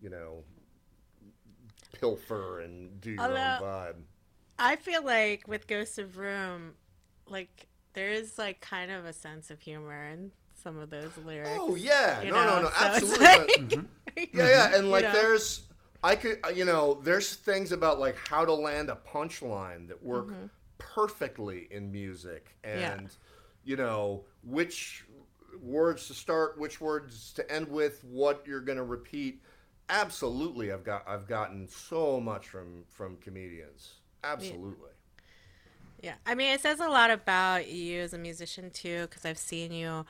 you 0.00 0.08
know, 0.08 0.42
pilfer 1.92 2.60
and 2.60 3.00
do 3.00 3.10
your 3.12 3.20
Although- 3.22 3.34
own 3.34 3.60
vibe. 3.62 3.94
I 4.58 4.76
feel 4.76 5.02
like 5.04 5.46
with 5.48 5.66
Ghost 5.66 5.98
of 5.98 6.10
Vroom, 6.10 6.74
like 7.26 7.66
there 7.94 8.10
is 8.10 8.38
like 8.38 8.60
kind 8.60 8.90
of 8.90 9.04
a 9.04 9.12
sense 9.12 9.50
of 9.50 9.60
humor 9.60 10.08
in 10.08 10.30
some 10.62 10.78
of 10.78 10.88
those 10.90 11.10
lyrics. 11.24 11.50
Oh 11.60 11.74
yeah, 11.74 12.22
you 12.22 12.30
no, 12.30 12.44
no, 12.44 12.56
know, 12.56 12.62
no, 12.62 12.68
so 12.70 12.74
absolutely. 12.84 13.26
like- 13.26 13.76
not. 13.76 13.84
Yeah, 14.16 14.26
yeah, 14.48 14.76
and 14.76 14.90
like 14.90 15.04
know? 15.04 15.12
there's, 15.12 15.62
I 16.02 16.16
could, 16.16 16.38
uh, 16.44 16.48
you 16.50 16.64
know, 16.64 16.94
there's 17.02 17.34
things 17.36 17.72
about 17.72 18.00
like 18.00 18.16
how 18.16 18.44
to 18.44 18.52
land 18.52 18.90
a 18.90 18.96
punchline 18.96 19.88
that 19.88 20.02
work 20.02 20.34
perfectly 20.78 21.68
in 21.70 21.92
music, 21.92 22.56
and 22.64 22.72
Mm-hmm. 22.74 23.04
Yeah. 23.08 23.08
you 23.64 23.76
know 23.76 24.24
which 24.42 25.04
words 25.60 26.06
to 26.08 26.14
start, 26.14 26.58
which 26.58 26.80
words 26.80 27.32
to 27.34 27.52
end 27.52 27.68
with, 27.68 28.02
what 28.04 28.44
you're 28.46 28.60
gonna 28.60 28.84
repeat. 28.84 29.42
Absolutely, 29.88 30.72
I've 30.72 30.84
got, 30.84 31.06
I've 31.06 31.26
gotten 31.28 31.68
so 31.68 32.20
much 32.20 32.48
from 32.48 32.84
from 32.88 33.16
comedians. 33.18 33.94
Absolutely. 34.24 34.90
Yeah, 36.02 36.14
I 36.26 36.34
mean, 36.34 36.52
it 36.52 36.60
says 36.60 36.80
a 36.80 36.88
lot 36.88 37.10
about 37.10 37.68
you 37.68 38.00
as 38.00 38.12
a 38.12 38.18
musician 38.18 38.70
too, 38.70 39.02
because 39.02 39.24
I've 39.24 39.38
seen 39.38 39.72
you 39.72 40.04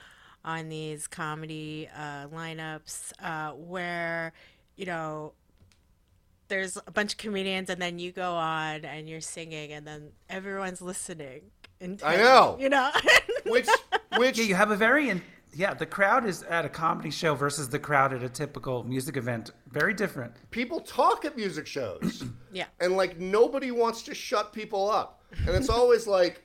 on 0.44 0.68
these 0.68 1.06
comedy 1.06 1.88
uh, 1.94 2.28
lineups 2.28 3.12
uh, 3.22 3.52
where, 3.52 4.32
you 4.76 4.86
know, 4.86 5.34
there's 6.52 6.76
a 6.86 6.90
bunch 6.90 7.12
of 7.14 7.18
comedians, 7.18 7.70
and 7.70 7.80
then 7.80 7.98
you 7.98 8.12
go 8.12 8.34
on 8.34 8.84
and 8.84 9.08
you're 9.08 9.22
singing, 9.22 9.72
and 9.72 9.86
then 9.86 10.10
everyone's 10.28 10.82
listening. 10.82 11.40
I 11.80 12.16
know. 12.16 12.58
You 12.60 12.68
know. 12.68 12.90
Which, 13.46 13.68
which, 14.16 14.38
Yeah, 14.38 14.44
you 14.44 14.54
have 14.54 14.70
a 14.70 14.76
very 14.76 15.08
in, 15.08 15.20
yeah. 15.52 15.74
The 15.74 15.86
crowd 15.86 16.24
is 16.26 16.44
at 16.44 16.64
a 16.64 16.68
comedy 16.68 17.10
show 17.10 17.34
versus 17.34 17.68
the 17.68 17.78
crowd 17.78 18.12
at 18.12 18.22
a 18.22 18.28
typical 18.28 18.84
music 18.84 19.16
event. 19.16 19.50
Very 19.70 19.92
different. 19.92 20.32
people 20.50 20.78
talk 20.80 21.24
at 21.24 21.36
music 21.36 21.66
shows. 21.66 22.24
yeah. 22.52 22.66
and 22.80 22.96
like 22.96 23.18
nobody 23.18 23.72
wants 23.72 24.02
to 24.02 24.14
shut 24.14 24.52
people 24.52 24.90
up 24.90 25.24
and 25.46 25.56
it's 25.56 25.68
always 25.68 26.06
like 26.06 26.42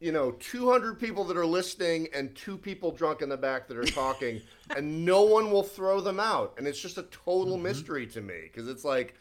you 0.00 0.10
know 0.10 0.32
200 0.32 0.98
people 0.98 1.24
that 1.24 1.36
are 1.36 1.46
listening 1.46 2.08
and 2.12 2.34
two 2.34 2.56
people 2.56 2.90
drunk 2.90 3.22
in 3.22 3.28
the 3.28 3.36
back 3.36 3.68
that 3.68 3.76
are 3.76 3.84
talking 3.84 4.40
and 4.76 5.04
no 5.04 5.22
one 5.22 5.50
will 5.50 5.62
throw 5.62 6.00
them 6.00 6.18
out 6.18 6.54
and 6.58 6.66
it's 6.66 6.80
just 6.80 6.98
a 6.98 7.04
total 7.04 7.54
mm-hmm. 7.54 7.64
mystery 7.64 8.06
to 8.06 8.20
me 8.20 8.40
because 8.42 8.68
it's 8.68 8.84
like 8.84 9.14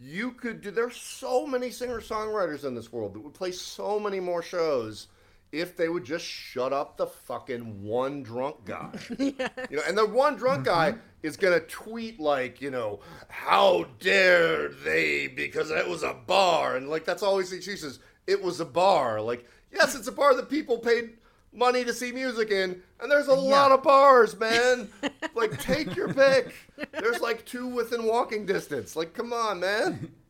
you 0.00 0.32
could 0.32 0.62
do 0.62 0.70
there's 0.70 0.96
so 0.96 1.46
many 1.46 1.70
singer 1.70 2.00
songwriters 2.00 2.64
in 2.64 2.74
this 2.74 2.92
world 2.92 3.14
that 3.14 3.20
would 3.20 3.34
play 3.34 3.52
so 3.52 4.00
many 4.00 4.18
more 4.18 4.42
shows 4.42 5.08
if 5.52 5.76
they 5.76 5.88
would 5.88 6.04
just 6.04 6.24
shut 6.24 6.72
up 6.72 6.96
the 6.96 7.06
fucking 7.06 7.82
one 7.82 8.22
drunk 8.22 8.64
guy. 8.64 8.90
You 9.18 9.76
know, 9.76 9.82
and 9.86 9.98
the 9.98 10.06
one 10.06 10.36
drunk 10.36 10.64
guy 10.64 10.92
mm-hmm. 10.92 11.00
is 11.22 11.36
gonna 11.36 11.60
tweet 11.60 12.20
like, 12.20 12.60
you 12.60 12.70
know, 12.70 13.00
how 13.28 13.86
dare 13.98 14.68
they 14.68 15.28
because 15.28 15.70
it 15.70 15.88
was 15.88 16.02
a 16.02 16.14
bar 16.14 16.76
and 16.76 16.88
like 16.88 17.04
that's 17.04 17.22
always 17.22 17.50
the 17.50 17.56
excuses. 17.56 17.98
It 18.26 18.42
was 18.42 18.60
a 18.60 18.64
bar. 18.64 19.20
Like, 19.20 19.46
yes, 19.72 19.94
it's 19.94 20.08
a 20.08 20.12
bar 20.12 20.34
that 20.34 20.48
people 20.48 20.78
paid 20.78 21.14
money 21.52 21.84
to 21.84 21.92
see 21.92 22.12
music 22.12 22.50
in, 22.50 22.82
and 23.00 23.10
there's 23.10 23.28
a 23.28 23.34
lot 23.34 23.72
of 23.72 23.82
bars, 23.82 24.38
man. 24.38 24.88
like, 25.34 25.60
take 25.60 25.94
your 25.96 26.12
pick. 26.12 26.54
There's 26.92 27.20
like 27.20 27.44
two 27.44 27.66
within 27.66 28.04
walking 28.04 28.46
distance. 28.46 28.96
Like, 28.96 29.14
come 29.14 29.32
on, 29.32 29.60
man. 29.60 30.12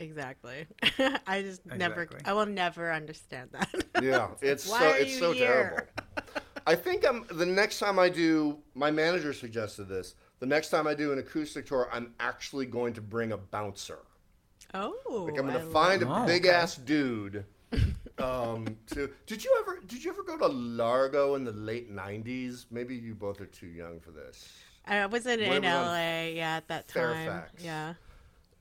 Exactly. 0.00 0.64
I 1.26 1.42
just 1.42 1.66
never. 1.66 2.08
I 2.24 2.32
will 2.32 2.46
never 2.46 2.92
understand 2.92 3.50
that. 3.50 3.68
Yeah, 4.00 4.28
it's 4.40 4.70
Why 4.70 4.78
so 4.78 4.88
it's 4.90 5.18
so 5.18 5.32
here? 5.32 5.88
terrible. 6.06 6.40
I 6.68 6.76
think 6.76 7.04
I'm 7.04 7.26
the 7.32 7.44
next 7.44 7.80
time 7.80 7.98
I 7.98 8.08
do. 8.08 8.58
My 8.76 8.92
manager 8.92 9.32
suggested 9.32 9.88
this. 9.88 10.14
The 10.38 10.46
next 10.46 10.68
time 10.70 10.86
I 10.86 10.94
do 10.94 11.12
an 11.12 11.18
acoustic 11.18 11.66
tour, 11.66 11.88
I'm 11.92 12.14
actually 12.20 12.66
going 12.66 12.92
to 12.94 13.00
bring 13.00 13.32
a 13.32 13.36
bouncer. 13.36 13.98
oh. 14.72 14.94
Like 15.28 15.36
I'm 15.36 15.48
going 15.48 15.58
to 15.58 15.72
find 15.72 16.04
a 16.04 16.24
big 16.24 16.46
ass 16.46 16.76
dude. 16.76 17.44
Um, 18.18 18.76
to 18.88 19.10
did 19.26 19.44
you 19.44 19.56
ever 19.60 19.80
did 19.86 20.02
you 20.02 20.10
ever 20.10 20.22
go 20.22 20.36
to 20.38 20.46
Largo 20.46 21.34
in 21.36 21.44
the 21.44 21.52
late 21.52 21.94
'90s? 21.94 22.66
Maybe 22.70 22.96
you 22.96 23.14
both 23.14 23.40
are 23.40 23.46
too 23.46 23.68
young 23.68 24.00
for 24.00 24.10
this. 24.10 24.58
I 24.86 25.06
wasn't 25.06 25.42
in 25.42 25.50
was 25.50 25.62
LA. 25.62 26.22
Yeah, 26.28 26.56
at 26.56 26.68
that 26.68 26.88
time. 26.88 27.14
Fairfax. 27.14 27.64
Yeah. 27.64 27.94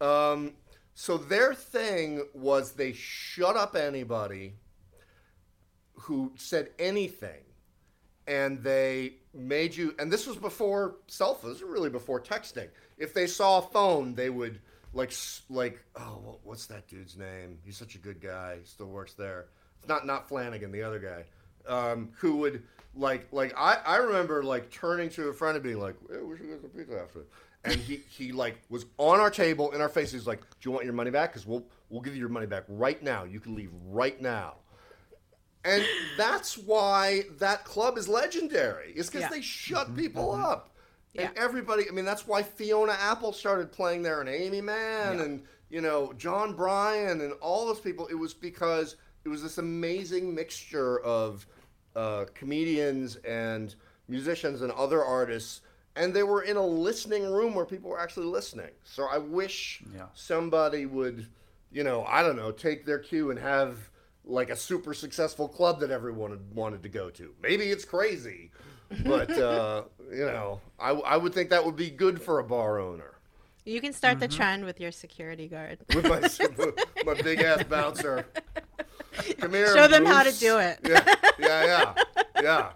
Um, 0.01 0.53
so 0.93 1.17
their 1.17 1.53
thing 1.53 2.25
was 2.33 2.73
they 2.73 2.93
shut 2.93 3.55
up 3.55 3.75
anybody 3.75 4.53
who 5.93 6.33
said 6.35 6.69
anything, 6.77 7.43
and 8.27 8.61
they 8.61 9.15
made 9.33 9.75
you. 9.75 9.95
And 9.97 10.11
this 10.11 10.27
was 10.27 10.37
before 10.37 10.97
cell 11.07 11.35
phones. 11.35 11.63
Really 11.63 11.89
before 11.89 12.21
texting. 12.21 12.67
If 12.97 13.13
they 13.13 13.27
saw 13.27 13.59
a 13.59 13.61
phone, 13.61 14.13
they 14.13 14.29
would 14.29 14.59
like 14.97 15.13
like 15.49 15.79
oh 15.95 16.39
what's 16.43 16.65
that 16.67 16.87
dude's 16.87 17.15
name? 17.17 17.59
He's 17.63 17.77
such 17.77 17.95
a 17.95 17.99
good 17.99 18.19
guy. 18.19 18.57
He 18.61 18.65
still 18.65 18.87
works 18.87 19.13
there. 19.13 19.45
It's 19.79 19.87
not 19.87 20.05
not 20.05 20.27
Flanagan, 20.27 20.71
the 20.71 20.83
other 20.83 20.99
guy, 20.99 21.25
um, 21.71 22.09
who 22.17 22.37
would 22.37 22.63
like 22.95 23.27
like 23.31 23.53
I 23.55 23.75
I 23.85 23.95
remember 23.97 24.43
like 24.43 24.71
turning 24.71 25.09
to 25.11 25.27
a 25.29 25.33
friend 25.33 25.55
and 25.55 25.63
being 25.63 25.79
like, 25.79 25.95
hey, 26.09 26.17
we 26.21 26.35
should 26.37 26.47
get 26.49 26.61
some 26.61 26.69
pizza 26.71 26.99
after. 27.01 27.25
And 27.63 27.75
he, 27.81 28.01
he 28.09 28.31
like 28.31 28.59
was 28.69 28.85
on 28.97 29.19
our 29.19 29.29
table 29.31 29.71
in 29.71 29.81
our 29.81 29.89
face. 29.89 30.11
He's 30.11 30.27
like, 30.27 30.39
"Do 30.41 30.45
you 30.61 30.71
want 30.71 30.85
your 30.85 30.93
money 30.93 31.11
back? 31.11 31.31
Because 31.31 31.45
we'll 31.45 31.65
we'll 31.89 32.01
give 32.01 32.13
you 32.13 32.19
your 32.19 32.29
money 32.29 32.45
back 32.45 32.63
right 32.67 33.01
now. 33.03 33.23
You 33.23 33.39
can 33.39 33.55
leave 33.55 33.71
right 33.87 34.19
now." 34.21 34.55
And 35.65 35.83
that's 36.17 36.57
why 36.57 37.23
that 37.39 37.65
club 37.65 37.97
is 37.97 38.07
legendary. 38.07 38.93
Is 38.95 39.07
because 39.07 39.23
Yeah. 39.23 39.29
they 39.29 39.41
shut 39.41 39.95
people 39.95 40.31
up. 40.31 40.69
And 41.17 41.31
everybody, 41.35 41.85
I 41.89 41.91
mean, 41.91 42.05
that's 42.05 42.27
why 42.27 42.43
Fiona 42.43 42.95
Apple 42.99 43.33
started 43.33 43.71
playing 43.71 44.03
there 44.03 44.19
and 44.21 44.29
Aimee 44.29 44.61
Mann 44.61 45.19
and, 45.19 45.43
you 45.69 45.81
know, 45.81 46.13
Jon 46.13 46.53
Brion 46.53 47.21
and 47.21 47.33
all 47.41 47.65
those 47.65 47.79
people. 47.79 48.07
It 48.07 48.15
was 48.15 48.33
because 48.33 48.95
it 49.25 49.29
was 49.29 49.41
this 49.41 49.57
amazing 49.57 50.33
mixture 50.33 50.99
of 50.99 51.45
uh, 51.95 52.25
comedians 52.35 53.15
and 53.17 53.73
musicians 54.07 54.61
and 54.61 54.71
other 54.73 55.03
artists. 55.03 55.61
And 55.95 56.13
they 56.13 56.23
were 56.23 56.43
in 56.43 56.55
a 56.57 56.65
listening 56.65 57.31
room 57.31 57.55
where 57.55 57.65
people 57.65 57.89
were 57.89 57.99
actually 57.99 58.27
listening. 58.27 58.69
So 58.83 59.05
I 59.05 59.17
wish 59.17 59.81
Yeah. 59.95 60.05
somebody 60.13 60.85
would, 60.85 61.25
you 61.71 61.83
know, 61.83 62.05
I 62.05 62.21
don't 62.21 62.35
know, 62.35 62.51
take 62.51 62.85
their 62.85 62.99
cue 62.99 63.31
and 63.31 63.39
have 63.39 63.89
like 64.23 64.49
a 64.51 64.55
super 64.55 64.93
successful 64.93 65.47
club 65.47 65.79
that 65.79 65.89
everyone 65.89 66.37
wanted 66.53 66.83
to 66.83 66.89
go 66.89 67.09
to. 67.09 67.33
Maybe 67.41 67.65
it's 67.71 67.85
crazy, 67.85 68.51
but 69.03 69.29
uh, 69.37 69.83
you 70.11 70.25
know, 70.25 70.61
I, 70.79 70.91
I 70.91 71.17
would 71.17 71.33
think 71.33 71.49
that 71.49 71.65
would 71.65 71.75
be 71.75 71.89
good 71.89 72.21
for 72.21 72.39
a 72.39 72.43
bar 72.43 72.79
owner. 72.79 73.13
You 73.65 73.81
can 73.81 73.91
start 73.91 74.13
Mm-hmm. 74.13 74.19
the 74.21 74.27
trend 74.29 74.65
with 74.65 74.79
your 74.79 74.91
security 74.91 75.47
guard. 75.47 75.79
With 75.93 76.07
my 76.07 76.21
my 77.13 77.21
big 77.21 77.41
ass 77.41 77.63
bouncer. 77.63 78.25
Come 79.39 79.51
here. 79.53 79.75
Show 79.75 79.87
them 79.87 80.05
how 80.05 80.23
to 80.23 80.31
do 80.31 80.57
it. 80.59 80.79
Yeah, 80.87 81.03
yeah, 81.39 81.93
yeah, 81.93 81.93
yeah. 82.41 82.71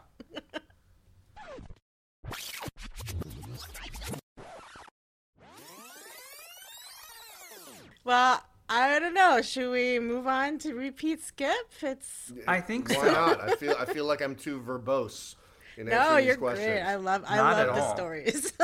Well, 8.04 8.42
I 8.70 9.00
don't 9.00 9.14
know. 9.14 9.42
Should 9.42 9.72
we 9.72 10.00
move 10.00 10.28
on 10.28 10.58
to 10.60 10.74
repeat 10.74 11.22
skip? 11.24 11.52
It's 11.82 12.32
I 12.48 12.62
think 12.62 12.90
Why 12.90 12.96
so. 12.96 13.12
not? 13.12 13.42
I 13.42 13.56
feel 13.56 13.76
I 13.78 13.86
feel 13.86 14.06
like 14.06 14.22
I'm 14.22 14.36
too 14.36 14.60
verbose 14.62 15.36
in 15.78 15.88
no, 15.88 15.94
answering 15.94 16.26
you're 16.26 16.36
these 16.36 16.40
questions. 16.40 16.68
great. 16.68 16.82
I 16.82 16.96
love 16.96 17.24
I 17.28 17.36
Not 17.38 17.68
love 17.68 17.76
the 17.76 17.82
all. 17.84 17.96
stories. 17.96 18.54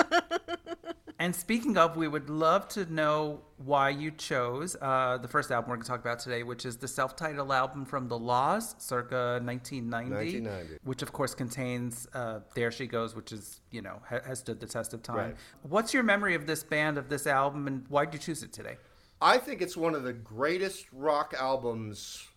And 1.20 1.36
speaking 1.36 1.80
of, 1.80 1.97
we 1.97 2.08
would 2.08 2.30
love 2.30 2.68
to 2.70 2.86
know 2.93 3.41
why 3.58 3.89
you 3.89 4.12
chose 4.12 4.76
uh, 4.80 5.18
the 5.20 5.28
first 5.28 5.49
album 5.51 5.72
we're 5.72 5.78
going 5.78 5.84
to 5.84 5.89
talk 5.89 5.99
about 5.99 6.20
today, 6.20 6.43
which 6.43 6.64
is 6.64 6.78
the 6.78 6.88
self-titled 6.88 7.51
album 7.51 7.86
from 7.86 8.08
The 8.08 8.18
La's, 8.20 8.76
circa 8.78 9.39
1990, 9.43 10.41
1990. 10.41 10.78
which 10.84 11.01
of 11.01 11.12
course 11.14 11.34
contains 11.34 12.08
uh, 12.14 12.41
"There 12.53 12.70
She 12.72 12.86
Goes," 12.86 13.16
which 13.16 13.32
is 13.32 13.62
you 13.72 13.82
know 13.82 13.99
ha- 14.08 14.20
has 14.28 14.39
stood 14.39 14.60
the 14.60 14.68
test 14.68 14.93
of 14.93 15.01
time. 15.01 15.16
Right. 15.18 15.36
What's 15.64 15.91
your 15.91 16.03
memory 16.03 16.36
of 16.36 16.45
this 16.45 16.64
band, 16.64 16.99
of 16.99 17.10
this 17.10 17.26
album, 17.26 17.66
and 17.66 17.84
why 17.89 18.05
did 18.05 18.14
you 18.14 18.20
choose 18.20 18.43
it 18.43 18.53
today? 18.53 18.78
I 19.20 19.39
think 19.39 19.64
it's 19.64 19.76
one 19.76 19.95
of 19.95 20.03
the 20.03 20.14
greatest 20.14 20.86
rock 20.93 21.34
albums. 21.36 22.28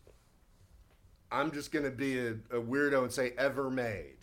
I'm 1.30 1.50
just 1.52 1.70
going 1.70 1.84
to 1.84 1.90
be 1.90 2.18
a, 2.18 2.30
a 2.30 2.60
weirdo 2.62 3.02
and 3.02 3.12
say 3.12 3.34
ever 3.36 3.70
made. 3.70 4.16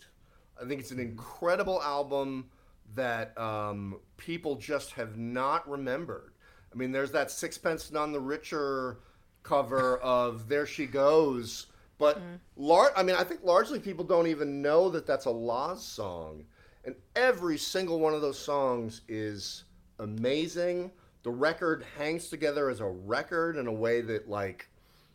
I 0.60 0.66
think 0.66 0.80
it's 0.80 0.90
an 0.90 0.98
incredible 0.98 1.80
album 1.82 2.50
that 2.94 3.36
um, 3.38 4.00
people 4.16 4.56
just 4.56 4.92
have 4.92 5.16
not 5.16 5.68
remembered. 5.68 6.32
I 6.72 6.76
mean, 6.76 6.92
there's 6.92 7.12
that 7.12 7.30
Sixpence 7.30 7.90
None 7.90 8.12
the 8.12 8.20
Richer 8.20 8.98
cover 9.42 9.98
of 10.02 10.48
There 10.48 10.66
She 10.66 10.86
Goes, 10.86 11.66
but 11.98 12.20
lar- 12.56 12.92
I 12.96 13.02
mean, 13.02 13.16
I 13.16 13.24
think 13.24 13.42
largely 13.42 13.80
people 13.80 14.04
don't 14.04 14.26
even 14.26 14.62
know 14.62 14.88
that 14.90 15.06
that's 15.06 15.24
a 15.26 15.30
La's 15.30 15.84
song. 15.84 16.44
And 16.84 16.94
every 17.16 17.58
single 17.58 18.00
one 18.00 18.14
of 18.14 18.22
those 18.22 18.38
songs 18.38 19.02
is 19.08 19.64
amazing. 19.98 20.92
The 21.24 21.30
record 21.30 21.84
hangs 21.98 22.28
together 22.28 22.70
as 22.70 22.80
a 22.80 22.86
record 22.86 23.56
in 23.56 23.66
a 23.66 23.72
way 23.72 24.00
that, 24.00 24.28
like, 24.28 24.68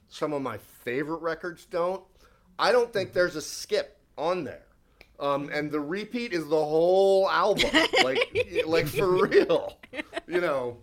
some 0.10 0.34
of 0.34 0.42
my 0.42 0.58
favorite 0.58 1.22
records 1.22 1.66
don't. 1.66 2.04
I 2.60 2.72
don't 2.72 2.92
think 2.94 3.14
there's 3.14 3.36
a 3.36 3.42
skip 3.42 3.98
on 4.18 4.44
there. 4.44 4.66
Um, 5.24 5.50
and 5.54 5.72
the 5.72 5.80
repeat 5.80 6.34
is 6.34 6.44
the 6.50 6.66
whole 6.66 7.30
album, 7.30 7.70
like, 8.04 8.20
like 8.68 8.88
for 8.88 9.26
real, 9.26 9.78
you 10.28 10.42
know. 10.42 10.78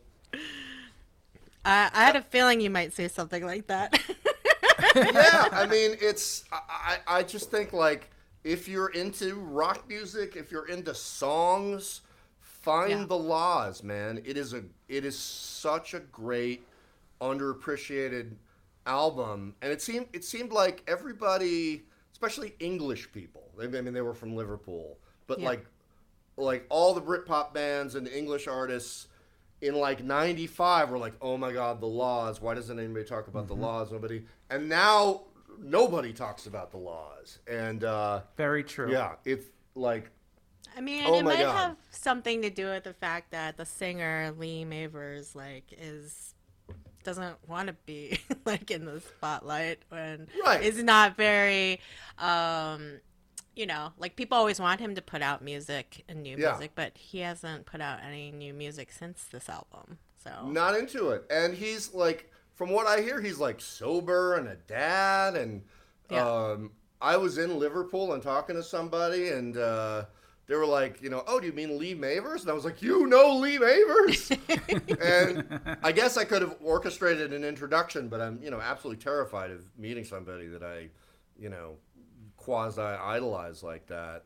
I, 1.65 1.91
I 1.93 2.05
had 2.05 2.17
a 2.17 2.23
feeling 2.23 2.61
you 2.63 2.71
might 2.71 2.95
say 2.95 3.09
something 3.09 3.45
like 3.45 3.67
that. 3.67 4.01
yeah, 4.97 5.49
I 5.53 5.67
mean, 5.71 5.97
it's. 6.01 6.45
I, 6.51 6.61
I 7.07 7.19
I 7.19 7.23
just 7.23 7.51
think 7.51 7.75
like 7.75 8.09
if 8.43 8.67
you're 8.67 8.89
into 8.89 9.35
rock 9.35 9.87
music, 9.89 10.37
if 10.37 10.51
you're 10.51 10.69
into 10.69 10.95
songs, 10.95 12.01
find 12.41 13.01
Yeah. 13.01 13.05
the 13.07 13.19
La's, 13.19 13.83
man. 13.83 14.23
It 14.25 14.39
is 14.39 14.55
a. 14.55 14.63
It 14.89 15.05
is 15.05 15.19
such 15.19 15.93
a 15.93 16.01
great, 16.01 16.67
underappreciated 17.21 18.33
album, 18.87 19.55
and 19.61 19.71
it 19.71 19.83
seemed 19.83 20.07
it 20.15 20.25
seemed 20.25 20.51
like 20.53 20.83
everybody, 20.89 21.83
especially 22.13 22.55
English 22.59 23.13
people. 23.13 23.40
They, 23.61 23.79
I 23.79 23.81
mean, 23.83 23.95
they 23.95 24.01
were 24.01 24.15
from 24.15 24.35
Liverpool, 24.37 24.99
but 25.27 25.41
Yeah. 25.41 25.47
like, 25.47 25.67
like 26.37 26.67
all 26.71 26.95
the 26.95 27.03
Britpop 27.03 27.53
bands 27.53 27.95
and 27.95 28.07
the 28.07 28.17
English 28.17 28.47
artists 28.49 29.09
in 29.61 29.75
like 29.75 30.03
95 30.03 30.89
were 30.89 30.97
like 30.97 31.13
oh 31.21 31.37
my 31.37 31.53
god 31.53 31.83
the 31.83 31.87
La's 31.87 32.41
why 32.41 32.55
doesn't 32.55 32.79
anybody 32.79 33.05
talk 33.05 33.29
about 33.29 33.47
the 33.47 33.55
La's 33.55 33.93
nobody 33.93 34.25
and 34.49 34.71
now 34.71 35.21
nobody 35.59 36.15
talks 36.15 36.47
about 36.47 36.71
the 36.71 36.79
La's 36.79 37.41
and 37.47 37.85
uh 37.85 38.23
Very 38.39 38.65
true. 38.65 38.91
yeah 38.91 39.17
it's 39.27 39.45
like 39.75 40.11
I 40.75 40.81
mean, 40.81 41.03
Oh 41.05 41.19
it 41.19 41.25
might 41.25 41.41
God. 41.41 41.57
have 41.57 41.77
something 41.91 42.41
to 42.43 42.49
do 42.49 42.67
with 42.67 42.85
the 42.85 42.95
fact 42.95 43.33
that 43.33 43.59
the 43.59 43.67
singer 43.67 44.33
Lee 44.39 44.65
Mavers 44.65 45.35
like 45.35 45.65
is 45.77 46.33
doesn't 47.05 47.37
want 47.47 47.67
to 47.67 47.75
be 47.85 48.19
like 48.47 48.71
in 48.71 48.87
the 48.87 49.01
spotlight 49.01 49.81
when 49.91 50.27
Right. 50.43 50.63
is 50.63 50.83
not 50.83 51.19
very 51.19 51.81
um 52.19 53.01
you 53.61 53.67
know 53.67 53.93
like 53.99 54.17
people 54.17 54.39
always 54.39 54.59
want 54.59 54.81
him 54.81 54.95
to 54.95 55.03
put 55.03 55.21
out 55.21 55.43
music 55.43 56.03
and 56.09 56.23
new 56.23 56.37
Yeah. 56.39 56.53
music 56.53 56.71
but 56.75 56.97
he 56.97 57.19
hasn't 57.19 57.67
put 57.67 57.81
out 57.83 57.99
any 58.03 58.31
new 58.33 58.55
music 58.55 58.91
since 58.91 59.25
this 59.25 59.49
album 59.51 59.99
so 60.25 60.49
not 60.49 60.75
into 60.75 61.11
it 61.11 61.25
and 61.31 61.55
he's 61.55 61.93
like 61.93 62.31
from 62.55 62.71
what 62.71 62.87
i 62.87 63.03
hear 63.03 63.21
he's 63.21 63.39
like 63.39 63.61
sober 63.61 64.37
and 64.37 64.49
a 64.49 64.57
dad 64.57 65.37
and 65.37 65.63
Yeah. 66.11 66.27
um 66.27 66.71
i 67.03 67.19
was 67.19 67.37
in 67.37 67.59
liverpool 67.59 68.15
and 68.15 68.23
talking 68.23 68.57
to 68.57 68.63
somebody 68.63 69.29
and 69.29 69.57
uh 69.59 70.05
they 70.47 70.57
were 70.57 70.67
like, 70.67 71.01
you 71.01 71.11
know, 71.11 71.23
oh, 71.29 71.39
do 71.39 71.47
you 71.47 71.53
mean 71.53 71.79
Lee 71.79 71.95
Mavers? 71.95 72.41
And 72.41 72.51
I 72.51 72.55
was 72.55 72.65
like, 72.65 72.83
you 72.83 73.07
know 73.07 73.37
Lee 73.37 73.57
Mavers? 73.59 74.37
and 75.01 75.79
I 75.81 75.93
guess 75.93 76.17
I 76.17 76.25
could 76.25 76.43
have 76.43 76.57
orchestrated 76.61 77.33
an 77.33 77.45
introduction, 77.45 78.09
but 78.09 78.21
I'm, 78.21 78.43
you 78.43 78.51
know, 78.51 78.61
absolutely 78.61 79.01
terrified 79.01 79.53
of 79.53 79.61
meeting 79.79 80.03
somebody 80.05 80.49
that 80.49 80.65
I, 80.65 80.89
you 81.39 81.51
know, 81.51 81.77
quasi 82.41 82.81
idolize 82.81 83.63
like 83.63 83.87
that. 83.87 84.25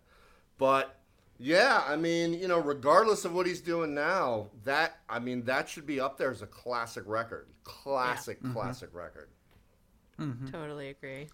But 0.56 0.96
yeah, 1.38 1.82
I 1.86 1.96
mean, 1.96 2.32
you 2.32 2.46
know, 2.46 2.58
regardless 2.58 3.24
of 3.24 3.34
what 3.34 3.46
he's 3.46 3.60
doing 3.60 3.92
now, 3.94 4.50
that 4.64 4.98
I 5.08 5.18
mean, 5.18 5.44
that 5.44 5.68
should 5.68 5.86
be 5.86 6.00
up 6.00 6.16
there 6.16 6.30
as 6.30 6.42
a 6.42 6.46
classic 6.46 7.04
record. 7.06 7.48
Classic, 7.64 8.38
classic 8.52 8.90
record. 8.92 9.28
totally 10.50 10.90
agree 10.90 11.28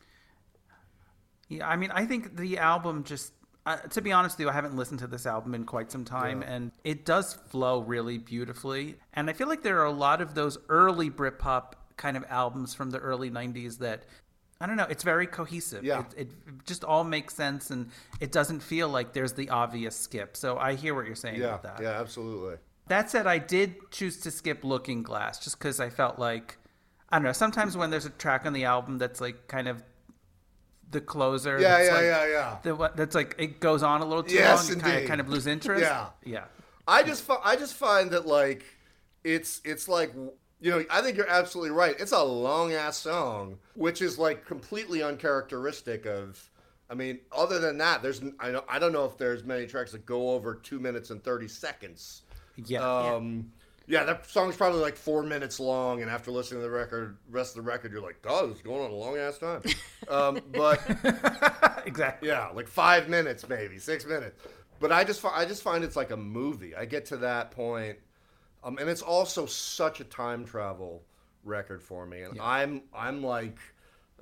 Yeah, 1.48 1.68
I 1.68 1.76
mean, 1.76 1.90
I 1.90 2.06
think 2.06 2.36
the 2.36 2.58
album 2.58 3.04
just. 3.04 3.32
Uh, 3.66 3.76
to 3.76 4.00
be 4.00 4.10
honest 4.10 4.38
with 4.38 4.46
you, 4.46 4.48
I 4.48 4.54
haven't 4.54 4.74
listened 4.74 5.00
to 5.00 5.06
this 5.06 5.26
album 5.26 5.54
in 5.54 5.64
quite 5.64 5.92
some 5.92 6.02
time, 6.06 6.42
and 6.42 6.72
it 6.82 7.04
does 7.04 7.34
flow 7.34 7.80
really 7.80 8.16
beautifully. 8.16 8.96
And 9.12 9.28
I 9.28 9.34
feel 9.34 9.48
like 9.48 9.62
there 9.62 9.80
are 9.80 9.84
a 9.84 9.92
lot 9.92 10.22
of 10.22 10.34
those 10.34 10.56
early 10.70 11.10
Britpop 11.10 11.74
kind 11.98 12.16
of 12.16 12.24
albums 12.30 12.72
from 12.72 12.90
the 12.90 12.98
early 12.98 13.30
'90s 13.30 13.76
that 13.78 14.04
I 14.60 14.66
don't 14.66 14.76
know. 14.76 14.86
It's 14.90 15.02
very 15.02 15.26
cohesive. 15.26 15.82
Yeah. 15.84 16.00
It, 16.16 16.28
it 16.28 16.30
just 16.66 16.84
all 16.84 17.02
makes 17.04 17.34
sense, 17.34 17.70
and 17.70 17.90
it 18.20 18.30
doesn't 18.30 18.60
feel 18.60 18.88
like 18.88 19.12
there's 19.14 19.32
the 19.32 19.48
obvious 19.48 19.96
skip. 19.96 20.36
So 20.36 20.58
I 20.58 20.74
hear 20.74 20.94
what 20.94 21.06
you're 21.06 21.14
saying 21.14 21.40
Yeah, 21.40 21.54
about 21.54 21.62
that. 21.62 21.82
yeah, 21.82 22.00
absolutely. 22.00 22.56
That 22.88 23.08
said, 23.10 23.26
I 23.26 23.38
did 23.38 23.76
choose 23.90 24.18
to 24.22 24.30
skip 24.30 24.64
Looking 24.64 25.02
Glass 25.02 25.38
just 25.42 25.58
because 25.58 25.80
I 25.80 25.88
felt 25.90 26.18
like 26.18 26.58
I 27.08 27.16
don't 27.16 27.24
know. 27.24 27.32
Sometimes 27.32 27.76
when 27.76 27.90
there's 27.90 28.06
a 28.06 28.10
track 28.10 28.46
on 28.46 28.52
the 28.52 28.64
album 28.64 28.98
that's 28.98 29.20
like 29.20 29.48
kind 29.48 29.66
of 29.68 29.82
the 30.90 31.00
closer, 31.00 31.58
Yeah, 31.60 31.78
that's 31.78 31.88
yeah, 31.88 31.94
like, 31.94 32.04
yeah, 32.04 32.26
yeah. 32.26 32.56
The 32.62 32.90
that's 32.96 33.14
like 33.14 33.34
it 33.38 33.60
goes 33.60 33.82
on 33.82 34.00
a 34.00 34.04
little 34.04 34.24
too 34.24 34.34
Yes, 34.34 34.68
long. 34.68 34.76
You 34.78 34.82
kind 34.82 35.02
of 35.02 35.08
kind 35.08 35.20
of 35.20 35.28
lose 35.28 35.46
interest. 35.56 35.82
Yeah. 35.82 36.06
yeah. 36.24 36.44
I 36.86 37.02
just 37.02 37.28
I 37.44 37.56
just 37.56 37.74
find 37.74 38.10
that 38.10 38.26
like 38.26 38.64
it's 39.24 39.60
it's 39.64 39.88
like 39.88 40.12
you 40.60 40.70
know 40.70 40.84
I 40.90 41.02
think 41.02 41.16
you're 41.16 41.28
absolutely 41.28 41.70
right. 41.70 41.96
It's 41.98 42.12
a 42.12 42.22
long 42.22 42.72
ass 42.72 42.98
song, 42.98 43.58
which 43.74 44.02
is 44.02 44.18
like 44.18 44.46
completely 44.46 45.02
uncharacteristic 45.02 46.06
of. 46.06 46.46
I 46.88 46.94
mean, 46.94 47.20
other 47.30 47.60
than 47.60 47.78
that, 47.78 48.02
there's 48.02 48.20
I 48.40 48.50
don't 48.50 48.64
I 48.68 48.78
don't 48.78 48.92
know 48.92 49.04
if 49.04 49.16
there's 49.16 49.44
many 49.44 49.66
tracks 49.66 49.92
that 49.92 50.04
go 50.04 50.30
over 50.30 50.54
two 50.54 50.80
minutes 50.80 51.10
and 51.10 51.22
thirty 51.22 51.48
seconds. 51.48 52.22
Yeah. 52.56 52.80
Um, 52.80 53.52
yeah, 53.90 54.04
that 54.04 54.24
song's 54.26 54.56
probably 54.56 54.80
like 54.80 54.96
four 54.96 55.24
minutes 55.24 55.58
long, 55.58 56.00
and 56.00 56.10
after 56.10 56.30
listening 56.30 56.60
to 56.60 56.64
the 56.64 56.70
record, 56.70 57.16
rest 57.28 57.56
of 57.56 57.64
the 57.64 57.68
record, 57.68 57.90
you're 57.90 58.00
like, 58.00 58.22
"God, 58.22 58.50
it's 58.50 58.62
going 58.62 58.84
on 58.84 58.90
a 58.90 58.94
long 58.94 59.16
ass 59.16 59.38
time." 59.38 59.62
um, 60.08 60.40
but 60.52 60.80
exactly. 61.86 62.28
yeah, 62.28 62.48
like 62.54 62.68
five 62.68 63.08
minutes, 63.08 63.48
maybe 63.48 63.78
six 63.78 64.06
minutes. 64.06 64.40
But 64.78 64.92
I 64.92 65.02
just, 65.02 65.24
I 65.24 65.44
just 65.44 65.62
find 65.62 65.82
it's 65.82 65.96
like 65.96 66.12
a 66.12 66.16
movie. 66.16 66.74
I 66.74 66.84
get 66.84 67.04
to 67.06 67.16
that 67.18 67.50
point, 67.50 67.98
um, 68.62 68.78
and 68.78 68.88
it's 68.88 69.02
also 69.02 69.46
such 69.46 70.00
a 70.00 70.04
time 70.04 70.44
travel 70.44 71.02
record 71.44 71.82
for 71.82 72.06
me. 72.06 72.22
And 72.22 72.38
I'm, 72.40 72.82
I'm 72.94 73.22
like, 73.22 73.58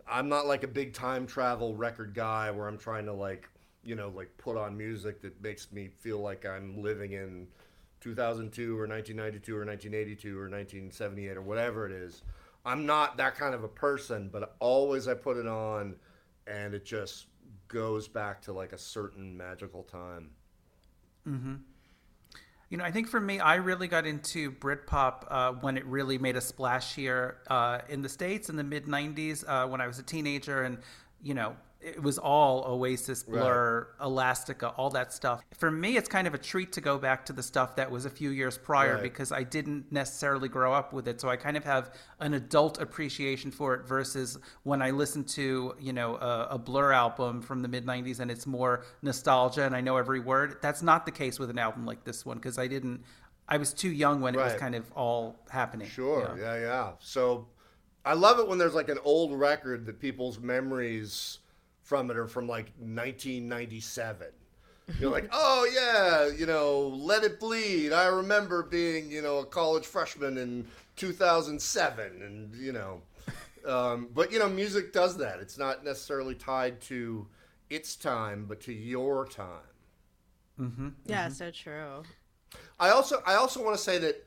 I'm 0.07 0.29
not 0.29 0.47
like 0.47 0.63
a 0.63 0.69
big 0.69 0.95
time 0.95 1.27
travel 1.27 1.75
record 1.75 2.15
guy 2.15 2.51
where 2.51 2.69
I'm 2.69 2.79
trying 2.79 3.07
to 3.07 3.13
like, 3.13 3.49
you 3.83 3.95
know, 3.95 4.09
like 4.09 4.37
put 4.39 4.57
on 4.57 4.77
music 4.77 5.21
that 5.23 5.41
makes 5.43 5.73
me 5.73 5.89
feel 5.89 6.21
like 6.21 6.47
I'm 6.47 6.83
living 6.83 7.13
in 7.13 7.47
2002 8.01 8.79
or 8.79 8.87
1992 8.87 9.57
or 9.57 9.65
1982 9.65 10.39
or 10.39 10.43
1978 10.43 11.37
or 11.37 11.43
whatever 11.43 11.87
it 11.87 11.93
is. 11.93 12.23
I'm 12.65 12.87
not 12.87 13.17
that 13.17 13.35
kind 13.35 13.55
of 13.55 13.65
a 13.65 13.69
person, 13.69 14.29
but 14.33 14.57
always 14.61 15.09
I 15.09 15.15
put 15.15 15.37
it 15.37 15.47
on 15.47 15.97
and 16.47 16.75
it 16.75 16.85
just 16.85 17.27
goes 17.69 18.09
back 18.09 18.41
to 18.43 18.53
like 18.53 18.73
a 18.73 18.79
certain 18.79 19.37
magical 19.37 19.83
time. 19.83 20.31
You 22.71 22.77
know, 22.77 22.85
I 22.85 22.91
think 22.91 23.09
for 23.09 23.21
me, 23.21 23.41
I 23.41 23.55
really 23.57 23.89
got 23.89 24.07
into 24.07 24.53
Britpop 24.53 25.25
uh, 25.29 25.53
when 25.53 25.79
it 25.79 25.87
really 25.87 26.19
made 26.19 26.37
a 26.37 26.41
splash 26.41 26.95
here 26.95 27.39
uh, 27.49 27.81
in 27.89 28.03
the 28.03 28.11
States 28.11 28.51
in 28.51 28.57
the 28.57 28.65
mid 28.65 28.85
90s 28.85 29.43
uh, 29.49 29.67
when 29.69 29.81
I 29.81 29.87
was 29.87 29.99
a 29.99 30.03
teenager. 30.03 30.63
And, 30.63 30.79
you 31.23 31.33
know, 31.33 31.57
it 31.81 32.03
was 32.03 32.19
all 32.19 32.65
Oasis, 32.67 33.23
Blur, 33.23 33.89
Elastica, 34.03 34.71
all 34.71 34.91
that 34.91 35.13
stuff. 35.13 35.45
For 35.57 35.71
me, 35.71 35.97
it's 35.97 36.09
kind 36.09 36.27
of 36.27 36.35
a 36.35 36.39
treat 36.39 36.73
to 36.73 36.81
go 36.81 36.99
back 36.99 37.25
to 37.27 37.33
the 37.33 37.43
stuff 37.43 37.77
that 37.77 37.89
was 37.89 38.05
a 38.05 38.11
few 38.11 38.31
years 38.31 38.59
prior 38.59 38.95
Right. 38.95 39.03
because 39.03 39.31
I 39.31 39.45
didn't 39.45 39.93
necessarily 39.93 40.49
grow 40.49 40.73
up 40.73 40.93
with 40.93 41.07
it. 41.07 41.21
So 41.21 41.29
I 41.29 41.37
kind 41.37 41.57
of 41.57 41.65
have 41.65 41.95
an 42.19 42.35
adult 42.35 42.81
appreciation 42.81 43.53
for 43.53 43.75
it 43.75 43.87
versus 43.87 44.39
when 44.65 44.83
I 44.83 44.91
listen 44.91 45.23
to, 45.25 45.77
you 45.79 45.93
know, 45.93 46.17
a, 46.17 46.49
a 46.53 46.59
Blur 46.59 46.93
album 46.93 47.41
from 47.43 47.63
the 47.63 47.69
mid 47.69 47.87
90s 47.87 48.19
and 48.19 48.31
it's 48.31 48.47
more 48.47 48.85
nostalgia 49.03 49.65
and 49.65 49.77
I 49.77 49.81
know 49.81 49.97
every 49.99 50.21
word. 50.21 50.57
That's 50.61 50.83
not 50.83 51.07
the 51.07 51.13
case 51.13 51.39
with 51.39 51.49
an 51.49 51.59
album 51.59 51.87
like 51.87 52.03
this 52.03 52.27
one 52.27 52.39
because 52.39 52.59
I 52.59 52.67
didn't, 52.67 53.05
I 53.49 53.57
was 53.57 53.73
too 53.73 53.91
young 53.91 54.21
when 54.21 54.35
it 54.35 54.39
was 54.39 54.55
kind 54.55 54.75
of 54.75 54.91
all 54.93 55.37
happening. 55.49 55.89
Sure, 55.89 56.37
yeah, 56.39 56.59
yeah. 56.59 56.91
So 56.99 57.47
I 58.05 58.15
love 58.15 58.41
it 58.41 58.49
when 58.49 58.59
there's 58.59 58.75
like 58.75 58.89
an 58.89 58.99
old 59.05 59.39
record 59.39 59.87
that 59.87 60.01
people's 60.01 60.39
memories 60.41 61.39
from 61.89 62.11
it 62.11 62.19
are 62.19 62.29
from 62.29 62.47
like 62.47 62.67
1997. 62.79 64.27
You're 65.01 65.11
like, 65.11 65.31
oh 65.33 65.67
yeah, 65.75 66.29
you 66.39 66.45
know, 66.45 66.89
Let 66.89 67.25
It 67.25 67.41
Bleed. 67.41 67.93
I 67.95 68.07
remember 68.07 68.63
being, 68.63 69.11
you 69.11 69.23
know, 69.23 69.39
a 69.39 69.47
college 69.47 69.87
freshman 69.87 70.37
in 70.37 70.67
2007, 70.97 72.23
and 72.23 72.55
you 72.55 72.73
know, 72.73 73.01
um, 73.67 74.09
but 74.15 74.31
you 74.31 74.39
know, 74.39 74.51
music 74.51 74.93
does 74.93 75.17
that. 75.17 75.41
It's 75.41 75.57
not 75.57 75.83
necessarily 75.83 76.35
tied 76.35 76.81
to 76.83 77.27
its 77.71 77.97
time, 77.97 78.45
but 78.47 78.61
to 78.63 78.73
your 78.73 79.27
time. 79.27 79.49
yeah 81.07 81.29
so 81.29 81.51
true 81.53 82.03
I 82.81 82.91
also 82.91 83.23
I 83.27 83.35
also 83.35 83.63
want 83.63 83.77
to 83.77 83.83
say 83.83 83.99
that 83.99 84.27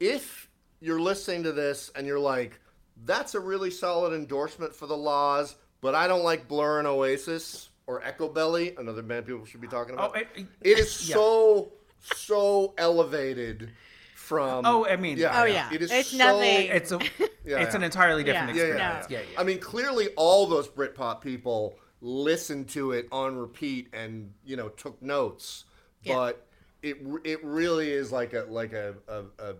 if 0.00 0.48
you're 0.80 1.00
listening 1.00 1.42
to 1.44 1.52
this 1.52 1.90
and 1.94 2.06
you're 2.06 2.18
like, 2.18 2.58
that's 3.04 3.34
a 3.34 3.40
really 3.40 3.70
solid 3.70 4.12
endorsement 4.12 4.74
for 4.74 4.86
the 4.86 4.96
La's, 4.96 5.56
but 5.80 5.94
I 5.94 6.06
don't 6.06 6.24
like 6.24 6.48
Blur 6.48 6.78
and 6.78 6.86
Oasis 6.88 7.70
or 7.86 8.00
Echobelly, 8.02 8.78
another 8.78 9.02
band 9.02 9.26
people 9.26 9.44
should 9.44 9.60
be 9.60 9.68
talking 9.68 9.94
about. 9.94 10.12
Oh, 10.14 10.18
it- 10.18 10.28
it 10.62 10.78
is 10.78 11.08
yeah. 11.08 11.14
so 11.14 11.72
so 12.14 12.74
elevated 12.78 13.70
from. 14.14 14.64
Oh, 14.66 14.86
I 14.86 14.96
mean- 14.96 15.18
yeah, 15.18 15.40
Oh, 15.40 15.44
yeah. 15.44 15.68
It 15.72 15.82
is 15.82 15.90
It's 15.92 16.10
so, 16.10 16.16
nothing- 16.18 16.68
It's 16.68 16.92
a, 16.92 16.98
Yeah, 17.44 17.58
it's 17.60 17.70
yeah. 17.72 17.76
an 17.76 17.82
entirely 17.84 18.24
different 18.24 18.54
Yeah. 18.56 18.62
Yeah, 18.62 18.68
experience. 18.70 19.06
yeah. 19.10 19.18
Yeah, 19.20 19.24
yeah. 19.32 19.40
I 19.40 19.44
mean, 19.44 19.58
clearly 19.60 20.08
all 20.16 20.46
those 20.46 20.68
Britpop 20.68 21.20
people 21.20 21.78
listened 22.00 22.68
to 22.70 22.92
it 22.92 23.06
on 23.12 23.36
repeat 23.36 23.88
and 23.92 24.32
you 24.44 24.56
know 24.56 24.68
took 24.70 25.00
notes, 25.00 25.64
Yeah. 26.02 26.14
but 26.14 26.46
it 26.82 26.98
it 27.24 27.42
really 27.44 27.90
is 27.92 28.10
like 28.12 28.32
a 28.34 28.46
like 28.48 28.72
a 28.72 28.94
a, 29.08 29.22
a, 29.38 29.54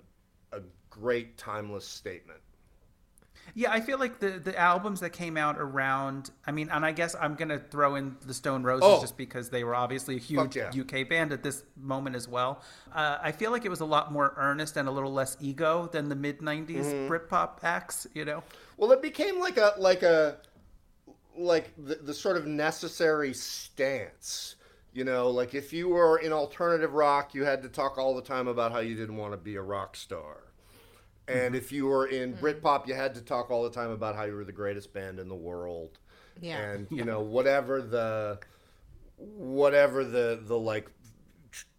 a 0.59 0.61
great 0.91 1.39
timeless 1.39 1.87
statement. 1.87 2.41
Yeah, 3.55 3.73
I 3.73 3.81
feel 3.81 3.99
like 3.99 4.19
the 4.19 4.39
the 4.39 4.59
albums 4.59 5.01
that 5.01 5.11
came 5.11 5.37
out 5.37 5.57
around. 5.59 6.31
I 6.47 6.53
mean, 6.53 6.69
and 6.71 6.85
I 6.85 6.93
guess 6.93 7.15
I'm 7.19 7.35
gonna 7.37 7.59
throw 7.59 7.95
in 7.95 8.17
the 8.27 8.35
Stone 8.35 8.65
Roses 8.65 8.85
Oh. 8.87 9.01
just 9.01 9.17
because 9.17 9.49
they 9.51 9.65
were 9.65 9.75
obviously 9.75 10.17
a 10.17 10.19
huge 10.19 10.57
yeah. 10.57 10.71
UK 10.79 11.09
band 11.09 11.33
at 11.33 11.43
this 11.43 11.63
moment 11.77 12.17
as 12.17 12.29
well. 12.29 12.63
Uh, 12.95 13.19
I 13.23 13.33
feel 13.33 13.51
like 13.51 13.65
it 13.65 13.71
was 13.71 13.81
a 13.81 13.87
lot 13.87 14.13
more 14.13 14.35
earnest 14.37 14.77
and 14.77 14.89
a 14.89 14.91
little 14.93 15.13
less 15.13 15.37
ego 15.41 15.89
than 15.93 16.09
the 16.09 16.17
mid 16.17 16.41
'90s 16.41 16.67
Mm-hmm. 16.87 17.13
Britpop 17.13 17.63
acts. 17.63 18.07
You 18.15 18.25
know. 18.25 18.43
Well, 18.77 18.93
it 18.93 19.01
became 19.01 19.39
like 19.41 19.57
a 19.57 19.73
like 19.79 20.03
a 20.03 20.37
like 21.39 21.73
the, 21.79 21.97
the 21.97 22.15
sort 22.15 22.37
of 22.37 22.47
necessary 22.47 23.33
stance. 23.35 24.57
You 24.93 25.05
know, 25.05 25.29
like 25.29 25.55
if 25.55 25.73
you 25.75 25.89
were 25.91 26.19
in 26.19 26.33
alternative 26.33 26.95
rock, 26.95 27.35
you 27.35 27.45
had 27.45 27.63
to 27.63 27.69
talk 27.69 27.99
all 27.99 28.15
the 28.17 28.23
time 28.23 28.49
about 28.49 28.73
how 28.73 28.79
you 28.79 28.95
didn't 28.95 29.17
want 29.17 29.33
to 29.33 29.37
be 29.37 29.57
a 29.57 29.63
rock 29.63 29.95
star. 29.95 30.39
And 31.29 31.57
if 31.57 31.73
you 31.73 31.87
were 31.87 32.07
in 32.07 32.35
Britpop, 32.35 32.87
you 32.87 32.95
had 32.95 33.15
to 33.17 33.21
talk 33.21 33.51
all 33.51 33.65
the 33.65 33.71
time 33.71 33.91
about 33.91 34.15
how 34.15 34.25
you 34.25 34.35
were 34.35 34.45
the 34.45 34.53
greatest 34.53 34.93
band 34.93 35.19
in 35.19 35.29
the 35.29 35.35
world. 35.35 35.99
Yeah. 36.41 36.61
And 36.61 36.87
you 36.91 37.05
know, 37.11 37.21
whatever 37.21 37.83
the 37.83 38.39
whatever 39.17 40.05
the 40.05 40.41
the 40.43 40.59
like 40.59 40.91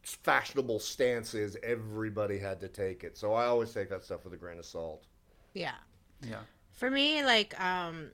fashionable 0.04 0.80
stance 0.80 1.34
is, 1.34 1.58
everybody 1.64 2.38
had 2.40 2.60
to 2.62 2.68
take 2.68 3.04
it. 3.04 3.18
So 3.18 3.34
I 3.34 3.46
always 3.46 3.72
take 3.74 3.90
that 3.90 4.04
stuff 4.04 4.24
with 4.24 4.34
a 4.34 4.38
grain 4.38 4.58
of 4.60 4.66
salt. 4.66 5.06
yeah. 5.54 5.76
Yeah. 6.22 6.40
For 6.72 6.90
me, 6.90 7.24
like, 7.24 7.60
um, 7.60 8.12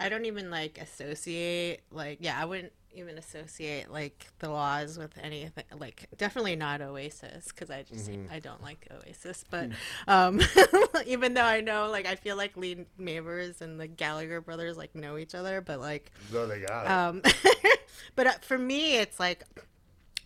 I 0.00 0.08
don't 0.08 0.26
even 0.26 0.50
like 0.50 0.78
associate, 0.78 1.80
like, 1.90 2.18
yeah, 2.20 2.40
I 2.40 2.44
wouldn't 2.44 2.72
even 2.96 3.18
associate 3.18 3.90
like 3.90 4.26
the 4.38 4.48
La's 4.48 4.98
with 4.98 5.12
anything. 5.22 5.64
Like, 5.78 6.06
definitely 6.16 6.56
not 6.56 6.80
Oasis 6.80 7.48
because 7.48 7.70
I 7.70 7.82
just 7.82 8.10
I 8.30 8.38
don't 8.38 8.62
like 8.62 8.88
Oasis. 8.90 9.44
But 9.48 9.70
um, 10.08 10.40
even 11.06 11.34
though 11.34 11.44
I 11.44 11.60
know, 11.60 11.88
like, 11.90 12.06
I 12.06 12.16
feel 12.16 12.36
like 12.36 12.56
Lee 12.56 12.86
Mavers 13.00 13.60
and 13.60 13.78
the 13.78 13.86
Gallagher 13.86 14.40
brothers 14.40 14.76
like 14.76 14.94
know 14.94 15.18
each 15.18 15.34
other, 15.34 15.60
but 15.60 15.80
like, 15.80 16.10
So 16.30 16.46
they 16.46 16.60
got 16.60 16.84
it. 16.84 16.90
um, 16.90 17.22
but 18.16 18.26
uh, 18.26 18.32
for 18.42 18.58
me, 18.58 18.96
it's 18.96 19.20
like 19.20 19.44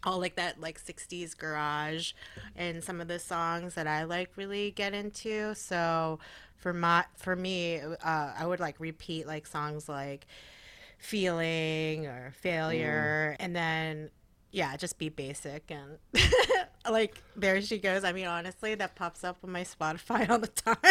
all 0.02 0.18
like 0.18 0.36
that 0.36 0.60
like 0.60 0.82
60s 0.82 1.36
garage 1.36 2.12
and 2.56 2.82
some 2.82 3.00
of 3.02 3.08
the 3.08 3.18
songs 3.18 3.74
that 3.74 3.86
I 3.86 4.04
like 4.04 4.30
really 4.36 4.70
get 4.70 4.94
into. 4.94 5.54
So 5.54 6.18
for 6.56 6.72
my 6.72 7.04
for 7.16 7.36
me, 7.36 7.80
uh, 7.80 8.32
I 8.38 8.46
would 8.46 8.60
like 8.60 8.76
repeat 8.78 9.26
like 9.26 9.46
songs 9.46 9.88
like 9.88 10.26
feeling 11.00 12.06
or 12.06 12.32
failure 12.40 13.36
and 13.40 13.54
then 13.56 14.10
yeah, 14.52 14.76
just 14.76 14.98
be 14.98 15.08
basic 15.08 15.70
and 15.70 15.98
like 16.90 17.22
there 17.36 17.60
she 17.62 17.78
goes. 17.78 18.02
I 18.02 18.10
mean, 18.12 18.26
honestly, 18.26 18.74
that 18.74 18.96
pops 18.96 19.22
up 19.22 19.38
on 19.44 19.52
my 19.52 19.62
Spotify 19.62 20.28
all 20.28 20.38
the 20.38 20.48
time. 20.48 20.76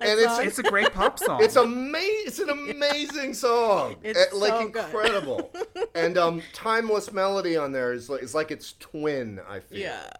And 0.00 0.18
it's- 0.18 0.38
It's 0.40 0.58
a 0.58 0.62
great 0.62 0.92
pop 0.92 1.18
song. 1.26 1.42
It's 1.42 1.54
amazing. 1.56 2.24
It's 2.26 2.38
an 2.40 2.48
amazing 2.50 3.34
song. 3.34 3.96
It's 4.02 4.18
Eh, 4.18 4.24
like 4.34 4.50
so 4.52 4.68
good. 4.70 4.84
incredible. 4.86 5.52
and 5.94 6.16
um, 6.18 6.42
timeless 6.52 7.12
melody 7.12 7.56
on 7.56 7.72
there 7.72 7.92
is 7.92 8.08
like 8.10 8.22
it's 8.22 8.34
like 8.34 8.50
its 8.50 8.74
twin. 8.80 9.38
I 9.48 9.60
feel. 9.60 9.78
yeah. 9.78 10.10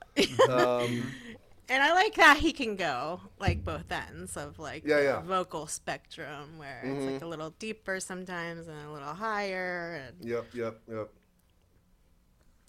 Um, 0.48 1.10
And 1.70 1.82
I 1.82 1.92
like 1.92 2.14
that 2.14 2.38
he 2.38 2.52
can 2.52 2.76
go 2.76 3.20
like 3.38 3.62
both 3.62 3.90
ends 3.92 4.36
of 4.36 4.58
like 4.58 4.84
Yeah, 4.86 4.96
the 4.96 5.02
yeah. 5.02 5.20
vocal 5.20 5.66
spectrum 5.66 6.56
where 6.56 6.80
it's 6.82 7.04
like 7.04 7.14
mm-hmm. 7.16 7.24
a 7.24 7.28
little 7.28 7.50
deeper 7.58 8.00
sometimes 8.00 8.68
and 8.68 8.88
a 8.88 8.90
little 8.90 9.14
higher 9.14 10.02
and 10.06 10.24
yep. 10.24 10.46
Yep. 10.54 10.80
Yep. 10.90 11.08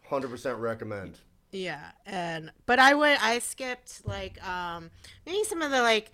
Hundred 0.10 0.30
percent 0.30 0.58
recommend. 0.58 1.20
yeah 1.52 1.92
and 2.06 2.52
but 2.66 2.80
I 2.80 2.94
would 2.94 3.18
I 3.22 3.40
skipped 3.40 4.06
like 4.06 4.46
um 4.46 4.92
maybe 5.26 5.44
some 5.46 5.62
of 5.62 5.72
the 5.72 5.82
like 5.82 6.12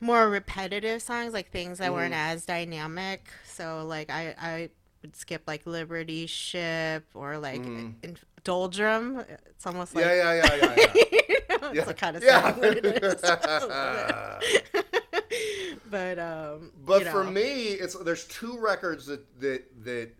more 0.00 0.28
repetitive 0.28 1.02
songs 1.02 1.32
like 1.32 1.50
things 1.50 1.78
that 1.78 1.92
weren't 1.92 2.14
mm-hmm. 2.14 2.34
as 2.34 2.46
dynamic 2.46 3.28
so 3.44 3.84
like 3.86 4.10
I 4.10 4.34
I 4.40 4.70
would 5.02 5.16
skip 5.16 5.42
like 5.46 5.66
Liberty 5.66 6.26
Ship 6.26 7.04
or 7.14 7.38
like 7.38 7.60
mm-hmm. 7.60 7.90
in, 8.02 8.16
Doledrum 8.44 9.26
it's 9.46 9.66
almost 9.66 9.94
like 9.94 10.04
yeah. 10.04 10.32
Yeah. 10.32 10.54
Yeah. 10.56 10.74
Yeah. 10.76 10.92
Yeah. 10.94 11.18
it's 11.72 11.74
Yeah. 11.74 11.84
the 11.84 11.94
kind 11.94 12.16
of 12.16 12.22
Yeah. 12.22 12.52
song 12.52 12.60
that 12.60 12.76
it 12.78 13.02
is. 13.02 13.22
It. 15.30 15.80
but 15.90 16.18
um 16.18 16.72
But 16.84 17.04
you 17.04 17.10
for 17.10 17.24
know, 17.24 17.30
me, 17.30 17.68
it's 17.72 17.94
there's 17.94 18.24
two 18.26 18.58
records 18.58 19.06
that 19.06 19.40
that 19.40 19.84
that 19.84 20.10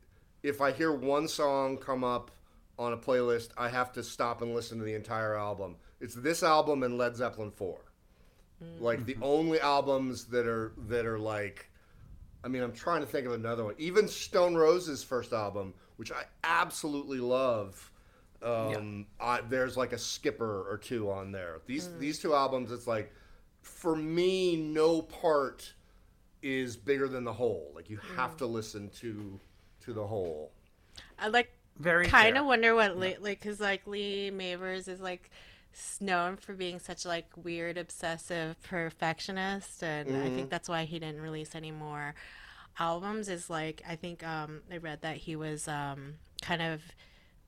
if 0.43 0.61
I 0.61 0.73
hear 0.73 0.93
one 0.93 1.29
song 1.29 1.77
come 1.79 2.05
up 2.05 2.31
on 2.79 2.93
a 2.93 2.97
playlist, 2.97 3.51
I 3.59 3.69
have 3.69 3.93
to 3.93 4.03
stop 4.03 4.41
and 4.43 4.55
listen 4.55 4.79
to 4.79 4.85
the 4.85 4.95
entire 4.95 5.35
album. 5.37 5.77
It's 6.01 6.15
this 6.15 6.43
album 6.43 6.83
and 6.85 6.97
Led 6.97 7.17
Zeppelin 7.17 7.51
4. 7.51 7.79
Like 8.81 9.05
the 9.07 9.17
only 9.23 9.61
albums 9.61 10.27
that 10.27 10.47
are 10.47 10.73
that 10.89 11.07
are 11.07 11.19
like 11.19 11.71
I 12.45 12.49
mean, 12.49 12.63
I'm 12.63 12.73
trying 12.73 13.01
to 13.01 13.07
think 13.07 13.27
of 13.27 13.33
another 13.33 13.65
one. 13.65 13.75
Even 13.79 14.07
Stone 14.09 14.55
Roses' 14.57 15.03
first 15.03 15.33
album, 15.33 15.75
which 15.97 16.13
I 16.13 16.25
absolutely 16.45 17.19
love. 17.19 17.91
Um, 18.43 19.07
I, 19.21 19.41
there's 19.41 19.77
like 19.77 19.93
a 19.93 19.99
skipper 19.99 20.67
or 20.71 20.79
two 20.79 21.11
on 21.11 21.33
there. 21.33 21.61
These 21.67 21.91
these 21.99 22.19
two 22.19 22.35
albums, 22.35 22.71
it's 22.71 22.87
like 22.87 23.13
for 23.63 23.97
me, 23.97 24.57
no 24.57 25.03
part 25.03 25.73
is 26.43 26.77
bigger 26.77 27.09
than 27.09 27.25
the 27.25 27.33
whole. 27.33 27.73
Like 27.75 27.91
you 27.91 27.99
have 28.17 28.37
to 28.39 28.47
listen 28.47 28.91
to 29.01 29.41
to 29.81 29.93
the 29.93 30.07
whole. 30.07 30.53
I 31.19 31.29
like 31.29 31.51
Very 31.79 32.07
kind 32.07 32.37
of 32.39 32.47
wonder 32.47 32.75
what 32.75 32.97
Lee, 32.99 33.17
like 33.21 33.41
because 33.41 33.61
like 33.61 33.87
Lee 33.87 34.31
Mavers 34.33 34.89
is 34.89 35.01
like 35.01 35.31
known 36.01 36.37
for 36.37 36.55
being 36.55 36.79
such 36.79 37.05
like 37.05 37.27
weird 37.37 37.79
obsessive 37.79 38.61
perfectionist 38.63 39.83
and 39.83 40.17
I 40.17 40.29
think 40.31 40.51
that's 40.51 40.69
why 40.69 40.85
he 40.85 40.99
didn't 40.99 41.21
release 41.21 41.55
any 41.55 41.71
more 41.71 42.15
albums 42.79 43.29
is 43.29 43.49
like 43.49 43.83
I 43.89 43.95
think 43.97 44.27
um 44.27 44.63
I 44.73 44.79
read 44.79 45.03
that 45.03 45.19
he 45.19 45.37
was 45.37 45.69
um 45.69 46.15
kind 46.43 46.63
of 46.63 46.81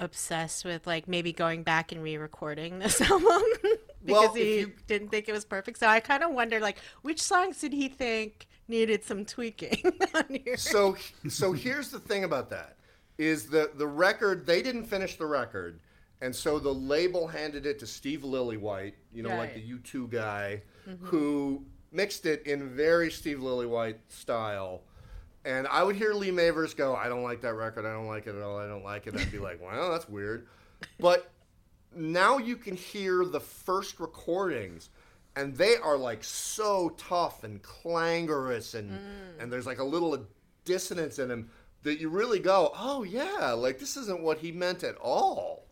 obsessed 0.01 0.65
with 0.65 0.87
like 0.87 1.07
maybe 1.07 1.33
going 1.33 1.63
back 1.63 1.93
and 1.93 2.03
re-recording 2.03 2.79
this 2.79 3.01
album 3.11 3.43
because 3.63 3.83
Well, 4.05 4.35
he 4.35 4.61
you- 4.61 4.73
didn't 4.87 5.11
think 5.11 5.29
it 5.29 5.33
was 5.33 5.45
perfect. 5.45 5.79
So 5.79 5.87
I 5.87 6.01
kind 6.01 6.25
of 6.25 6.33
wonder 6.33 6.59
like 6.59 6.79
which 7.03 7.23
songs 7.23 7.61
did 7.61 7.73
he 7.73 7.89
think 7.89 8.49
needed 8.67 9.05
some 9.05 9.25
tweaking 9.25 9.93
on 10.15 10.41
here? 10.45 10.57
So 10.57 10.97
so 11.29 11.53
here's 11.53 11.91
the 11.91 12.01
thing 12.01 12.25
about 12.25 12.51
that 12.51 12.77
is 13.19 13.49
that 13.51 13.79
the 13.79 13.87
record 13.87 14.47
they 14.47 14.63
didn't 14.63 14.85
finish 14.85 15.17
the 15.17 15.27
record, 15.27 15.79
and 16.23 16.35
so 16.35 16.59
the 16.59 16.73
label 16.73 17.27
handed 17.27 17.67
it 17.67 17.79
to 17.81 17.87
Steve 17.87 18.23
Lillywhite, 18.23 18.95
you 19.13 19.23
know, 19.23 19.37
like 19.37 19.55
the 19.55 19.61
U2 19.61 20.11
guy, 20.11 20.63
mm-hmm. 20.89 21.05
who 21.05 21.63
mixed 21.93 22.25
it 22.25 22.47
in 22.47 22.69
very 22.71 23.11
Steve 23.11 23.39
Lillywhite 23.39 23.99
style. 24.09 24.83
And 25.45 25.67
I 25.69 25.83
would 25.83 25.97
hear 25.97 26.13
Lee 26.13 26.31
Mavers 26.31 26.77
go, 26.77 26.95
"I 26.95 27.09
don't 27.09 27.23
like 27.23 27.41
that 27.43 27.55
record. 27.55 27.87
I 27.87 27.93
don't 27.93 28.07
like 28.07 28.27
it 28.27 28.35
at 28.35 28.43
all. 28.43 28.59
I 28.59 28.67
don't 28.67 28.85
like 28.85 29.07
it." 29.07 29.17
I'd 29.17 29.33
be 29.33 29.39
like, 29.39 29.61
"Well, 29.63 29.91
that's 29.91 30.09
weird," 30.09 30.47
but 30.99 31.31
now 31.95 32.39
you 32.39 32.57
can 32.57 32.77
hear 32.77 33.25
the 33.25 33.41
first 33.41 33.99
recordings 34.01 34.91
and 35.37 35.57
they 35.57 35.77
are 35.77 35.97
like 35.97 36.23
so 36.23 36.91
tough 36.91 37.45
and 37.45 37.63
clangorous 37.63 38.75
and 38.75 38.99
and 39.39 39.53
there's 39.53 39.67
like 39.67 39.79
a 39.79 39.85
little 39.85 40.27
dissonance 40.65 41.19
in 41.19 41.29
them 41.29 41.51
that 41.83 42.01
you 42.01 42.09
really 42.09 42.39
go 42.39 42.73
oh 42.79 43.03
yeah 43.03 43.53
like 43.53 43.79
this 43.79 43.97
isn't 43.97 44.21
what 44.21 44.39
he 44.39 44.53
meant 44.53 44.85
at 44.85 44.97
all 44.97 45.67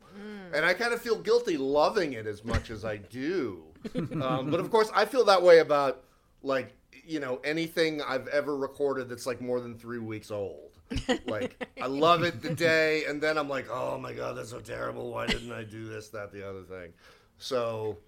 and 0.55 0.65
i 0.65 0.73
kind 0.75 0.93
of 0.93 1.01
feel 1.01 1.19
guilty 1.19 1.57
loving 1.57 2.15
it 2.15 2.27
as 2.27 2.45
much 2.45 2.71
as 2.71 2.85
i 2.85 2.97
do 2.97 3.63
um, 4.23 4.51
but 4.51 4.59
of 4.59 4.71
course 4.71 4.91
i 4.95 5.05
feel 5.05 5.25
that 5.25 5.43
way 5.43 5.59
about 5.59 6.03
like 6.43 6.75
you 7.09 7.21
know 7.21 7.41
anything 7.43 8.03
i've 8.03 8.29
ever 8.29 8.57
recorded 8.57 9.09
that's 9.09 9.27
like 9.27 9.41
more 9.41 9.61
than 9.61 9.77
three 9.77 9.99
weeks 9.99 10.31
old 10.31 10.69
like 11.27 11.69
I 11.81 11.87
love 11.87 12.23
it 12.23 12.41
the 12.43 12.55
day, 12.55 13.05
and 13.05 13.21
then 13.21 13.37
I'm 13.37 13.49
like, 13.49 13.69
oh 13.71 13.99
my 13.99 14.13
god, 14.13 14.37
that's 14.37 14.51
so 14.51 14.61
terrible. 14.61 15.11
Why 15.11 15.27
didn't 15.27 15.53
I 15.53 15.65
do 15.65 15.87
this, 15.87 16.09
that, 16.11 16.33
the 16.33 16.49
other 16.49 16.63
thing? 16.63 16.93
So 17.39 17.99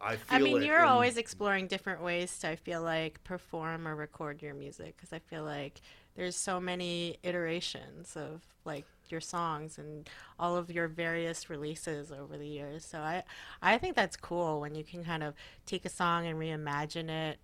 I 0.00 0.16
feel. 0.16 0.40
Like 0.40 0.40
I 0.40 0.44
mean, 0.44 0.62
you're 0.62 0.84
always 0.84 1.16
exploring 1.16 1.66
different 1.66 2.02
ways 2.02 2.38
to, 2.40 2.50
I 2.50 2.56
feel 2.56 2.82
like, 2.82 3.22
perform 3.24 3.88
or 3.88 3.94
record 3.94 4.42
your 4.42 4.54
music 4.54 4.96
because 4.96 5.12
I 5.12 5.18
feel 5.18 5.44
like 5.44 5.80
there's 6.14 6.36
so 6.36 6.60
many 6.60 7.18
iterations 7.22 8.16
of 8.16 8.42
like 8.64 8.84
your 9.08 9.20
songs 9.20 9.78
and 9.78 10.08
all 10.38 10.56
of 10.56 10.70
your 10.70 10.88
various 10.88 11.48
releases 11.48 12.10
over 12.10 12.36
the 12.36 12.46
years. 12.46 12.84
So 12.84 12.98
I, 12.98 13.22
I 13.62 13.78
think 13.78 13.94
that's 13.94 14.16
cool 14.16 14.60
when 14.60 14.74
you 14.74 14.82
can 14.82 15.04
kind 15.04 15.22
of 15.22 15.34
take 15.64 15.84
a 15.84 15.88
song 15.88 16.26
and 16.26 16.38
reimagine 16.38 17.08
it 17.08 17.38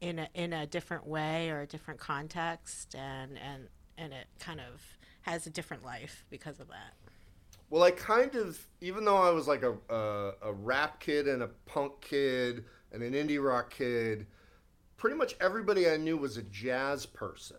in 0.00 0.18
a 0.18 0.28
in 0.34 0.52
a 0.52 0.66
different 0.66 1.06
way 1.06 1.50
or 1.50 1.60
a 1.60 1.66
different 1.66 2.00
context, 2.00 2.94
and 2.94 3.38
and 3.38 3.68
and 3.96 4.12
it 4.12 4.26
kind 4.38 4.60
of 4.60 4.80
has 5.22 5.46
a 5.46 5.50
different 5.50 5.84
life 5.84 6.24
because 6.30 6.60
of 6.60 6.68
that. 6.68 6.94
Well, 7.70 7.82
I 7.82 7.90
kind 7.90 8.34
of, 8.34 8.66
even 8.80 9.04
though 9.04 9.18
I 9.18 9.30
was 9.30 9.46
like 9.46 9.62
a, 9.62 9.74
a, 9.90 10.32
a 10.42 10.52
rap 10.52 11.00
kid 11.00 11.28
and 11.28 11.42
a 11.42 11.48
punk 11.66 12.00
kid 12.00 12.64
and 12.92 13.02
an 13.02 13.12
indie 13.12 13.42
rock 13.42 13.70
kid, 13.70 14.26
pretty 14.96 15.16
much 15.16 15.34
everybody 15.38 15.88
I 15.88 15.98
knew 15.98 16.16
was 16.16 16.38
a 16.38 16.42
jazz 16.44 17.04
person. 17.04 17.58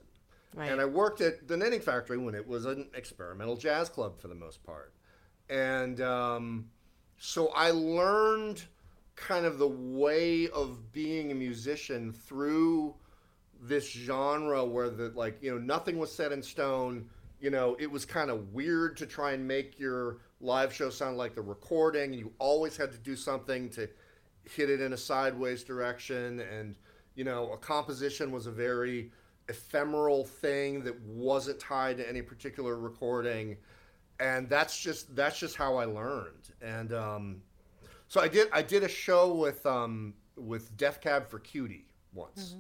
Right. 0.56 0.72
And 0.72 0.82
I 0.82 0.86
worked 0.86 1.22
at 1.22 1.48
the 1.48 1.56
Knitting 1.56 1.82
Factory 1.82 2.18
when 2.18 2.34
it 2.34 2.48
was 2.48 2.66
an 2.66 2.88
experimental 2.96 3.56
jazz 3.56 3.88
club 3.88 4.20
for 4.20 4.30
the 4.30 4.36
most 4.36 4.64
part. 4.64 4.94
And 5.48 6.02
um, 6.02 6.70
so 7.20 7.50
I 7.50 7.70
learned 7.70 8.66
kind 9.20 9.46
of 9.46 9.58
the 9.58 9.68
way 9.68 10.48
of 10.50 10.92
being 10.92 11.32
a 11.32 11.36
musician 11.36 12.12
through 12.14 12.96
this 13.62 13.92
genre 13.92 14.64
where 14.64 14.90
the 14.90 15.10
like 15.16 15.38
you 15.42 15.52
know 15.52 15.58
nothing 15.58 15.98
was 15.98 16.12
set 16.12 16.32
in 16.32 16.42
stone. 16.42 17.10
You 17.40 17.50
know 17.50 17.76
it 17.80 17.92
was 17.92 18.06
kind 18.06 18.30
of 18.30 18.54
weird 18.54 18.98
to 18.98 19.06
try 19.06 19.34
and 19.34 19.48
make 19.48 19.80
your 19.80 20.18
live 20.42 20.74
show 20.74 20.90
sound 20.90 21.18
like 21.18 21.36
the 21.36 21.42
recording. 21.42 22.14
You 22.14 22.32
always 22.40 22.78
had 22.78 22.92
to 22.92 22.98
do 22.98 23.16
something 23.16 23.70
to 23.72 23.90
hit 24.44 24.70
it 24.70 24.82
in 24.82 24.94
a 24.94 24.98
sideways 24.98 25.64
direction. 25.64 26.40
And 26.40 26.76
you 27.16 27.24
know 27.24 27.52
a 27.52 27.58
composition 27.58 28.32
was 28.32 28.48
a 28.48 28.52
very 28.52 29.12
ephemeral 29.50 30.24
thing 30.24 30.84
that 30.84 31.00
wasn't 31.02 31.60
tied 31.60 31.98
to 31.98 32.08
any 32.08 32.22
particular 32.22 32.78
recording. 32.78 33.58
And 34.20 34.50
that's 34.50 34.80
just 34.80 35.16
that's 35.16 35.40
just 35.40 35.56
how 35.56 35.78
i 35.78 35.86
learned. 35.86 36.54
And 36.62 36.94
um, 36.94 37.42
so 38.10 38.20
i 38.20 38.28
did 38.28 38.48
i 38.52 38.62
did 38.62 38.84
a 38.84 38.88
show 38.90 39.34
with 39.34 39.66
um, 39.66 40.14
with 40.36 40.76
death 40.76 41.00
cab 41.00 41.26
for 41.30 41.40
cutie 41.40 41.86
once 42.14 42.56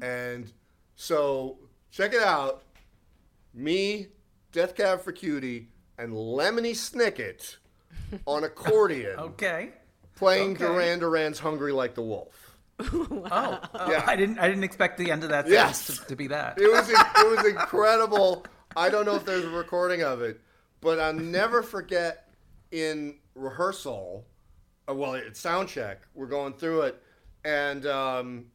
and 0.00 0.52
so 0.94 1.58
check 1.90 2.12
it 2.14 2.22
out 2.22 2.62
me 3.54 4.06
death 4.52 4.74
cab 4.76 5.00
for 5.00 5.10
cutie 5.12 5.68
and 5.98 6.12
lemony 6.12 6.72
snicket 6.72 7.56
on 8.26 8.44
accordion 8.44 9.18
Okay. 9.18 9.70
playing 10.16 10.52
Okay. 10.52 10.64
duran 10.66 10.98
duran's 11.00 11.38
hungry 11.38 11.72
like 11.72 11.94
the 11.94 12.02
wolf 12.02 12.56
Oh, 12.80 13.60
oh, 13.74 13.90
Yeah. 13.90 14.02
I 14.06 14.16
didn't. 14.16 14.38
I 14.40 14.48
didn't 14.48 14.64
expect 14.64 14.98
the 14.98 15.10
end 15.12 15.22
of 15.24 15.30
that 15.30 15.48
Yes. 15.48 15.86
to, 15.86 16.04
to 16.06 16.16
be 16.16 16.26
that. 16.28 16.58
it 16.58 16.70
was 16.70 16.88
it 16.88 16.96
was 17.36 17.46
incredible. 17.54 18.44
I 18.74 18.88
don't 18.88 19.04
know 19.06 19.14
if 19.14 19.24
there's 19.24 19.44
a 19.44 19.50
recording 19.50 20.02
of 20.02 20.20
it, 20.22 20.40
but 20.80 20.98
I'll 20.98 21.12
never 21.12 21.62
forget 21.62 22.28
in 22.72 23.18
rehearsal. 23.36 24.24
Uh, 24.88 24.94
well, 24.94 25.14
it's 25.14 25.40
sound 25.40 25.68
check. 25.68 26.02
We're 26.14 26.26
going 26.26 26.54
through 26.54 26.82
it, 26.82 27.02
and 27.44 27.86
um, 27.86 28.46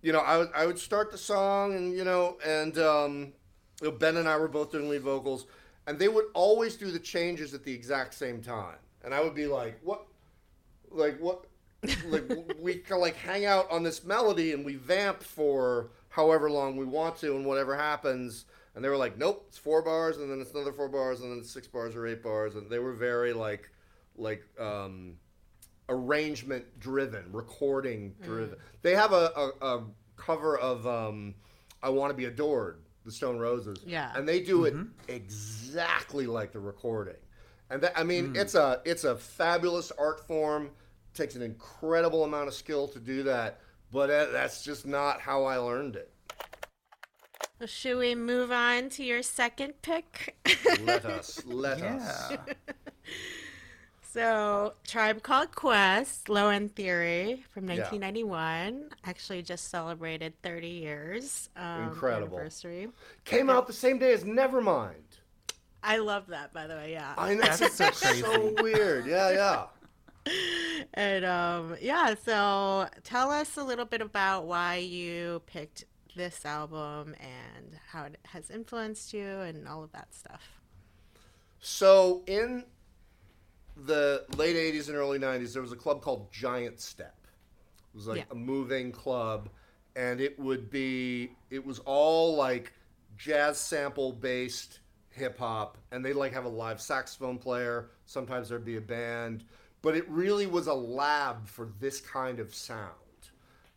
you 0.00 0.12
know, 0.12 0.20
I 0.20 0.38
would 0.38 0.50
I 0.54 0.66
would 0.66 0.78
start 0.78 1.10
the 1.10 1.18
song, 1.18 1.74
and 1.74 1.96
you 1.96 2.04
know, 2.04 2.38
and 2.44 2.78
um, 2.78 3.32
you 3.80 3.88
know, 3.88 3.96
Ben 3.96 4.16
and 4.16 4.28
I 4.28 4.36
were 4.36 4.48
both 4.48 4.72
doing 4.72 4.88
lead 4.88 5.02
vocals, 5.02 5.46
and 5.86 5.98
they 5.98 6.08
would 6.08 6.26
always 6.34 6.76
do 6.76 6.90
the 6.90 6.98
changes 6.98 7.54
at 7.54 7.64
the 7.64 7.72
exact 7.72 8.14
same 8.14 8.40
time, 8.40 8.76
and 9.04 9.12
I 9.12 9.20
would 9.22 9.34
be 9.34 9.46
like, 9.46 9.80
"What? 9.82 10.06
Like 10.90 11.18
what?" 11.18 11.46
like 12.06 12.24
we 12.60 12.76
can 12.76 13.00
like 13.00 13.16
hang 13.16 13.44
out 13.44 13.70
on 13.70 13.82
this 13.82 14.04
melody 14.04 14.52
and 14.52 14.64
we 14.64 14.76
vamp 14.76 15.22
for 15.22 15.90
however 16.10 16.50
long 16.50 16.76
we 16.76 16.84
want 16.84 17.16
to 17.16 17.34
and 17.34 17.44
whatever 17.44 17.76
happens 17.76 18.44
and 18.74 18.84
they 18.84 18.88
were 18.88 18.96
like 18.96 19.18
nope 19.18 19.44
it's 19.48 19.58
four 19.58 19.82
bars 19.82 20.18
and 20.18 20.30
then 20.30 20.40
it's 20.40 20.52
another 20.52 20.72
four 20.72 20.88
bars 20.88 21.20
and 21.20 21.32
then 21.32 21.38
it's 21.38 21.50
six 21.50 21.66
bars 21.66 21.96
or 21.96 22.06
eight 22.06 22.22
bars 22.22 22.54
and 22.54 22.70
they 22.70 22.78
were 22.78 22.92
very 22.92 23.32
like 23.32 23.70
like 24.16 24.44
um 24.60 25.14
arrangement 25.88 26.64
driven 26.78 27.24
recording 27.32 28.14
driven. 28.22 28.56
They 28.82 28.94
have 28.94 29.12
a, 29.12 29.30
a, 29.36 29.66
a 29.66 29.84
cover 30.16 30.56
of 30.58 30.86
um 30.86 31.34
i 31.82 31.88
want 31.88 32.10
to 32.10 32.16
be 32.16 32.26
adored 32.26 32.78
the 33.04 33.10
stone 33.10 33.38
roses. 33.38 33.78
Yeah. 33.84 34.12
and 34.14 34.28
they 34.28 34.40
do 34.40 34.64
it 34.64 34.74
exactly 35.08 36.26
like 36.26 36.52
the 36.52 36.60
recording. 36.60 37.16
And 37.70 37.82
that, 37.82 37.98
i 37.98 38.04
mean 38.04 38.36
it's 38.36 38.54
a 38.54 38.80
it's 38.84 39.04
a 39.04 39.16
fabulous 39.16 39.90
art 39.98 40.26
form. 40.26 40.70
Takes 41.14 41.34
an 41.34 41.42
incredible 41.42 42.24
amount 42.24 42.48
of 42.48 42.54
skill 42.54 42.88
to 42.88 42.98
do 42.98 43.24
that 43.24 43.60
but 43.90 44.08
uh, 44.08 44.26
that's 44.32 44.64
just 44.64 44.86
not 44.86 45.20
how 45.20 45.44
i 45.44 45.56
learned 45.56 45.96
it. 45.96 46.10
Well, 47.60 47.66
should 47.68 47.98
we 47.98 48.14
move 48.14 48.50
on 48.50 48.88
to 48.90 49.04
your 49.04 49.22
second 49.22 49.74
pick? 49.82 50.36
let 50.84 51.04
us 51.04 51.42
let 51.44 51.80
us. 51.82 52.30
Yeah. 52.32 52.54
So, 54.12 54.74
Tribe 54.86 55.22
Called 55.22 55.54
Quest, 55.54 56.28
Low 56.28 56.48
End 56.48 56.74
Theory 56.76 57.44
from 57.52 57.64
Yeah. 57.68 57.82
1991, 57.82 58.90
actually 59.04 59.42
just 59.42 59.70
celebrated 59.70 60.34
30 60.42 60.68
years. 60.68 61.48
Um, 61.56 61.84
Incredible. 61.84 62.36
Anniversary. 62.36 62.88
came 63.24 63.48
out 63.50 63.66
the 63.66 63.72
same 63.72 63.98
day 63.98 64.12
as 64.12 64.24
nevermind 64.24 64.94
I 65.84 65.96
love 65.98 66.28
that, 66.28 66.52
by 66.52 66.68
the 66.68 66.74
way. 66.74 66.92
Yeah. 66.92 67.14
i 67.18 67.34
know 67.34 67.40
That's 67.42 67.74
so 67.74 67.90
crazy. 67.90 68.20
so 68.22 68.54
weird 68.62 69.06
yeah 69.06 69.30
yeah 69.32 69.64
And 70.94 71.24
um, 71.24 71.76
yeah, 71.80 72.14
so 72.24 72.88
tell 73.02 73.30
us 73.30 73.56
a 73.56 73.64
little 73.64 73.84
bit 73.84 74.00
about 74.00 74.46
why 74.46 74.76
you 74.76 75.42
picked 75.46 75.84
this 76.14 76.44
album 76.44 77.14
and 77.20 77.78
how 77.88 78.04
it 78.04 78.18
has 78.26 78.50
influenced 78.50 79.12
you 79.12 79.26
and 79.26 79.66
all 79.66 79.82
of 79.82 79.90
that 79.92 80.14
stuff. 80.14 80.60
So 81.60 82.22
in 82.26 82.64
the 83.76 84.24
late 84.36 84.56
'80s 84.56 84.88
and 84.88 84.96
early 84.96 85.18
'90s, 85.18 85.52
there 85.52 85.62
was 85.62 85.72
a 85.72 85.76
club 85.76 86.02
called 86.02 86.30
Giant 86.32 86.80
Step. 86.80 87.16
It 87.92 87.96
was 87.96 88.06
like 88.06 88.18
Yeah. 88.18 88.24
a 88.30 88.34
moving 88.34 88.92
club, 88.92 89.48
and 89.96 90.20
it 90.20 90.38
would 90.38 90.70
be 90.70 91.36
it 91.50 91.64
was 91.64 91.78
all 91.80 92.34
like 92.36 92.72
jazz 93.16 93.58
sample 93.58 94.12
based 94.12 94.80
hip 95.10 95.38
hop, 95.38 95.76
and 95.90 96.04
they'd 96.04 96.14
like 96.14 96.32
have 96.32 96.44
a 96.46 96.48
live 96.50 96.80
saxophone 96.80 97.38
player. 97.38 97.90
Sometimes 98.06 98.48
there'd 98.48 98.64
be 98.64 98.76
a 98.76 98.80
band, 98.80 99.44
but 99.82 99.94
it 99.96 100.08
really 100.08 100.46
was 100.46 100.66
a 100.66 100.74
lab 100.74 101.46
for 101.46 101.68
this 101.80 102.00
kind 102.00 102.40
of 102.40 102.54
sound. 102.54 102.88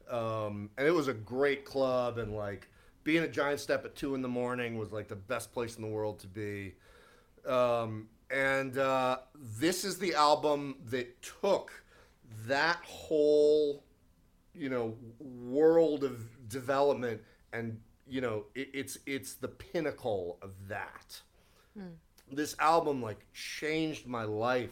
Um, 0.09 0.69
and 0.77 0.87
it 0.87 0.91
was 0.91 1.07
a 1.07 1.13
great 1.13 1.65
club, 1.65 2.17
and 2.17 2.33
like 2.35 2.69
being 3.03 3.23
at 3.23 3.33
Giant 3.33 3.59
Step 3.59 3.85
at 3.85 3.95
two 3.95 4.15
in 4.15 4.21
the 4.21 4.27
morning 4.27 4.77
was 4.77 4.91
like 4.91 5.07
the 5.07 5.15
best 5.15 5.51
place 5.51 5.75
in 5.75 5.81
the 5.81 5.87
world 5.87 6.19
to 6.19 6.27
be. 6.27 6.75
Um, 7.45 8.07
and 8.35 8.77
uh, 8.77 9.19
this 9.33 9.85
is 9.85 9.97
the 9.97 10.13
album 10.13 10.75
that 10.87 11.21
took 11.21 11.71
that 12.47 12.79
whole, 12.83 13.81
you 14.53 14.69
know, 14.69 14.93
world 15.19 16.03
of 16.03 16.49
development, 16.49 17.21
and 17.53 17.79
you 18.05 18.19
know, 18.19 18.43
it, 18.53 18.69
it's 18.73 18.97
it's 19.05 19.35
the 19.35 19.47
pinnacle 19.47 20.37
of 20.41 20.51
that. 20.67 21.21
This 22.29 22.57
album 22.59 23.01
like 23.01 23.25
changed 23.33 24.05
my 24.05 24.25
life. 24.25 24.69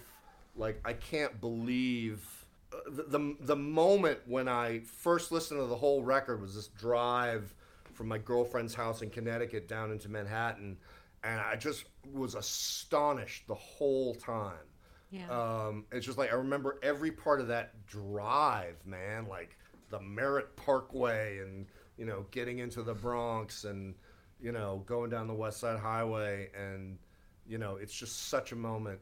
Like 0.57 0.82
I 0.84 0.91
can't 0.91 1.39
believe 1.39 2.45
uh, 2.74 2.80
the, 2.89 3.03
the 3.03 3.36
the 3.39 3.55
moment 3.55 4.20
when 4.26 4.49
I 4.49 4.80
first 4.80 5.32
listened 5.32 5.61
to 5.61 5.68
the 5.68 5.78
whole 5.78 6.03
record 6.03 6.41
was 6.41 6.55
this 6.55 6.68
drive 6.68 7.55
from 7.93 8.09
my 8.09 8.18
girlfriend's 8.18 8.74
house 8.74 9.01
in 9.01 9.09
Connecticut 9.09 9.70
down 9.70 9.91
into 9.91 10.09
Manhattan, 10.09 10.76
and 11.24 11.40
I 11.40 11.56
just 11.56 11.86
was 12.12 12.36
astonished 12.36 13.48
the 13.48 13.56
whole 13.56 14.16
time. 14.16 14.68
Yeah. 15.10 15.30
Um, 15.30 15.86
it's 15.92 16.06
just 16.06 16.18
like 16.18 16.32
I 16.32 16.36
remember 16.36 16.80
every 16.82 17.12
part 17.12 17.40
of 17.40 17.48
that 17.48 17.86
drive, 17.86 18.76
man. 18.86 19.28
Like 19.28 19.58
the 19.90 20.00
Merritt 20.00 20.56
Parkway, 20.56 21.40
and 21.40 21.68
you 21.98 22.06
know, 22.06 22.26
getting 22.32 22.60
into 22.60 22.84
the 22.84 22.94
Bronx, 22.94 23.64
and 23.64 23.96
you 24.42 24.52
know, 24.52 24.84
going 24.86 25.10
down 25.10 25.28
the 25.28 25.34
West 25.34 25.60
Side 25.60 25.80
Highway, 25.80 26.50
and 26.58 26.98
you 27.46 27.58
know, 27.58 27.76
it's 27.76 27.94
just 27.94 28.28
such 28.30 28.52
a 28.52 28.56
moment 28.56 29.00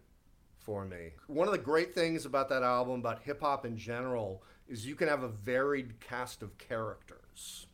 for 0.60 0.86
me. 0.86 1.12
One 1.28 1.48
of 1.48 1.54
the 1.54 1.60
great 1.60 1.94
things 1.96 2.26
about 2.26 2.50
that 2.50 2.62
album, 2.62 3.00
about 3.00 3.22
hip 3.24 3.42
hop 3.42 3.66
in 3.66 3.78
general, 3.78 4.44
is 4.68 4.86
you 4.86 4.96
can 4.96 5.08
have 5.08 5.24
a 5.24 5.30
varied 5.30 6.00
cast 6.00 6.44
of 6.44 6.58
characters. 6.58 7.68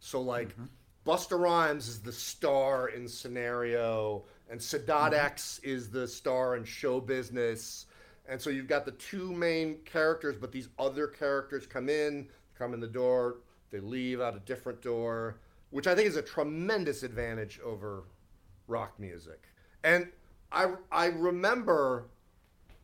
So 0.00 0.20
like 0.20 0.54
Busta 1.06 1.38
Rhymes 1.38 1.88
is 1.88 2.00
the 2.00 2.12
star 2.12 2.88
in 2.88 3.06
Scenario, 3.06 4.24
and 4.50 4.58
Sadat 4.58 4.86
mm-hmm. 4.86 5.14
X 5.26 5.60
is 5.62 5.90
the 5.90 6.08
star 6.08 6.56
in 6.56 6.64
Show 6.64 7.00
Business. 7.00 7.86
And 8.26 8.40
so 8.40 8.48
you've 8.48 8.68
got 8.68 8.86
the 8.86 8.92
two 8.92 9.32
main 9.32 9.78
characters, 9.84 10.36
but 10.40 10.50
these 10.50 10.68
other 10.78 11.06
characters 11.06 11.66
come 11.66 11.90
in, 11.90 12.28
come 12.58 12.72
in 12.72 12.80
the 12.80 12.86
door, 12.86 13.36
they 13.70 13.80
leave 13.80 14.20
out 14.20 14.34
a 14.34 14.40
different 14.40 14.80
door, 14.80 15.36
which 15.70 15.86
I 15.86 15.94
think 15.94 16.08
is 16.08 16.16
a 16.16 16.22
tremendous 16.22 17.02
advantage 17.02 17.60
over 17.62 18.04
rock 18.66 18.98
music. 18.98 19.42
And 19.82 20.08
I 20.52 20.72
I 20.90 21.06
remember 21.06 22.06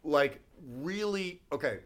like 0.04 0.40
really 0.62 1.40
okay. 1.52 1.78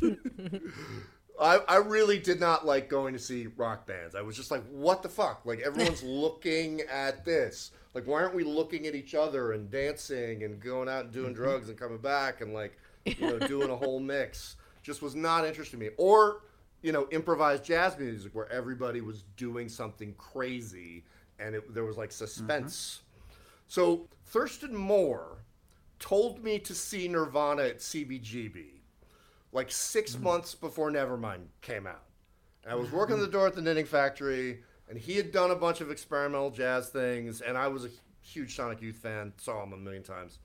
I, 1.40 1.58
I 1.68 1.76
really 1.76 2.18
did 2.18 2.38
not 2.38 2.66
like 2.66 2.88
going 2.88 3.14
to 3.14 3.18
see 3.18 3.48
rock 3.56 3.86
bands. 3.86 4.14
I 4.14 4.22
was 4.22 4.36
just 4.36 4.50
like, 4.50 4.62
what 4.70 5.02
the 5.02 5.08
fuck? 5.08 5.42
Like 5.44 5.60
everyone's 5.60 6.02
looking 6.04 6.82
at 6.82 7.24
this. 7.24 7.72
Like 7.94 8.06
why 8.06 8.22
aren't 8.22 8.34
we 8.34 8.44
looking 8.44 8.86
at 8.86 8.94
each 8.94 9.14
other 9.14 9.52
and 9.52 9.70
dancing 9.70 10.44
and 10.44 10.60
going 10.60 10.88
out 10.88 11.04
and 11.04 11.12
doing 11.12 11.32
mm-hmm. 11.32 11.42
drugs 11.42 11.68
and 11.68 11.78
coming 11.78 11.98
back 11.98 12.40
and 12.40 12.54
like 12.54 12.78
you 13.04 13.26
know 13.26 13.38
doing 13.48 13.70
a 13.70 13.76
whole 13.76 14.00
mix? 14.00 14.56
Just 14.82 15.02
was 15.02 15.14
not 15.14 15.46
interesting 15.46 15.80
to 15.80 15.86
me. 15.86 15.92
Or 15.96 16.42
you 16.82 16.92
know 16.92 17.08
improvised 17.10 17.64
jazz 17.64 17.98
music 17.98 18.34
where 18.34 18.50
everybody 18.52 19.00
was 19.00 19.24
doing 19.36 19.68
something 19.68 20.14
crazy 20.18 21.04
and 21.38 21.54
it, 21.54 21.74
there 21.74 21.84
was 21.84 21.96
like 21.96 22.12
suspense. 22.12 23.00
Mm-hmm. 23.02 23.34
So 23.68 24.08
Thurston 24.26 24.76
Moore 24.76 25.38
told 25.98 26.42
me 26.42 26.58
to 26.60 26.74
see 26.74 27.08
Nirvana 27.08 27.62
at 27.62 27.78
CBGB, 27.78 28.79
like 29.52 29.70
6 29.70 30.18
months 30.18 30.54
before 30.54 30.90
Nevermind 30.90 31.46
came 31.60 31.86
out. 31.86 32.04
And 32.64 32.72
I 32.72 32.76
was 32.76 32.90
working 32.92 33.18
the 33.18 33.26
door 33.26 33.46
at 33.46 33.54
the 33.54 33.62
Knitting 33.62 33.86
Factory, 33.86 34.62
and 34.88 34.98
he 34.98 35.16
had 35.16 35.32
done 35.32 35.50
a 35.50 35.56
bunch 35.56 35.80
of 35.80 35.90
experimental 35.90 36.50
jazz 36.50 36.88
things, 36.88 37.40
and 37.40 37.56
I 37.56 37.68
was 37.68 37.84
a 37.84 37.88
huge 38.22 38.54
Sonic 38.54 38.82
Youth 38.82 38.96
fan, 38.96 39.32
saw 39.38 39.62
him 39.62 39.72
a 39.72 39.76
million 39.76 40.02
times. 40.02 40.38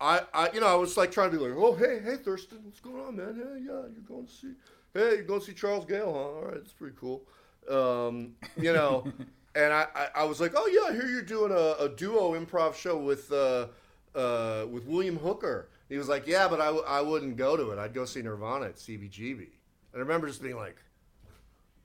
I, 0.00 0.22
I, 0.32 0.50
you 0.52 0.60
know, 0.60 0.66
I 0.66 0.76
was 0.76 0.96
like 0.96 1.10
trying 1.10 1.30
to 1.32 1.36
be 1.36 1.42
like, 1.42 1.54
oh, 1.56 1.74
hey, 1.74 2.00
hey, 2.02 2.16
Thurston, 2.16 2.60
what's 2.62 2.80
going 2.80 3.04
on, 3.04 3.16
man? 3.16 3.34
Hey, 3.34 3.64
yeah, 3.66 3.82
you're 3.92 4.06
going 4.06 4.26
to 4.26 4.32
see, 4.32 4.52
hey, 4.94 5.16
you're 5.16 5.24
going 5.24 5.40
to 5.40 5.46
see 5.46 5.54
Charles 5.54 5.84
Gayle, 5.84 6.12
huh? 6.12 6.18
All 6.18 6.44
right, 6.44 6.54
that's 6.54 6.72
pretty 6.72 6.94
cool. 6.98 7.22
Um, 7.68 8.36
you 8.56 8.72
know, 8.72 9.04
and 9.56 9.72
I, 9.72 9.86
I, 9.94 10.08
I 10.16 10.24
was 10.24 10.40
like, 10.40 10.52
oh 10.56 10.66
yeah, 10.66 10.92
I 10.92 10.92
hear 10.92 11.08
you're 11.08 11.22
doing 11.22 11.50
a, 11.50 11.84
a 11.84 11.88
duo 11.88 12.38
improv 12.38 12.76
show 12.76 12.96
with, 12.96 13.32
uh, 13.32 13.66
uh, 14.14 14.66
with 14.70 14.86
William 14.86 15.16
Hooker. 15.18 15.68
He 15.88 15.96
was 15.96 16.08
like, 16.08 16.26
yeah, 16.26 16.48
but 16.48 16.60
I, 16.60 16.66
w- 16.66 16.84
I 16.86 17.00
wouldn't 17.00 17.36
go 17.36 17.56
to 17.56 17.70
it. 17.70 17.78
I'd 17.78 17.94
go 17.94 18.04
see 18.04 18.22
Nirvana 18.22 18.66
at 18.66 18.76
CBGB. 18.76 19.38
And 19.38 19.96
I 19.96 19.98
remember 19.98 20.26
just 20.26 20.42
being 20.42 20.56
like, 20.56 20.76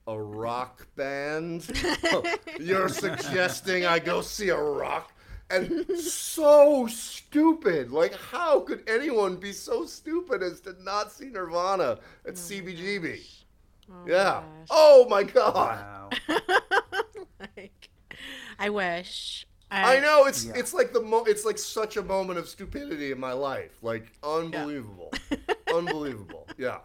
a 0.06 0.18
rock 0.18 0.86
band? 0.96 1.66
You're 2.60 2.88
suggesting 2.88 3.86
I 3.86 3.98
go 3.98 4.20
see 4.20 4.50
a 4.50 4.60
rock? 4.60 5.12
And 5.50 5.86
so 5.98 6.86
stupid. 6.86 7.90
Like, 7.90 8.14
how 8.14 8.60
could 8.60 8.82
anyone 8.88 9.36
be 9.36 9.52
so 9.52 9.84
stupid 9.84 10.42
as 10.42 10.60
to 10.62 10.74
not 10.82 11.12
see 11.12 11.26
Nirvana 11.26 11.98
at 12.26 12.34
CBGB? 12.34 13.20
Oh, 13.90 13.94
oh 13.94 14.06
yeah. 14.06 14.14
gosh. 14.14 14.68
Oh 14.70 15.06
my 15.08 15.22
god. 15.22 15.54
Wow. 15.54 16.10
like, 17.56 17.90
I 18.58 18.70
wish. 18.70 19.46
I 19.82 20.00
know 20.00 20.26
it's 20.26 20.44
Yeah. 20.44 20.52
it's 20.56 20.72
like 20.74 20.92
the 20.92 21.00
mo- 21.00 21.24
it's 21.24 21.44
like 21.44 21.58
such 21.58 21.96
a 21.96 22.02
moment 22.02 22.38
of 22.38 22.48
stupidity 22.48 23.12
in 23.12 23.18
my 23.20 23.32
life. 23.32 23.72
Like 23.82 24.12
unbelievable. 24.22 25.12
unbelievable. 25.74 26.46
Yeah. 26.58 26.78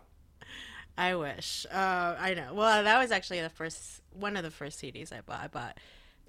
I 0.97 1.15
wish. 1.15 1.65
Uh, 1.71 2.15
I 2.19 2.33
know. 2.33 2.53
Well, 2.53 2.83
that 2.83 2.99
was 2.99 3.11
actually 3.11 3.41
the 3.41 3.49
first 3.49 4.01
one 4.11 4.35
of 4.35 4.43
the 4.43 4.51
first 4.51 4.81
CDs 4.81 5.13
I 5.13 5.21
bought. 5.21 5.39
I 5.41 5.47
bought 5.47 5.77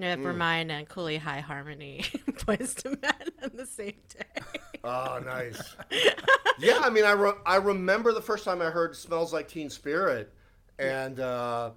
Nevermind 0.00 0.70
and 0.70 0.88
Cooley 0.88 1.18
High 1.18 1.40
Harmony 1.40 2.04
Boyz 2.30 2.84
II 2.86 2.96
Men 3.02 3.12
on 3.42 3.50
the 3.54 3.66
same 3.66 3.94
day. 4.16 4.42
Oh, 4.84 5.20
nice. 5.24 5.76
yeah, 6.58 6.78
I 6.80 6.88
mean, 6.88 7.04
I, 7.04 7.12
re- 7.12 7.32
I 7.44 7.56
remember 7.56 8.12
the 8.12 8.22
first 8.22 8.44
time 8.44 8.62
I 8.62 8.66
heard 8.66 8.96
"Smells 8.96 9.32
Like 9.32 9.48
Teen 9.48 9.68
Spirit," 9.68 10.32
and 10.78 11.20
uh, 11.20 11.72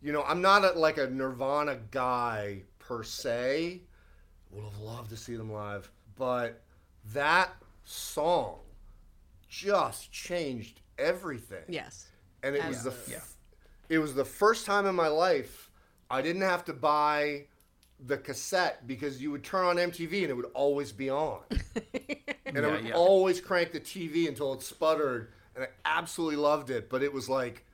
you 0.00 0.12
know, 0.12 0.22
I'm 0.22 0.40
not 0.40 0.64
a, 0.64 0.78
like 0.78 0.98
a 0.98 1.08
Nirvana 1.10 1.78
guy 1.90 2.62
per 2.78 3.02
se. 3.02 3.82
Would 4.54 4.64
have 4.64 4.78
loved 4.80 5.10
to 5.10 5.16
see 5.16 5.36
them 5.36 5.52
live, 5.52 5.90
but 6.16 6.62
that 7.12 7.50
song 7.84 8.58
just 9.48 10.10
changed 10.12 10.80
everything. 10.98 11.64
yes. 11.68 12.06
and 12.42 12.54
it 12.54 12.64
was 12.66 12.82
the 12.84 12.90
Absolutely. 12.90 13.14
f- 13.16 13.36
it 13.88 13.98
was 13.98 14.14
the 14.14 14.24
first 14.24 14.64
time 14.66 14.86
in 14.86 14.94
my 14.94 15.08
life 15.08 15.70
I 16.10 16.22
didn't 16.22 16.42
have 16.42 16.64
to 16.66 16.72
buy 16.72 17.46
the 18.06 18.16
cassette 18.16 18.86
because 18.86 19.20
you 19.22 19.30
would 19.30 19.42
turn 19.44 19.64
on 19.64 19.76
MTV 19.76 20.22
and 20.22 20.30
it 20.30 20.34
would 20.36 20.50
always 20.54 20.92
be 20.92 21.08
on, 21.10 21.40
and 22.46 22.58
I 22.58 22.60
Yeah, 22.60 22.70
would 22.72 22.84
yeah. 22.84 22.94
always 22.94 23.40
crank 23.40 23.72
the 23.72 23.80
TV 23.80 24.28
until 24.28 24.52
it 24.52 24.62
sputtered, 24.62 25.32
and 25.54 25.64
I 25.64 25.68
absolutely 25.84 26.36
loved 26.36 26.70
it. 26.70 26.90
But 26.90 27.02
it 27.02 27.12
was 27.12 27.28
like 27.28 27.64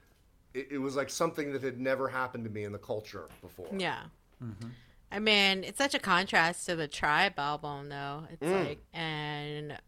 it, 0.55 0.69
it 0.73 0.79
was 0.79 0.95
like 0.97 1.11
something 1.11 1.53
that 1.53 1.63
had 1.63 1.81
never 1.81 2.09
happened 2.09 2.45
to 2.45 2.51
me 2.51 2.65
in 2.65 2.73
the 2.73 2.79
culture 2.79 3.27
before. 3.43 3.69
Yeah. 3.77 4.01
Mm-hmm. 4.43 4.69
I 5.13 5.19
mean, 5.19 5.65
it's 5.65 5.79
such 5.79 5.95
a 5.95 5.99
contrast 5.99 6.67
to 6.67 6.77
the 6.77 6.87
Tribe 6.89 7.39
album, 7.39 7.89
though. 7.89 8.27
It's 8.31 8.43
Mm. 8.43 8.65
like, 8.65 8.79
and 8.93 9.79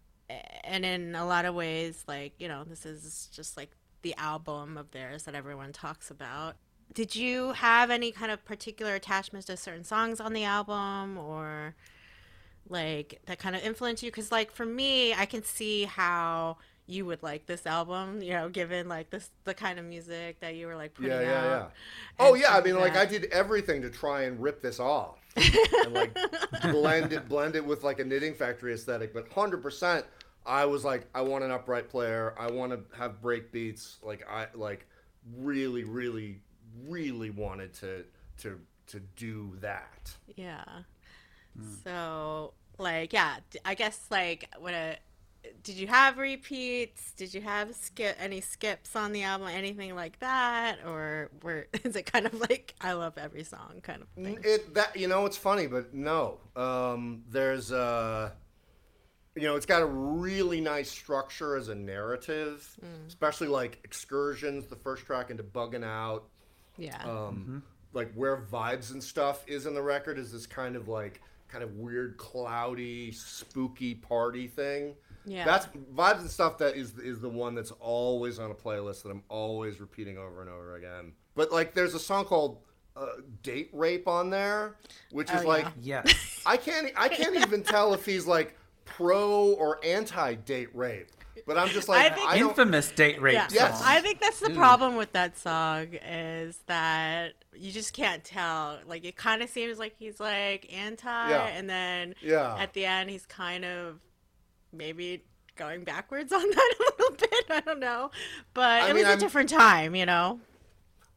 and 0.64 0.84
in 0.84 1.14
a 1.14 1.26
lot 1.26 1.44
of 1.44 1.54
ways, 1.54 2.04
like 2.08 2.32
you 2.38 2.48
know, 2.48 2.64
this 2.64 2.86
is 2.86 3.28
just 3.32 3.56
like 3.56 3.70
the 4.02 4.14
album 4.16 4.76
of 4.76 4.90
theirs 4.92 5.24
that 5.24 5.34
everyone 5.34 5.72
talks 5.72 6.10
about. 6.10 6.56
Did 6.94 7.14
you 7.16 7.52
have 7.52 7.90
any 7.90 8.12
kind 8.12 8.32
of 8.32 8.44
particular 8.44 8.94
attachments 8.94 9.46
to 9.46 9.56
certain 9.56 9.84
songs 9.84 10.20
on 10.20 10.32
the 10.32 10.44
album, 10.44 11.18
or 11.18 11.74
like 12.68 13.20
that 13.26 13.38
kind 13.38 13.54
of 13.56 13.62
influenced 13.62 14.02
you? 14.02 14.10
Because 14.10 14.32
like 14.32 14.50
for 14.50 14.66
me, 14.66 15.14
I 15.14 15.26
can 15.26 15.42
see 15.42 15.84
how 15.84 16.56
you 16.86 17.06
would 17.06 17.22
like 17.22 17.46
this 17.46 17.66
album, 17.66 18.22
you 18.22 18.32
know, 18.32 18.48
given 18.48 18.88
like 18.88 19.10
this 19.10 19.30
the 19.44 19.54
kind 19.54 19.78
of 19.78 19.84
music 19.84 20.40
that 20.40 20.54
you 20.56 20.66
were 20.66 20.76
like 20.76 20.94
putting 20.94 21.10
Yeah, 21.12 21.20
yeah, 21.20 21.36
out. 21.38 21.44
yeah. 21.44 21.66
Oh 22.18 22.34
yeah, 22.34 22.50
I 22.50 22.60
things 22.60 22.74
mean, 22.74 22.80
like. 22.80 22.96
I 22.96 23.06
did 23.06 23.24
everything 23.26 23.82
to 23.82 23.90
try 23.90 24.22
and 24.22 24.40
rip 24.42 24.60
this 24.60 24.80
off 24.80 25.18
and 25.36 25.92
like 25.94 26.16
blend 26.70 27.12
it, 27.12 27.28
blend 27.28 27.56
it 27.56 27.64
with 27.64 27.84
like 27.84 28.00
a 28.00 28.04
knitting 28.04 28.34
factory 28.34 28.74
aesthetic. 28.74 29.14
But 29.14 29.28
hundred 29.32 29.62
percent, 29.62 30.04
I 30.44 30.64
was 30.66 30.84
like, 30.84 31.06
I 31.14 31.22
want 31.22 31.44
an 31.44 31.50
upright 31.50 31.88
player. 31.88 32.34
I 32.38 32.50
want 32.50 32.72
to 32.72 32.80
have 32.98 33.20
break 33.22 33.52
beats. 33.52 33.98
Like 34.02 34.26
I 34.28 34.46
like 34.54 34.86
really, 35.36 35.84
really, 35.84 36.40
really 36.88 37.30
wanted 37.30 37.72
to 37.74 38.04
to 38.38 38.58
to 38.88 39.00
do 39.16 39.56
that. 39.60 40.12
Yeah. 40.36 40.64
Hmm. 41.56 41.74
So, 41.84 42.54
like, 42.78 43.12
yeah, 43.12 43.36
I 43.64 43.74
guess 43.74 44.06
like 44.10 44.48
when 44.58 44.74
a 44.74 44.96
did 45.62 45.76
you 45.76 45.86
have 45.86 46.18
repeats? 46.18 47.12
Did 47.12 47.34
you 47.34 47.40
have 47.40 47.74
skip 47.74 48.16
any 48.20 48.40
skips 48.40 48.94
on 48.96 49.12
the 49.12 49.22
album, 49.22 49.48
anything 49.48 49.94
like 49.94 50.18
that, 50.20 50.78
or 50.86 51.30
were 51.42 51.66
is 51.84 51.96
it 51.96 52.06
kind 52.10 52.26
of 52.26 52.38
like 52.40 52.74
I 52.80 52.92
love 52.92 53.14
every 53.18 53.44
song 53.44 53.80
kind 53.82 54.02
of 54.02 54.08
thing? 54.22 54.38
It 54.44 54.74
that 54.74 54.96
you 54.96 55.08
know 55.08 55.26
it's 55.26 55.36
funny, 55.36 55.66
but 55.66 55.92
no. 55.94 56.38
Um, 56.56 57.22
there's 57.30 57.72
uh, 57.72 58.30
you 59.34 59.42
know, 59.42 59.56
it's 59.56 59.66
got 59.66 59.82
a 59.82 59.86
really 59.86 60.60
nice 60.60 60.90
structure 60.90 61.56
as 61.56 61.68
a 61.68 61.74
narrative, 61.74 62.76
especially 63.08 63.48
like 63.48 63.80
excursions. 63.84 64.66
The 64.66 64.76
first 64.76 65.06
track 65.06 65.30
into 65.30 65.42
bugging 65.42 65.84
out, 65.84 66.24
Yeah. 66.76 67.02
um, 67.04 67.62
like 67.94 68.12
where 68.14 68.36
vibes 68.36 68.92
and 68.92 69.02
stuff 69.02 69.42
is 69.46 69.64
in 69.66 69.74
the 69.74 69.82
record 69.82 70.18
is 70.18 70.32
this 70.32 70.46
kind 70.46 70.76
of 70.76 70.88
like 70.88 71.20
kind 71.48 71.64
of 71.64 71.74
weird, 71.76 72.16
cloudy, 72.18 73.10
spooky 73.12 73.94
party 73.94 74.46
thing. 74.48 74.94
Yeah. 75.24 75.44
That's 75.44 75.66
vibes 75.94 76.20
and 76.20 76.30
stuff 76.30 76.58
that 76.58 76.76
is 76.76 76.98
is 76.98 77.20
the 77.20 77.28
one 77.28 77.54
that's 77.54 77.70
always 77.72 78.38
on 78.38 78.50
a 78.50 78.54
playlist 78.54 79.02
that 79.04 79.10
I'm 79.10 79.22
always 79.28 79.80
repeating 79.80 80.18
over 80.18 80.40
and 80.40 80.50
over 80.50 80.76
again. 80.76 81.12
But 81.34 81.52
like, 81.52 81.74
there's 81.74 81.94
a 81.94 81.98
song 82.00 82.24
called 82.24 82.58
uh, 82.96 83.06
"Date 83.42 83.70
Rape" 83.72 84.06
on 84.08 84.30
there, 84.30 84.76
which 85.10 85.30
is 85.30 85.42
Oh, 85.44 85.48
like 85.48 85.66
yeah. 85.80 86.02
Yes. 86.04 86.42
I 86.46 86.56
can't 86.56 86.92
I 86.96 87.08
can't 87.08 87.36
even 87.36 87.62
tell 87.62 87.94
if 87.94 88.04
he's 88.04 88.26
like 88.26 88.56
pro 88.84 89.52
or 89.52 89.78
anti 89.84 90.34
date 90.34 90.68
rape. 90.74 91.08
But 91.46 91.56
I'm 91.58 91.68
just 91.68 91.88
like 91.88 92.12
I 92.12 92.14
think- 92.14 92.28
I. 92.28 92.36
Infamous 92.38 92.90
date 92.92 93.20
rape 93.20 93.34
yeah. 93.34 93.48
Yes. 93.50 93.80
I 93.84 94.00
think 94.00 94.20
that's 94.20 94.40
the 94.40 94.50
Ooh. 94.50 94.54
problem 94.54 94.96
with 94.96 95.12
that 95.12 95.38
song 95.38 95.94
is 95.94 96.58
that 96.66 97.32
you 97.54 97.72
just 97.72 97.94
can't 97.94 98.22
tell. 98.22 98.78
Like 98.86 99.04
it 99.04 99.16
kind 99.16 99.42
of 99.42 99.48
seems 99.48 99.78
like 99.78 99.94
he's 99.98 100.20
like 100.20 100.72
anti, 100.72 101.30
Yeah. 101.30 101.44
and 101.46 101.68
then 101.70 102.14
Yeah. 102.20 102.56
at 102.58 102.74
the 102.74 102.84
end 102.84 103.10
he's 103.10 103.24
kind 103.26 103.64
of 103.64 103.98
maybe 104.72 105.24
going 105.56 105.84
backwards 105.84 106.32
on 106.32 106.40
that 106.48 106.74
a 106.78 106.82
little 107.02 107.16
bit. 107.16 107.44
I 107.50 107.60
don't 107.60 107.80
know, 107.80 108.10
but 108.54 108.82
I 108.82 108.90
it 108.90 108.94
mean, 108.94 108.96
was 108.96 109.04
a 109.04 109.08
I'm- 109.10 109.18
different 109.18 109.48
time, 109.48 109.94
you 109.94 110.06
know. 110.06 110.40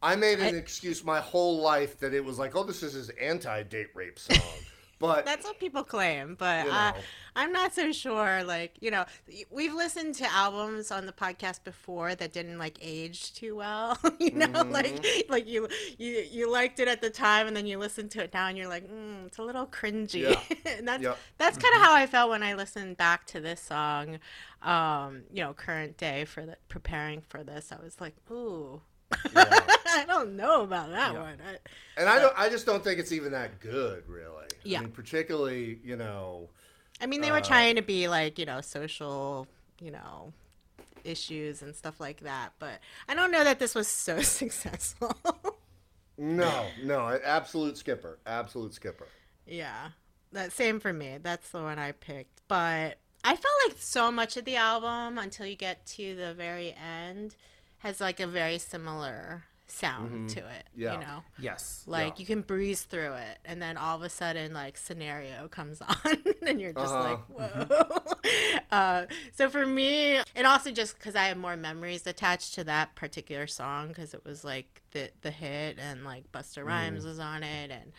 I 0.02 0.14
made 0.14 0.38
an 0.40 0.54
I- 0.54 0.58
excuse 0.58 1.02
my 1.02 1.20
whole 1.20 1.60
life 1.60 1.98
that 2.00 2.12
it 2.12 2.24
was 2.24 2.38
like, 2.38 2.54
oh, 2.54 2.64
this 2.64 2.82
is 2.82 2.92
his 2.92 3.08
anti 3.10 3.62
date 3.62 3.88
rape 3.94 4.18
song. 4.18 4.36
But 4.98 5.26
That's 5.26 5.44
what 5.44 5.60
people 5.60 5.84
claim, 5.84 6.36
but 6.38 6.64
You 6.66 6.72
uh. 6.72 6.92
I'm 7.38 7.52
not 7.52 7.74
so 7.74 7.92
sure. 7.92 8.42
Like, 8.44 8.76
you 8.80 8.90
know, 8.90 9.04
we've 9.50 9.74
listened 9.74 10.14
to 10.16 10.32
albums 10.32 10.90
on 10.90 11.04
the 11.04 11.12
podcast 11.12 11.64
before 11.64 12.14
that 12.14 12.32
didn't 12.32 12.56
like 12.58 12.78
age 12.80 13.34
too 13.34 13.56
well. 13.56 13.98
you 14.18 14.32
know, 14.32 14.46
Mm-hmm. 14.46 14.72
like 14.72 15.26
like 15.28 15.46
you 15.46 15.68
you 15.98 16.24
you 16.30 16.50
liked 16.50 16.80
it 16.80 16.88
at 16.88 17.02
the 17.02 17.10
time, 17.10 17.46
and 17.46 17.54
then 17.54 17.66
you 17.66 17.76
listen 17.78 18.08
to 18.10 18.22
it 18.22 18.32
now, 18.32 18.46
and 18.46 18.56
you're 18.56 18.68
like, 18.68 18.88
mm, 18.90 19.26
it's 19.26 19.36
a 19.38 19.42
little 19.42 19.66
cringy. 19.66 20.30
Yeah. 20.30 20.40
and 20.78 20.88
that's 20.88 21.04
that's 21.36 21.58
kind 21.58 21.74
of 21.76 21.82
how 21.82 21.94
I 21.94 22.06
felt 22.06 22.30
when 22.30 22.42
I 22.42 22.54
listened 22.54 22.96
back 22.96 23.26
to 23.26 23.40
this 23.40 23.60
song. 23.60 24.18
Um, 24.62 25.24
you 25.30 25.42
know, 25.42 25.52
current 25.52 25.98
day 25.98 26.24
for 26.24 26.46
the 26.46 26.56
preparing 26.68 27.20
for 27.20 27.44
this, 27.44 27.70
I 27.70 27.82
was 27.84 28.00
like, 28.00 28.14
ooh. 28.30 28.80
Yeah. 29.12 29.44
I 29.88 30.04
don't 30.06 30.36
know 30.36 30.62
about 30.62 30.90
that 30.90 31.12
Yeah. 31.14 31.20
one. 31.22 31.38
I, 31.46 32.00
and 32.00 32.08
I 32.08 32.18
don't. 32.20 32.34
I 32.38 32.48
just 32.48 32.66
don't 32.66 32.82
think 32.84 32.98
it's 33.00 33.12
even 33.12 33.32
that 33.32 33.60
good, 33.60 34.06
really. 34.08 34.46
Yeah. 34.64 34.78
I 34.78 34.82
mean, 34.82 34.90
particularly, 34.92 35.78
you 35.84 35.96
know. 35.96 36.48
I 37.00 37.06
mean, 37.06 37.20
they 37.20 37.30
were 37.30 37.38
Uh, 37.38 37.42
trying 37.42 37.76
to 37.76 37.82
be 37.82 38.08
like, 38.08 38.38
you 38.38 38.46
know, 38.46 38.60
social, 38.60 39.46
you 39.80 39.90
know, 39.90 40.32
issues 41.04 41.62
and 41.62 41.74
stuff 41.74 42.00
like 42.00 42.20
that. 42.20 42.50
But 42.58 42.80
I 43.08 43.14
don't 43.14 43.30
know 43.30 43.44
that 43.44 43.58
this 43.58 43.74
was 43.74 43.88
so 43.88 44.20
successful. 44.22 45.16
No, 46.18 46.66
no, 46.82 47.18
absolute 47.24 47.76
skipper, 47.76 48.18
absolute 48.26 48.72
skipper. 48.74 49.06
yeah, 49.46 49.90
that 50.32 50.50
same 50.52 50.80
for 50.80 50.92
me. 50.92 51.18
That's 51.22 51.50
the 51.50 51.60
one 51.62 51.78
I 51.78 51.92
picked. 51.92 52.40
But 52.48 52.98
I 53.22 53.30
felt 53.36 53.54
like 53.68 53.76
so 53.78 54.10
much 54.10 54.36
of 54.38 54.44
the 54.46 54.56
album 54.56 55.18
until 55.18 55.46
you 55.46 55.56
get 55.56 55.84
to 55.86 56.14
the 56.16 56.32
very 56.32 56.74
end 56.74 57.36
has 57.86 58.00
like 58.00 58.20
a 58.20 58.26
very 58.26 58.58
similar 58.58 59.44
sound 59.68 60.30
to 60.30 60.38
it. 60.40 60.64
Yeah. 60.76 60.94
You 60.94 61.00
know? 61.00 61.22
Yes. 61.38 61.82
Like 61.86 62.14
Yeah. 62.14 62.20
you 62.20 62.26
can 62.26 62.40
breeze 62.42 62.82
through 62.82 63.14
it, 63.14 63.38
and 63.44 63.60
then 63.60 63.76
all 63.76 63.96
of 63.96 64.02
a 64.02 64.08
sudden, 64.08 64.52
like 64.54 64.76
scenario 64.76 65.48
comes 65.58 65.80
on, 65.82 66.18
and 66.46 66.60
you're 66.60 66.72
just 66.72 66.92
Uh-huh. 66.94 67.18
like, 67.36 67.66
whoa. 67.66 68.58
uh, 68.70 69.06
so 69.34 69.48
for 69.48 69.66
me, 69.66 70.20
and 70.36 70.46
also 70.46 70.70
just 70.70 70.98
because 70.98 71.16
I 71.16 71.24
have 71.24 71.36
more 71.36 71.56
memories 71.56 72.06
attached 72.06 72.54
to 72.54 72.64
that 72.64 72.94
particular 72.94 73.46
song, 73.46 73.88
because 73.88 74.14
it 74.14 74.24
was 74.24 74.44
like 74.44 74.82
the 74.92 75.10
the 75.22 75.30
hit, 75.30 75.78
and 75.78 76.04
like 76.04 76.30
Busta 76.32 76.64
Rhymes 76.64 77.04
was 77.04 77.18
on 77.18 77.42
it, 77.42 77.70
and 77.70 77.92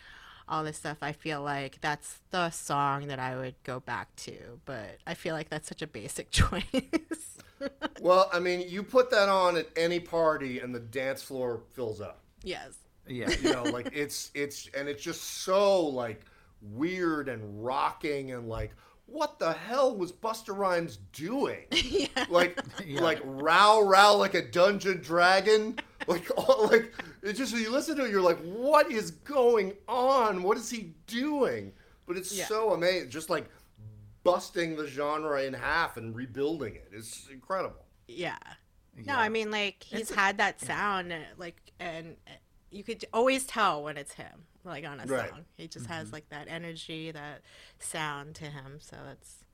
all 0.49 0.63
this 0.63 0.77
stuff. 0.77 0.97
I 1.01 1.11
feel 1.11 1.41
like 1.41 1.81
that's 1.81 2.19
the 2.31 2.49
song 2.51 3.07
that 3.07 3.19
I 3.19 3.35
would 3.35 3.55
go 3.65 3.81
back 3.81 4.15
to, 4.17 4.35
but 4.65 4.97
I 5.05 5.13
feel 5.15 5.35
like 5.35 5.49
that's 5.49 5.67
such 5.67 5.81
a 5.81 5.87
basic 5.87 6.31
choice. 6.39 7.36
Well, 8.01 8.29
I 8.31 8.39
mean, 8.39 8.67
you 8.69 8.83
put 8.83 9.09
that 9.11 9.27
on 9.29 9.57
at 9.57 9.67
any 9.75 9.99
party, 9.99 10.59
and 10.59 10.73
the 10.73 10.79
dance 10.79 11.21
floor 11.23 11.61
fills 11.73 11.99
up. 12.01 12.21
yes. 12.43 12.77
Yeah. 13.09 13.29
You 13.41 13.53
know, 13.53 13.63
like 13.63 13.89
it's 13.93 14.31
it's 14.35 14.69
and 14.77 14.87
it's 14.89 15.01
just 15.01 15.23
so 15.23 15.81
like 15.81 16.21
weird 16.61 17.29
and 17.29 17.63
rocking 17.63 18.31
and 18.33 18.49
like 18.49 18.71
what 19.05 19.39
the 19.39 19.53
hell 19.53 19.95
was 19.95 20.11
Busta 20.11 20.55
Rhymes 20.57 20.97
doing? 21.13 21.65
Like 22.29 22.59
Yeah. 22.85 22.99
like 23.01 23.21
row 23.23 23.79
row 23.85 24.17
like 24.17 24.33
a 24.33 24.41
dungeon 24.51 24.99
dragon. 25.01 25.77
Like 26.07 26.29
all, 26.37 26.67
like 26.67 26.93
it 27.23 27.33
just 27.33 27.55
you 27.55 27.71
listen 27.71 27.95
to 27.97 28.05
it, 28.05 28.11
you're 28.11 28.21
like, 28.21 28.39
what 28.39 28.91
is 28.91 29.11
going 29.11 29.73
on? 29.87 30.43
What 30.43 30.57
is 30.57 30.69
he 30.69 30.91
doing? 31.07 31.71
But 32.05 32.17
it's 32.17 32.33
Yeah. 32.37 32.45
so 32.47 32.73
amazing, 32.73 33.09
just 33.09 33.29
like 33.29 33.49
busting 34.31 34.75
the 34.75 34.87
genre 34.87 35.41
in 35.41 35.53
half 35.53 35.95
and 35.97 36.15
rebuilding 36.15 36.75
it. 36.75 36.89
It's 36.91 37.27
incredible. 37.31 37.85
Yeah. 38.07 38.37
No, 38.95 39.13
Yeah. 39.13 39.19
I 39.19 39.29
mean 39.29 39.51
like 39.51 39.81
he's 39.83 40.11
had 40.13 40.37
that 40.39 40.59
sound 40.59 41.13
uh, 41.13 41.17
like 41.37 41.55
and 41.79 42.17
you 42.69 42.83
could 42.83 43.05
always 43.13 43.45
tell 43.45 43.83
when 43.83 43.95
it's 43.97 44.13
him 44.13 44.45
like 44.65 44.85
on 44.85 44.99
a 44.99 45.05
Right. 45.05 45.29
song. 45.29 45.45
He 45.55 45.67
just 45.69 45.85
has 45.85 46.11
like 46.11 46.27
that 46.29 46.47
energy, 46.49 47.11
that 47.11 47.41
sound 47.79 48.35
to 48.35 48.45
him. 48.45 48.79
So 48.81 48.97
it's 49.13 49.45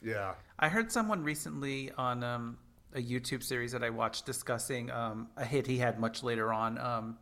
Yeah. 0.00 0.34
I 0.58 0.68
heard 0.68 0.92
someone 0.92 1.24
recently 1.24 1.90
on 1.98 2.22
um, 2.22 2.58
a 2.94 3.00
YouTube 3.02 3.42
series 3.42 3.72
that 3.72 3.82
I 3.82 3.90
watched 3.90 4.26
discussing 4.26 4.90
um, 4.92 5.28
a 5.36 5.44
hit 5.44 5.66
he 5.66 5.78
had 5.78 5.98
much 5.98 6.22
later 6.22 6.52
on. 6.52 6.78
Um, 6.78 7.18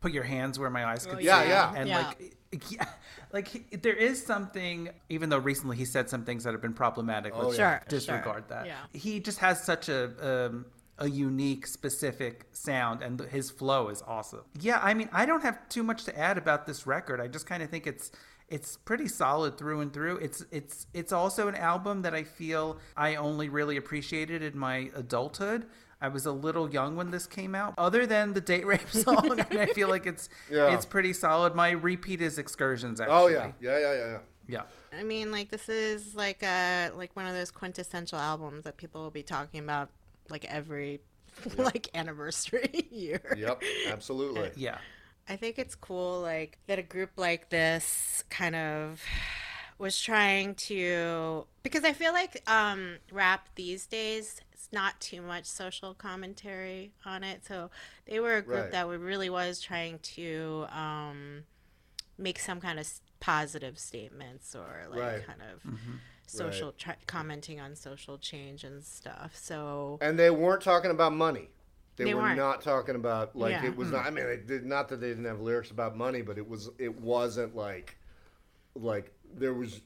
Put 0.00 0.12
your 0.12 0.24
hands 0.24 0.58
where 0.58 0.68
my 0.70 0.84
eyes 0.84 1.06
could 1.06 1.16
Oh, 1.16 1.18
see. 1.20 1.24
yeah. 1.26 1.42
Yeah, 1.44 1.74
And 1.74 1.88
yeah. 1.88 2.06
like, 2.08 2.36
yeah, 2.70 2.86
like 3.32 3.48
he, 3.48 3.64
there 3.76 3.94
is 3.94 4.24
something. 4.24 4.90
Even 5.08 5.28
though 5.28 5.38
recently 5.38 5.76
he 5.76 5.84
said 5.84 6.08
some 6.08 6.24
things 6.24 6.44
that 6.44 6.52
have 6.52 6.62
been 6.62 6.74
problematic, 6.74 7.32
Oh, 7.34 7.48
let's 7.48 7.58
yeah. 7.58 7.78
Sure, 7.78 7.82
disregard 7.88 8.44
sure. 8.48 8.56
that. 8.56 8.66
Yeah. 8.66 8.78
He 8.92 9.20
just 9.20 9.38
has 9.38 9.62
such 9.62 9.88
a. 9.88 10.46
Um, 10.46 10.66
a 10.98 11.10
unique, 11.10 11.66
specific 11.66 12.46
sound, 12.52 13.02
and 13.02 13.20
his 13.20 13.50
flow 13.50 13.90
is 13.90 14.02
awesome. 14.06 14.40
Yeah, 14.58 14.80
I 14.82 14.94
mean, 14.94 15.10
I 15.12 15.26
don't 15.26 15.42
have 15.42 15.68
too 15.68 15.82
much 15.82 16.04
to 16.04 16.18
add 16.18 16.38
about 16.38 16.64
this 16.66 16.86
record. 16.86 17.20
I 17.20 17.28
just 17.28 17.46
kind 17.46 17.62
of 17.62 17.68
think 17.68 17.86
it's 17.86 18.10
it's 18.48 18.76
pretty 18.76 19.08
solid 19.08 19.58
through 19.58 19.80
and 19.80 19.92
through. 19.92 20.18
It's 20.18 20.44
it's 20.50 20.86
it's 20.94 21.12
also 21.12 21.48
an 21.48 21.54
album 21.54 22.02
that 22.02 22.14
I 22.14 22.22
feel 22.22 22.78
I 22.96 23.16
only 23.16 23.48
really 23.48 23.76
appreciated 23.76 24.42
in 24.42 24.58
my 24.58 24.90
adulthood. 24.94 25.66
I 26.00 26.08
was 26.08 26.26
a 26.26 26.32
little 26.32 26.70
young 26.70 26.94
when 26.96 27.10
this 27.10 27.26
came 27.26 27.54
out. 27.54 27.74
Other 27.78 28.06
than 28.06 28.34
the 28.34 28.40
date 28.40 28.66
rape 28.66 28.88
song, 28.90 29.40
and 29.40 29.58
I 29.58 29.66
feel 29.66 29.88
like 29.88 30.06
it's 30.06 30.28
Yeah. 30.50 30.74
it's 30.74 30.84
pretty 30.84 31.12
solid. 31.12 31.54
My 31.54 31.70
repeat 31.70 32.20
is 32.20 32.38
Excursions. 32.38 33.00
Actually. 33.00 33.16
Oh 33.16 33.26
yeah. 33.28 33.52
Yeah, 33.60 33.78
yeah, 33.78 33.92
yeah, 33.94 34.06
yeah. 34.06 34.18
yeah. 34.48 34.98
I 34.98 35.02
mean 35.02 35.30
like 35.30 35.50
this 35.50 35.68
is 35.68 36.14
like 36.14 36.42
a 36.42 36.90
like 36.94 37.14
one 37.16 37.26
of 37.26 37.34
those 37.34 37.50
quintessential 37.50 38.18
albums 38.18 38.64
that 38.64 38.76
people 38.76 39.02
will 39.02 39.10
be 39.10 39.22
talking 39.22 39.60
about 39.60 39.88
like 40.28 40.44
every 40.46 41.00
like 41.56 41.88
anniversary 41.94 42.88
year. 42.90 43.34
Yep, 43.36 43.62
absolutely. 43.88 44.50
Yeah. 44.56 44.78
I 45.28 45.36
think 45.36 45.58
it's 45.58 45.74
cool, 45.74 46.20
like 46.20 46.58
that 46.66 46.78
a 46.78 46.82
group 46.82 47.10
like 47.16 47.48
this 47.50 48.22
kind 48.30 48.54
of 48.54 49.02
was 49.78 50.00
trying 50.00 50.54
to 50.54 51.46
because 51.62 51.84
I 51.84 51.92
feel 51.92 52.12
like 52.12 52.42
um, 52.48 52.96
rap 53.10 53.48
these 53.56 53.86
days 53.86 54.40
it's 54.66 54.72
not 54.72 55.00
too 55.00 55.22
much 55.22 55.44
social 55.44 55.94
commentary 55.94 56.92
on 57.04 57.22
it. 57.22 57.44
So 57.46 57.70
they 58.06 58.18
were 58.20 58.36
a 58.36 58.42
group 58.42 58.62
Right. 58.62 58.70
that 58.72 58.88
would 58.88 59.00
really 59.00 59.30
was 59.30 59.60
trying 59.60 59.98
to 60.00 60.66
um, 60.70 61.44
make 62.18 62.38
some 62.38 62.60
kind 62.60 62.78
of 62.80 62.88
positive 63.20 63.78
statements 63.78 64.54
or 64.54 64.86
like 64.90 65.00
Right. 65.00 65.26
kind 65.26 65.40
of 65.42 65.60
social 66.26 66.72
tri- 66.72 66.96
commenting 67.06 67.60
on 67.60 67.76
social 67.76 68.18
change 68.18 68.64
and 68.64 68.82
stuff. 68.82 69.36
So 69.36 69.98
And 70.00 70.18
they 70.18 70.30
weren't 70.30 70.62
talking 70.62 70.90
about 70.90 71.12
money. 71.12 71.48
They, 71.96 72.04
They 72.04 72.14
were 72.14 72.22
weren't. 72.22 72.36
not 72.36 72.60
talking 72.60 72.94
about 72.96 73.36
like 73.36 73.52
Yeah. 73.52 73.66
it 73.66 73.76
was 73.76 73.90
not. 73.90 74.04
I 74.04 74.10
mean, 74.10 74.26
they 74.26 74.36
did, 74.36 74.66
not 74.66 74.88
that 74.88 75.00
they 75.00 75.08
didn't 75.08 75.24
have 75.24 75.40
lyrics 75.40 75.70
about 75.70 75.96
money, 75.96 76.20
but 76.22 76.36
it 76.38 76.46
was 76.46 76.68
it 76.78 77.00
wasn't 77.00 77.54
like 77.56 77.96
like 78.74 79.12
there 79.32 79.54
was. 79.54 79.80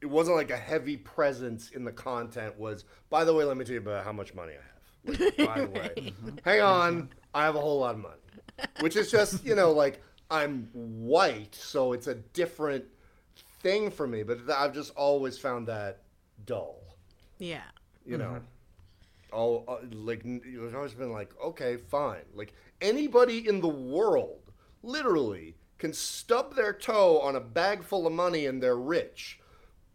It 0.00 0.06
wasn't 0.06 0.36
like 0.36 0.50
a 0.50 0.56
heavy 0.56 0.96
presence 0.96 1.70
in 1.70 1.84
the 1.84 1.92
content. 1.92 2.58
Was 2.58 2.84
by 3.10 3.24
the 3.24 3.34
way, 3.34 3.44
let 3.44 3.56
me 3.56 3.64
tell 3.64 3.74
you 3.74 3.80
about 3.80 4.04
how 4.04 4.12
much 4.12 4.34
money 4.34 4.52
I 4.54 4.62
have. 4.62 5.20
Like, 5.20 5.36
by 5.36 5.60
the 5.60 5.70
way, 5.70 6.12
hang 6.44 6.60
on, 6.60 7.08
I 7.34 7.44
have 7.44 7.56
a 7.56 7.60
whole 7.60 7.80
lot 7.80 7.94
of 7.94 8.00
money, 8.00 8.68
which 8.80 8.96
is 8.96 9.10
just 9.10 9.44
you 9.44 9.54
know 9.54 9.72
like 9.72 10.02
I'm 10.30 10.68
white, 10.72 11.54
so 11.54 11.92
it's 11.92 12.06
a 12.06 12.14
different 12.14 12.84
thing 13.62 13.90
for 13.90 14.06
me. 14.06 14.22
But 14.22 14.50
I've 14.50 14.74
just 14.74 14.92
always 14.96 15.38
found 15.38 15.66
that 15.68 16.02
dull 16.44 16.86
yeah, 17.38 17.62
you 18.04 18.18
know 18.18 18.40
all 19.32 19.64
uh, 19.68 19.78
like 19.92 20.24
n- 20.24 20.40
it's 20.44 20.74
always 20.74 20.94
been 20.94 21.10
like 21.10 21.34
okay 21.44 21.76
fine 21.76 22.22
like 22.34 22.54
anybody 22.80 23.46
in 23.48 23.60
the 23.60 23.68
world 23.68 24.40
literally 24.82 25.56
can 25.78 25.92
stub 25.92 26.54
their 26.54 26.72
toe 26.72 27.18
on 27.20 27.34
a 27.34 27.40
bag 27.40 27.82
full 27.82 28.06
of 28.06 28.12
money 28.12 28.46
and 28.46 28.62
they're 28.62 28.76
rich 28.76 29.40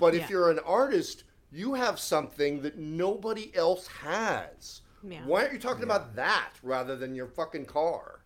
but 0.01 0.13
if 0.13 0.21
Yeah. 0.23 0.29
you're 0.31 0.51
an 0.51 0.59
artist 0.59 1.23
you 1.53 1.73
have 1.75 1.99
something 1.99 2.61
that 2.63 2.77
nobody 2.77 3.55
else 3.55 3.87
has 3.87 4.81
Yeah. 5.03 5.25
why 5.25 5.41
aren't 5.41 5.53
you 5.53 5.59
talking 5.59 5.83
about 5.83 6.15
that 6.15 6.51
rather 6.63 6.95
than 6.97 7.15
your 7.15 7.27
fucking 7.27 7.65
car 7.67 8.19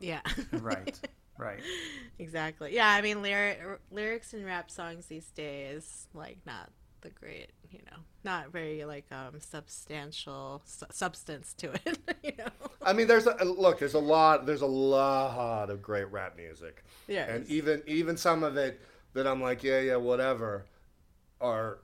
yeah. 0.00 0.20
Right. 0.52 0.98
right. 1.38 1.60
Exactly. 2.18 2.74
Yeah, 2.74 2.88
I 2.88 3.00
mean, 3.00 3.22
lyric, 3.22 3.58
lyrics 3.90 4.34
and 4.34 4.44
rap 4.44 4.70
songs 4.70 5.06
these 5.06 5.30
days, 5.30 6.08
like, 6.12 6.38
not 6.46 6.70
the 7.00 7.08
great, 7.10 7.50
you 7.70 7.78
know, 7.90 7.98
not 8.24 8.50
very 8.52 8.84
like 8.84 9.06
um 9.10 9.40
substantial 9.40 10.62
su- 10.66 10.86
substance 10.90 11.54
to 11.54 11.72
it, 11.86 11.98
you 12.22 12.32
know. 12.38 12.50
I 12.82 12.92
mean, 12.92 13.06
there's 13.06 13.26
a 13.26 13.44
look. 13.44 13.78
There's 13.78 13.94
a 13.94 13.98
lot. 14.16 14.44
There's 14.46 14.62
a 14.62 14.66
lot 14.66 15.70
of 15.70 15.80
great 15.82 16.10
rap 16.10 16.36
music. 16.36 16.84
Yeah. 17.08 17.24
And 17.30 17.46
even 17.48 17.82
even 17.86 18.16
some 18.16 18.42
of 18.42 18.56
it 18.56 18.80
that 19.14 19.26
I'm 19.26 19.40
like, 19.40 19.62
yeah, 19.62 19.80
yeah, 19.80 19.96
whatever, 19.96 20.66
are 21.40 21.78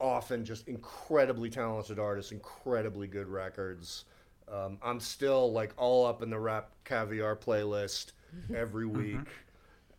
often 0.00 0.44
just 0.44 0.68
incredibly 0.68 1.48
talented 1.48 1.98
artists, 1.98 2.32
incredibly 2.32 3.06
good 3.06 3.28
records. 3.28 4.04
Um, 4.52 4.78
I'm 4.82 5.00
still 5.00 5.52
like 5.52 5.72
all 5.76 6.04
up 6.06 6.22
in 6.22 6.30
the 6.30 6.38
rap 6.38 6.70
caviar 6.84 7.36
playlist 7.36 8.12
every 8.54 8.86
week. 8.86 9.28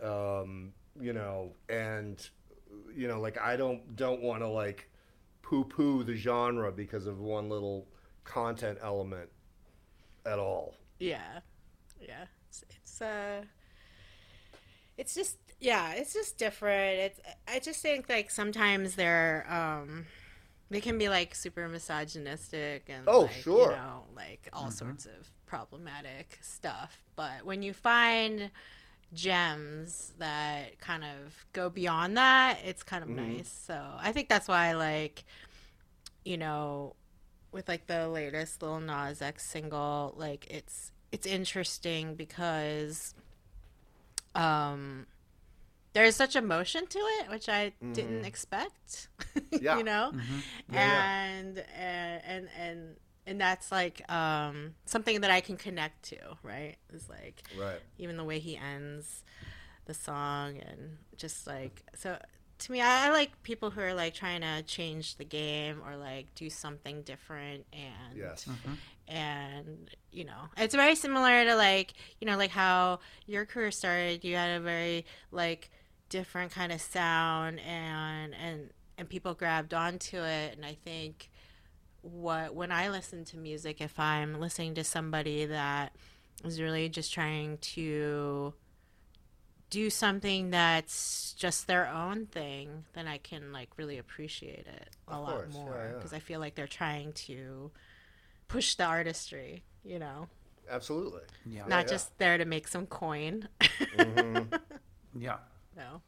Um, 0.02 0.74
you 1.00 1.14
know, 1.14 1.54
and 1.70 2.30
you 2.96 3.08
know, 3.08 3.20
like 3.20 3.40
I 3.40 3.56
don't 3.56 3.96
don't 3.96 4.22
want 4.22 4.42
to 4.42 4.48
like 4.48 4.90
poo 5.42 5.64
poo 5.64 6.04
the 6.04 6.16
genre 6.16 6.72
because 6.72 7.08
of 7.08 7.20
one 7.20 7.50
little 7.50 7.88
content 8.24 8.78
element 8.82 9.30
at 10.26 10.40
all. 10.40 10.76
Yeah, 11.00 11.40
yeah. 12.02 12.26
It's, 12.50 12.64
it's 12.70 13.02
uh, 13.02 13.44
it's 14.98 15.16
just 15.16 15.38
yeah, 15.64 15.94
it's 15.94 16.14
just 16.14 16.38
different. 16.38 17.00
It's 17.00 17.20
I 17.48 17.60
just 17.60 17.82
think 17.82 18.10
like 18.10 18.30
sometimes 18.30 18.96
they're 18.96 19.46
um, 19.50 20.06
they 20.70 20.82
can 20.82 20.98
be 20.98 21.08
like 21.08 21.34
super 21.36 21.68
misogynistic 21.70 22.84
and 22.90 23.06
Oh, 23.08 23.22
like, 23.22 23.32
sure. 23.32 23.72
you 23.72 23.78
know, 23.78 24.04
like 24.16 24.50
all 24.52 24.70
sorts 24.72 25.06
of 25.06 25.32
problematic 25.46 26.38
stuff. 26.42 27.02
But 27.16 27.46
when 27.46 27.62
you 27.64 27.74
find 27.74 28.52
gems 29.14 30.14
that 30.18 30.80
kind 30.80 31.04
of 31.04 31.46
go 31.54 31.70
beyond 31.70 32.18
that, 32.18 32.58
it's 32.66 32.84
kind 32.84 33.02
of 33.04 33.10
nice. 33.10 33.48
So 33.66 33.80
I 34.00 34.12
think 34.12 34.28
that's 34.28 34.48
why 34.50 34.74
like 34.74 35.24
you 36.26 36.38
know 36.38 36.96
with 37.54 37.70
like 37.70 37.88
the 37.88 38.10
latest 38.10 38.62
Lil 38.62 38.82
Nas 38.82 39.22
X 39.22 39.46
single, 39.46 40.14
like 40.18 40.46
it's 40.50 40.92
it's 41.14 41.26
interesting 41.26 42.16
because 42.16 43.14
um 44.36 45.06
there's 45.94 46.16
such 46.16 46.36
emotion 46.36 46.88
to 46.88 47.00
it, 47.00 47.30
which 47.30 47.48
I 47.50 47.72
didn't 47.94 48.18
mm-hmm. 48.18 48.26
expect. 48.26 49.08
Yeah. 49.52 49.78
you 49.78 49.84
know? 49.84 50.12
Mm-hmm. 50.14 50.40
Yeah, 50.74 50.80
yeah. 50.88 51.26
and, 51.26 51.64
and 51.76 52.22
and 52.26 52.50
and 52.60 52.96
and 53.26 53.42
that's 53.42 53.72
like 53.72 54.10
um 54.12 54.74
something 54.86 55.22
that 55.22 55.32
I 55.32 55.42
can 55.42 55.58
connect 55.58 56.04
to, 56.10 56.18
right? 56.44 56.76
Is 56.92 57.08
like 57.10 57.44
Right. 57.58 57.80
even 57.98 58.18
the 58.18 58.24
way 58.24 58.40
he 58.40 58.58
ends 58.58 59.24
the 59.86 59.94
song 59.94 60.58
and 60.58 60.98
just 61.18 61.46
like 61.48 61.84
so 61.96 62.18
to 62.60 62.72
me, 62.72 62.80
I, 62.82 63.08
I 63.08 63.10
like 63.12 63.44
people 63.44 63.72
who 63.72 63.82
are 63.82 63.94
like 63.94 64.14
trying 64.14 64.42
to 64.42 64.64
change 64.64 65.18
the 65.18 65.26
game 65.26 65.82
or 65.86 65.96
like 65.98 66.34
do 66.36 66.50
something 66.50 67.02
different 67.04 67.66
and 67.74 68.18
Yes. 68.18 68.46
Mm-hmm. 68.46 68.74
and 69.08 69.90
you 70.12 70.24
know 70.26 70.50
it's 70.58 70.76
very 70.76 70.96
similar 70.96 71.44
to 71.46 71.56
like 71.56 71.94
you 72.22 72.28
know 72.28 72.38
like 72.38 72.52
how 72.52 73.00
your 73.26 73.46
career 73.46 73.72
started 73.72 74.24
you 74.24 74.36
had 74.36 74.58
a 74.58 74.62
very 74.62 75.06
like 75.32 75.70
different 76.14 76.52
kind 76.52 76.72
of 76.72 76.80
sound 76.80 77.60
and 77.60 78.36
and 78.36 78.70
and 79.00 79.10
people 79.10 79.34
grabbed 79.34 79.74
onto 79.74 80.18
it 80.18 80.56
and 80.56 80.64
i 80.64 80.78
think 80.86 81.32
what 82.04 82.54
when 82.54 82.72
i 82.72 82.88
listen 82.88 83.26
to 83.26 83.36
music 83.36 83.82
if 83.82 84.00
i'm 84.00 84.40
listening 84.40 84.76
to 84.76 84.84
somebody 84.84 85.44
that 85.46 85.92
is 86.46 86.62
really 86.62 86.88
just 86.88 87.12
trying 87.12 87.58
to 87.58 88.54
do 89.72 89.90
something 89.90 90.52
that's 90.52 91.34
just 91.34 91.66
their 91.66 91.88
own 91.88 92.28
thing 92.28 92.86
then 92.94 93.08
i 93.08 93.18
can 93.18 93.52
like 93.52 93.70
really 93.78 93.98
appreciate 93.98 94.68
it 94.68 94.90
a 95.08 95.14
Of 95.14 95.20
lot 95.24 95.32
course, 95.32 95.48
yeah, 95.56 95.60
more 95.66 95.88
yeah. 95.90 95.96
because 95.98 96.14
i 96.14 96.20
feel 96.20 96.40
like 96.40 96.54
they're 96.54 96.68
trying 96.68 97.12
to 97.14 97.72
push 98.48 98.76
the 98.76 98.84
artistry, 98.84 99.64
you 99.84 99.98
know, 99.98 100.28
Absolutely. 100.70 101.22
Yeah. 101.44 101.66
not 101.68 101.86
yeah. 101.86 101.90
just 101.90 102.16
there 102.20 102.38
to 102.38 102.46
make 102.46 102.68
some 102.68 102.86
coin. 102.86 103.48
Mm-hmm. 103.62 104.56
Yeah. 105.20 105.38
No. 105.76 106.02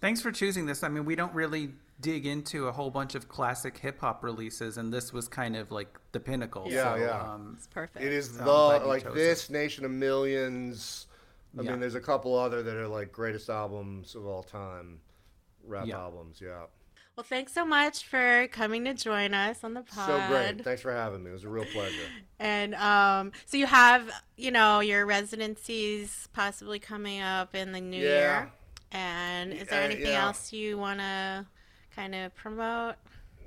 Thanks 0.00 0.20
for 0.20 0.32
choosing 0.32 0.66
this. 0.66 0.82
I 0.82 0.88
mean, 0.88 1.04
we 1.04 1.14
don't 1.14 1.32
really 1.34 1.70
dig 2.00 2.26
into 2.26 2.66
a 2.66 2.72
whole 2.72 2.90
bunch 2.90 3.14
of 3.14 3.28
classic 3.28 3.78
hip 3.78 4.00
hop 4.00 4.24
releases, 4.24 4.76
and 4.76 4.92
this 4.92 5.12
was 5.12 5.28
kind 5.28 5.54
of 5.54 5.70
like 5.70 5.96
the 6.10 6.18
pinnacle. 6.18 6.66
Yeah, 6.68 6.94
so, 6.94 7.00
yeah. 7.00 7.32
Um, 7.34 7.54
It's 7.56 7.68
perfect. 7.68 8.04
It 8.04 8.12
is 8.12 8.26
So 8.30 8.32
the 8.32 8.40
I'm 8.40 8.46
glad 8.46 8.82
you 8.82 8.88
like 8.88 9.02
chose 9.04 9.14
this 9.14 9.50
Nation 9.50 9.84
of 9.84 9.92
Millions. 9.92 11.06
I 11.56 11.62
Yeah. 11.62 11.70
mean, 11.70 11.80
there's 11.80 11.94
a 11.94 12.00
couple 12.00 12.36
other 12.36 12.62
that 12.62 12.76
are 12.76 12.88
like 12.88 13.12
greatest 13.12 13.48
albums 13.48 14.14
of 14.16 14.26
all 14.26 14.42
time, 14.42 15.00
rap 15.64 15.86
Yeah. 15.86 15.98
albums. 16.00 16.40
Yeah, 16.40 16.64
Well, 17.16 17.24
thanks 17.24 17.52
so 17.52 17.66
much 17.66 18.06
for 18.06 18.48
coming 18.52 18.84
to 18.86 18.94
join 18.94 19.34
us 19.34 19.62
on 19.64 19.74
the 19.74 19.82
pod. 19.82 20.06
so 20.06 20.28
great. 20.28 20.64
Thanks 20.64 20.80
for 20.80 20.92
having 20.92 21.22
me. 21.22 21.30
It 21.30 21.34
was 21.34 21.44
a 21.44 21.48
real 21.48 21.66
pleasure. 21.66 21.96
And 22.40 22.74
um, 22.74 23.30
so 23.46 23.56
you 23.56 23.66
have, 23.66 24.10
you 24.36 24.50
know, 24.50 24.80
your 24.80 25.06
residencies 25.06 26.28
possibly 26.32 26.80
coming 26.80 27.20
up 27.20 27.54
in 27.54 27.70
the 27.70 27.80
new 27.80 28.02
Yeah. 28.02 28.08
year. 28.40 28.52
And 28.90 29.52
is 29.52 29.68
there 29.68 29.82
Uh, 29.82 29.84
anything 29.84 30.06
yeah. 30.10 30.24
else 30.24 30.52
you 30.52 30.76
want 30.76 30.98
to 30.98 31.46
kind 31.94 32.16
of 32.16 32.34
promote? 32.34 32.96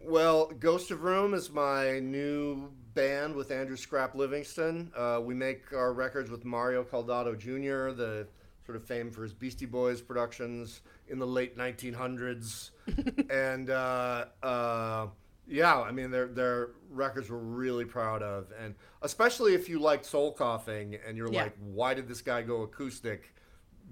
Well, 0.02 0.46
Ghost 0.48 0.92
of 0.92 1.00
Vroom 1.00 1.34
is 1.34 1.50
my 1.50 2.00
new 2.00 2.72
band 2.94 3.36
with 3.36 3.52
Andrew 3.52 3.76
Scrap 3.76 4.16
Livingston. 4.16 4.94
Uh, 4.96 5.20
we 5.22 5.34
make 5.34 5.74
our 5.74 5.92
records 5.92 6.30
with 6.32 6.46
Mario 6.46 6.84
Caldato 6.86 7.38
Jr., 7.38 7.94
the 7.94 8.28
sort 8.66 8.78
of 8.78 8.86
famed 8.86 9.14
for 9.14 9.24
his 9.24 9.34
Beastie 9.34 9.66
Boys 9.66 10.02
productions 10.02 10.80
in 11.08 11.20
the 11.20 11.28
late 11.28 11.58
1900s. 11.58 12.72
and 13.30 13.70
uh, 13.70 14.26
uh, 14.44 15.08
yeah, 15.48 15.80
I 15.80 15.92
mean, 15.92 16.12
their 16.12 16.28
their 16.28 16.70
records 16.90 17.30
we're 17.30 17.38
really 17.38 17.86
proud 17.86 18.24
of, 18.24 18.52
and 18.60 18.76
especially 19.02 19.54
if 19.54 19.70
you 19.70 19.80
liked 19.80 20.06
Soul 20.06 20.32
Coughing 20.34 20.98
and 21.06 21.16
you're 21.18 21.32
Yeah. 21.32 21.44
like, 21.44 21.56
why 21.60 21.94
did 21.94 22.08
this 22.08 22.22
guy 22.22 22.42
go 22.42 22.62
acoustic? 22.64 23.34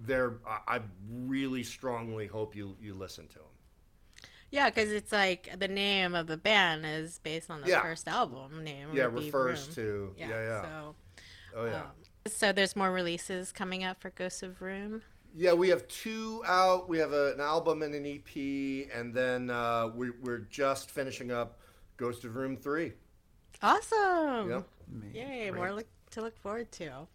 There, 0.05 0.37
I, 0.47 0.77
I 0.77 0.81
really 1.09 1.63
strongly 1.63 2.25
hope 2.27 2.55
you 2.55 2.75
you 2.81 2.93
listen 2.95 3.27
to 3.29 3.39
him. 3.39 3.45
Yeah, 4.49 4.69
because 4.69 4.91
it's 4.91 5.11
like 5.11 5.49
the 5.59 5.67
name 5.67 6.13
of 6.13 6.27
the 6.27 6.37
band 6.37 6.85
is 6.85 7.19
based 7.23 7.49
on 7.49 7.61
the 7.61 7.69
Yeah. 7.69 7.81
first 7.81 8.07
album 8.07 8.63
name. 8.63 8.89
Yeah, 8.93 9.05
refers 9.05 9.65
Vroom. 9.65 9.75
to 9.75 10.15
yeah 10.17 10.27
yeah. 10.29 10.61
So, 10.61 10.95
oh 11.55 11.65
yeah. 11.65 11.81
um, 11.81 11.87
so 12.27 12.51
there's 12.51 12.75
more 12.75 12.91
releases 12.91 13.51
coming 13.51 13.83
up 13.83 13.99
for 14.01 14.09
Ghosts 14.11 14.43
of 14.43 14.57
Vroom. 14.57 15.01
Yeah, 15.35 15.53
we 15.53 15.69
have 15.69 15.87
two 15.87 16.43
out. 16.45 16.87
We 16.87 16.99
have 16.99 17.11
a, 17.11 17.33
an 17.33 17.39
album 17.41 17.81
and 17.81 17.95
an 17.95 18.05
EP, 18.05 18.87
and 18.95 19.13
then 19.13 19.49
uh, 19.49 19.89
we, 19.95 20.11
we're 20.11 20.45
just 20.49 20.91
finishing 20.91 21.31
up 21.31 21.59
Ghost 21.97 22.23
of 22.23 22.31
Vroom 22.31 22.55
3. 22.55 22.91
Awesome. 23.61 24.49
Yep. 24.49 24.67
Yay, 25.13 25.49
Great. 25.49 25.55
more 25.55 25.73
look, 25.73 25.87
to 26.11 26.21
look 26.21 26.37
forward 26.37 26.71
to. 26.73 27.07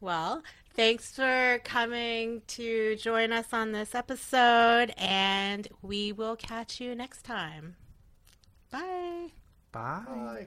Well, 0.00 0.42
thanks 0.74 1.12
for 1.12 1.60
coming 1.64 2.42
to 2.48 2.96
join 2.96 3.32
us 3.32 3.46
on 3.52 3.72
this 3.72 3.94
episode, 3.94 4.92
and 4.98 5.68
we 5.82 6.12
will 6.12 6.36
catch 6.36 6.80
you 6.80 6.94
next 6.94 7.22
time. 7.22 7.76
Bye. 8.70 9.28
Bye. 9.72 10.02
Bye. 10.06 10.46